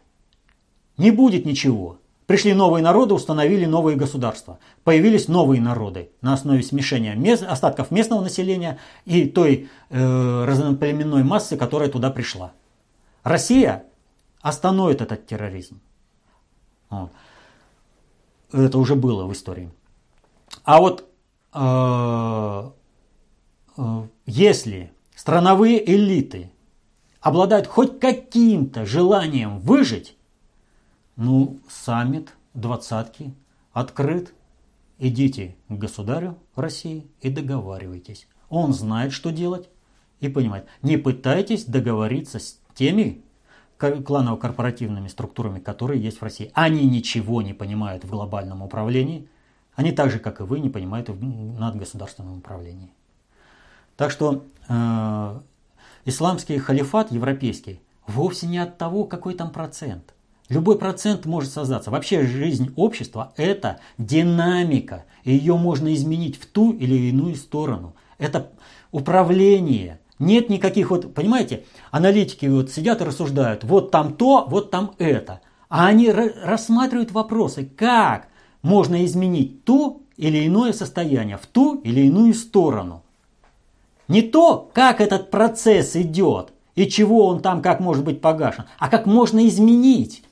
Не 0.97 1.11
будет 1.11 1.47
ничего. 1.47 1.99
Пришли 2.31 2.55
новые 2.55 2.81
народы, 2.81 3.13
установили 3.13 3.65
новые 3.65 3.97
государства. 3.97 4.61
Появились 4.85 5.27
новые 5.27 5.61
народы 5.61 6.13
на 6.21 6.33
основе 6.33 6.63
смешения 6.63 7.17
мест, 7.17 7.43
остатков 7.43 7.91
местного 7.91 8.21
населения 8.21 8.79
и 9.05 9.27
той 9.27 9.69
э, 9.89 10.45
разноплеменной 10.45 11.25
массы, 11.25 11.57
которая 11.57 11.89
туда 11.89 12.09
пришла. 12.11 12.53
Россия 13.25 13.83
остановит 14.43 15.01
этот 15.01 15.27
терроризм. 15.27 15.81
Вот. 16.89 17.11
Это 18.53 18.79
уже 18.79 18.95
было 18.95 19.27
в 19.27 19.33
истории. 19.33 19.73
А 20.63 20.79
вот 20.79 21.11
э, 21.53 22.71
э, 23.77 24.03
если 24.27 24.93
страновые 25.17 25.85
элиты 25.85 26.53
обладают 27.21 27.67
хоть 27.67 27.99
каким-то 27.99 28.87
желанием 28.87 29.59
выжить, 29.59 30.17
ну, 31.17 31.61
саммит 31.69 32.35
двадцатки 32.55 33.35
открыт. 33.73 34.35
Идите 34.99 35.57
к 35.69 35.73
государю 35.73 36.37
России 36.57 37.07
и 37.21 37.31
договаривайтесь. 37.31 38.29
Он 38.51 38.75
знает, 38.75 39.13
что 39.13 39.31
делать 39.31 39.71
и 40.21 40.29
понимает. 40.29 40.67
Не 40.83 40.99
пытайтесь 40.99 41.65
договориться 41.65 42.39
с 42.39 42.61
теми 42.75 43.23
кланово-корпоративными 43.79 45.09
структурами, 45.09 45.59
которые 45.59 46.03
есть 46.03 46.19
в 46.19 46.23
России. 46.23 46.51
Они 46.53 46.87
ничего 46.87 47.41
не 47.41 47.55
понимают 47.55 48.05
в 48.05 48.11
глобальном 48.11 48.63
управлении. 48.63 49.27
Они 49.75 49.93
так 49.93 50.11
же, 50.11 50.19
как 50.19 50.41
и 50.41 50.43
вы, 50.43 50.61
не 50.61 50.69
понимают 50.69 51.09
в 51.09 51.25
надгосударственном 51.25 52.39
управлении. 52.39 52.93
Так 53.97 54.11
что 54.11 54.45
э, 54.69 55.41
исламский 56.05 56.59
халифат 56.59 57.11
европейский 57.11 57.81
вовсе 58.07 58.47
не 58.47 58.59
от 58.59 58.77
того, 58.77 59.05
какой 59.05 59.35
там 59.35 59.51
процент. 59.51 60.15
Любой 60.51 60.79
процент 60.79 61.27
может 61.27 61.53
создаться. 61.53 61.93
Вообще 61.93 62.27
жизнь 62.27 62.73
общества– 62.75 63.33
это 63.37 63.79
динамика. 63.99 65.05
И 65.23 65.33
ее 65.33 65.57
можно 65.57 65.95
изменить 65.95 66.37
в 66.41 66.47
ту 66.47 66.73
или 66.73 67.09
иную 67.09 67.37
сторону. 67.37 67.95
Это 68.19 68.51
управление. 68.91 70.01
Нет 70.19 70.51
никаких 70.51 70.91
вот, 70.91 71.15
понимаете, 71.15 71.65
аналитики 71.93 72.47
вот 72.47 72.71
сидят 72.71 73.01
и 73.01 73.05
рассуждают, 73.05 73.63
вот 73.63 73.93
там 73.93 74.15
то, 74.15 74.45
вот 74.49 74.73
там 74.73 74.91
это. 74.99 75.41
А 75.69 75.87
они 75.87 76.11
рассматривают 76.11 77.13
вопросы, 77.13 77.65
как 77.65 78.27
можно 78.61 79.05
изменить 79.05 79.65
то 79.65 80.03
или 80.17 80.49
иное 80.49 80.73
состояние 80.73 81.39
в 81.39 81.47
ту 81.47 81.77
или 81.77 82.01
иную 82.01 82.35
сторону. 82.35 83.05
Не 84.09 84.23
то, 84.23 84.69
как 84.75 85.01
этот 85.01 85.31
процесс 85.31 85.95
идет 85.95 86.53
и 86.75 86.89
чего 86.89 87.27
он 87.27 87.41
там 87.41 87.63
как 87.63 87.79
может 87.79 88.05
быть 88.05 88.21
погашен, 88.21 88.65
а 88.81 88.89
как 88.89 89.07
можно 89.07 89.47
изменить. 89.47 90.25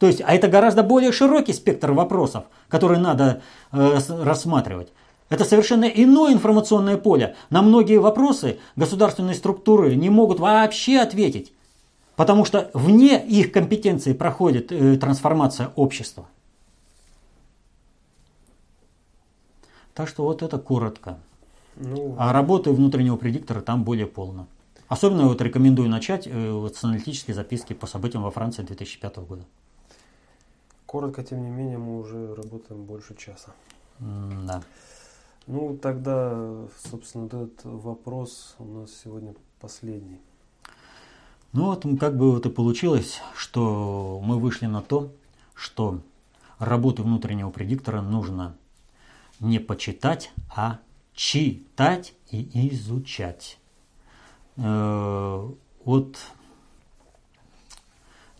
То 0.00 0.06
есть, 0.06 0.22
а 0.24 0.34
это 0.34 0.48
гораздо 0.48 0.82
более 0.82 1.12
широкий 1.12 1.52
спектр 1.52 1.92
вопросов, 1.92 2.44
которые 2.68 2.98
надо 2.98 3.42
э, 3.70 3.98
рассматривать. 4.08 4.88
Это 5.28 5.44
совершенно 5.44 5.84
иное 5.84 6.32
информационное 6.32 6.96
поле. 6.96 7.36
На 7.50 7.60
многие 7.60 7.98
вопросы 7.98 8.58
государственные 8.76 9.34
структуры 9.34 9.94
не 9.94 10.08
могут 10.08 10.40
вообще 10.40 11.00
ответить, 11.00 11.52
потому 12.16 12.46
что 12.46 12.70
вне 12.72 13.22
их 13.22 13.52
компетенции 13.52 14.14
проходит 14.14 14.72
э, 14.72 14.96
трансформация 14.96 15.70
общества. 15.76 16.26
Так 19.92 20.08
что 20.08 20.24
вот 20.24 20.42
это 20.42 20.56
коротко. 20.58 21.18
Ну, 21.76 22.14
а 22.18 22.32
работы 22.32 22.72
внутреннего 22.72 23.16
предиктора 23.16 23.60
там 23.60 23.84
более 23.84 24.06
полно. 24.06 24.46
Особенно 24.88 25.28
вот 25.28 25.42
рекомендую 25.42 25.90
начать 25.90 26.26
э, 26.26 26.52
вот 26.52 26.74
с 26.74 26.84
аналитической 26.84 27.32
записки 27.32 27.74
по 27.74 27.86
событиям 27.86 28.22
во 28.22 28.30
Франции 28.30 28.62
2005 28.62 29.18
года. 29.18 29.44
Коротко, 30.90 31.22
тем 31.22 31.44
не 31.44 31.50
менее, 31.50 31.78
мы 31.78 32.00
уже 32.00 32.34
работаем 32.34 32.82
больше 32.82 33.14
часа. 33.14 33.54
Mm, 34.00 34.44
да. 34.44 34.62
Ну, 35.46 35.78
тогда, 35.80 36.66
собственно, 36.90 37.26
этот 37.26 37.60
вопрос 37.62 38.56
у 38.58 38.64
нас 38.64 38.90
сегодня 39.04 39.36
последний. 39.60 40.20
Ну 41.52 41.66
вот 41.66 41.86
как 42.00 42.16
бы 42.16 42.32
вот 42.32 42.44
и 42.46 42.50
получилось, 42.50 43.20
что 43.36 44.20
мы 44.24 44.40
вышли 44.40 44.66
на 44.66 44.82
то, 44.82 45.12
что 45.54 46.00
работу 46.58 47.04
внутреннего 47.04 47.50
предиктора 47.50 48.00
нужно 48.00 48.56
не 49.38 49.60
почитать, 49.60 50.32
а 50.56 50.80
читать 51.14 52.14
и 52.32 52.68
изучать. 52.74 53.60
Э, 54.56 55.48
вот 55.84 56.18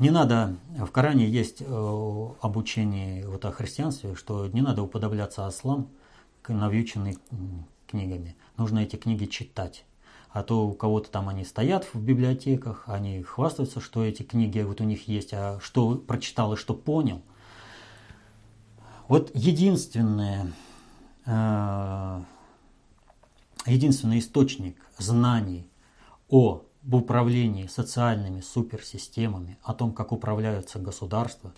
не 0.00 0.10
надо, 0.10 0.56
в 0.78 0.90
Коране 0.90 1.28
есть 1.28 1.60
э, 1.60 2.28
обучение 2.40 3.28
вот 3.28 3.44
о 3.44 3.52
христианстве, 3.52 4.14
что 4.14 4.46
не 4.46 4.62
надо 4.62 4.82
уподобляться 4.82 5.46
ослам, 5.46 5.88
навьюченные 6.48 7.18
книгами. 7.86 8.34
Нужно 8.56 8.78
эти 8.78 8.96
книги 8.96 9.26
читать. 9.26 9.84
А 10.30 10.42
то 10.42 10.66
у 10.66 10.72
кого-то 10.72 11.10
там 11.10 11.28
они 11.28 11.44
стоят 11.44 11.86
в 11.92 12.00
библиотеках, 12.00 12.84
они 12.86 13.22
хвастаются, 13.22 13.80
что 13.80 14.02
эти 14.02 14.22
книги 14.22 14.60
вот 14.60 14.80
у 14.80 14.84
них 14.84 15.06
есть, 15.06 15.34
а 15.34 15.58
что 15.60 15.96
прочитал 15.96 16.54
и 16.54 16.56
что 16.56 16.72
понял. 16.72 17.20
Вот 19.06 19.30
единственное, 19.34 20.50
э, 21.26 22.22
единственный 23.66 24.20
источник 24.20 24.76
знаний 24.96 25.68
о 26.30 26.62
об 26.84 26.94
управлении 26.94 27.66
социальными 27.66 28.40
суперсистемами, 28.40 29.58
о 29.62 29.74
том, 29.74 29.92
как 29.92 30.12
управляются 30.12 30.78
государства 30.78 31.52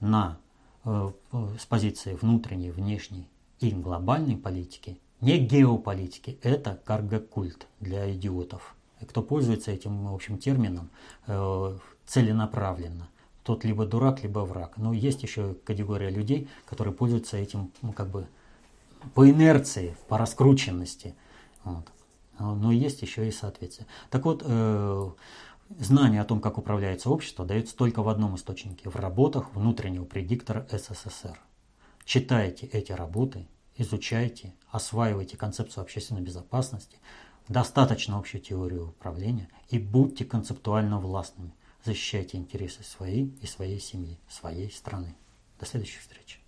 на, 0.00 0.38
э, 0.84 1.10
с 1.58 1.66
позиции 1.66 2.14
внутренней, 2.14 2.70
внешней 2.70 3.28
и 3.60 3.70
глобальной 3.70 4.36
политики, 4.36 4.98
не 5.20 5.38
геополитики, 5.38 6.38
это 6.42 6.80
каргокульт 6.84 7.66
для 7.80 8.10
идиотов. 8.12 8.74
И 9.00 9.04
кто 9.04 9.22
пользуется 9.22 9.70
этим, 9.70 10.06
в 10.06 10.14
общем, 10.14 10.38
термином 10.38 10.90
э, 11.26 11.78
целенаправленно, 12.06 13.08
тот 13.42 13.64
либо 13.64 13.86
дурак, 13.86 14.22
либо 14.22 14.40
враг. 14.40 14.76
Но 14.76 14.92
есть 14.92 15.22
еще 15.22 15.54
категория 15.64 16.10
людей, 16.10 16.48
которые 16.66 16.94
пользуются 16.94 17.36
этим 17.36 17.72
ну, 17.82 17.92
как 17.92 18.08
бы 18.10 18.26
по 19.14 19.28
инерции, 19.28 19.96
по 20.08 20.18
раскрученности. 20.18 21.14
Вот. 21.64 21.86
Но 22.40 22.72
есть 22.72 23.02
еще 23.02 23.28
и 23.28 23.30
соответствие. 23.30 23.86
Так 24.08 24.24
вот, 24.24 24.42
э, 24.44 25.10
знание 25.78 26.20
о 26.22 26.24
том, 26.24 26.40
как 26.40 26.58
управляется 26.58 27.10
общество, 27.10 27.44
дается 27.44 27.76
только 27.76 28.02
в 28.02 28.08
одном 28.08 28.36
источнике– 28.36 28.88
в 28.90 28.96
работах 28.96 29.54
внутреннего 29.54 30.04
предиктора 30.04 30.66
СССР. 30.70 31.38
Читайте 32.04 32.66
эти 32.66 32.92
работы, 32.92 33.46
изучайте, 33.76 34.54
осваивайте 34.70 35.36
концепцию 35.36 35.82
общественной 35.82 36.22
безопасности, 36.22 36.98
достаточно 37.48 38.18
общую 38.18 38.40
теорию 38.40 38.88
управления 38.88 39.48
и 39.68 39.78
будьте 39.78 40.24
концептуально 40.24 40.98
властными. 40.98 41.54
Защищайте 41.84 42.38
интересы 42.38 42.82
своей 42.82 43.34
и 43.40 43.46
своей 43.46 43.80
семьи, 43.80 44.18
своей 44.28 44.70
страны. 44.70 45.14
До 45.58 45.66
следующих 45.66 46.00
встреч. 46.00 46.39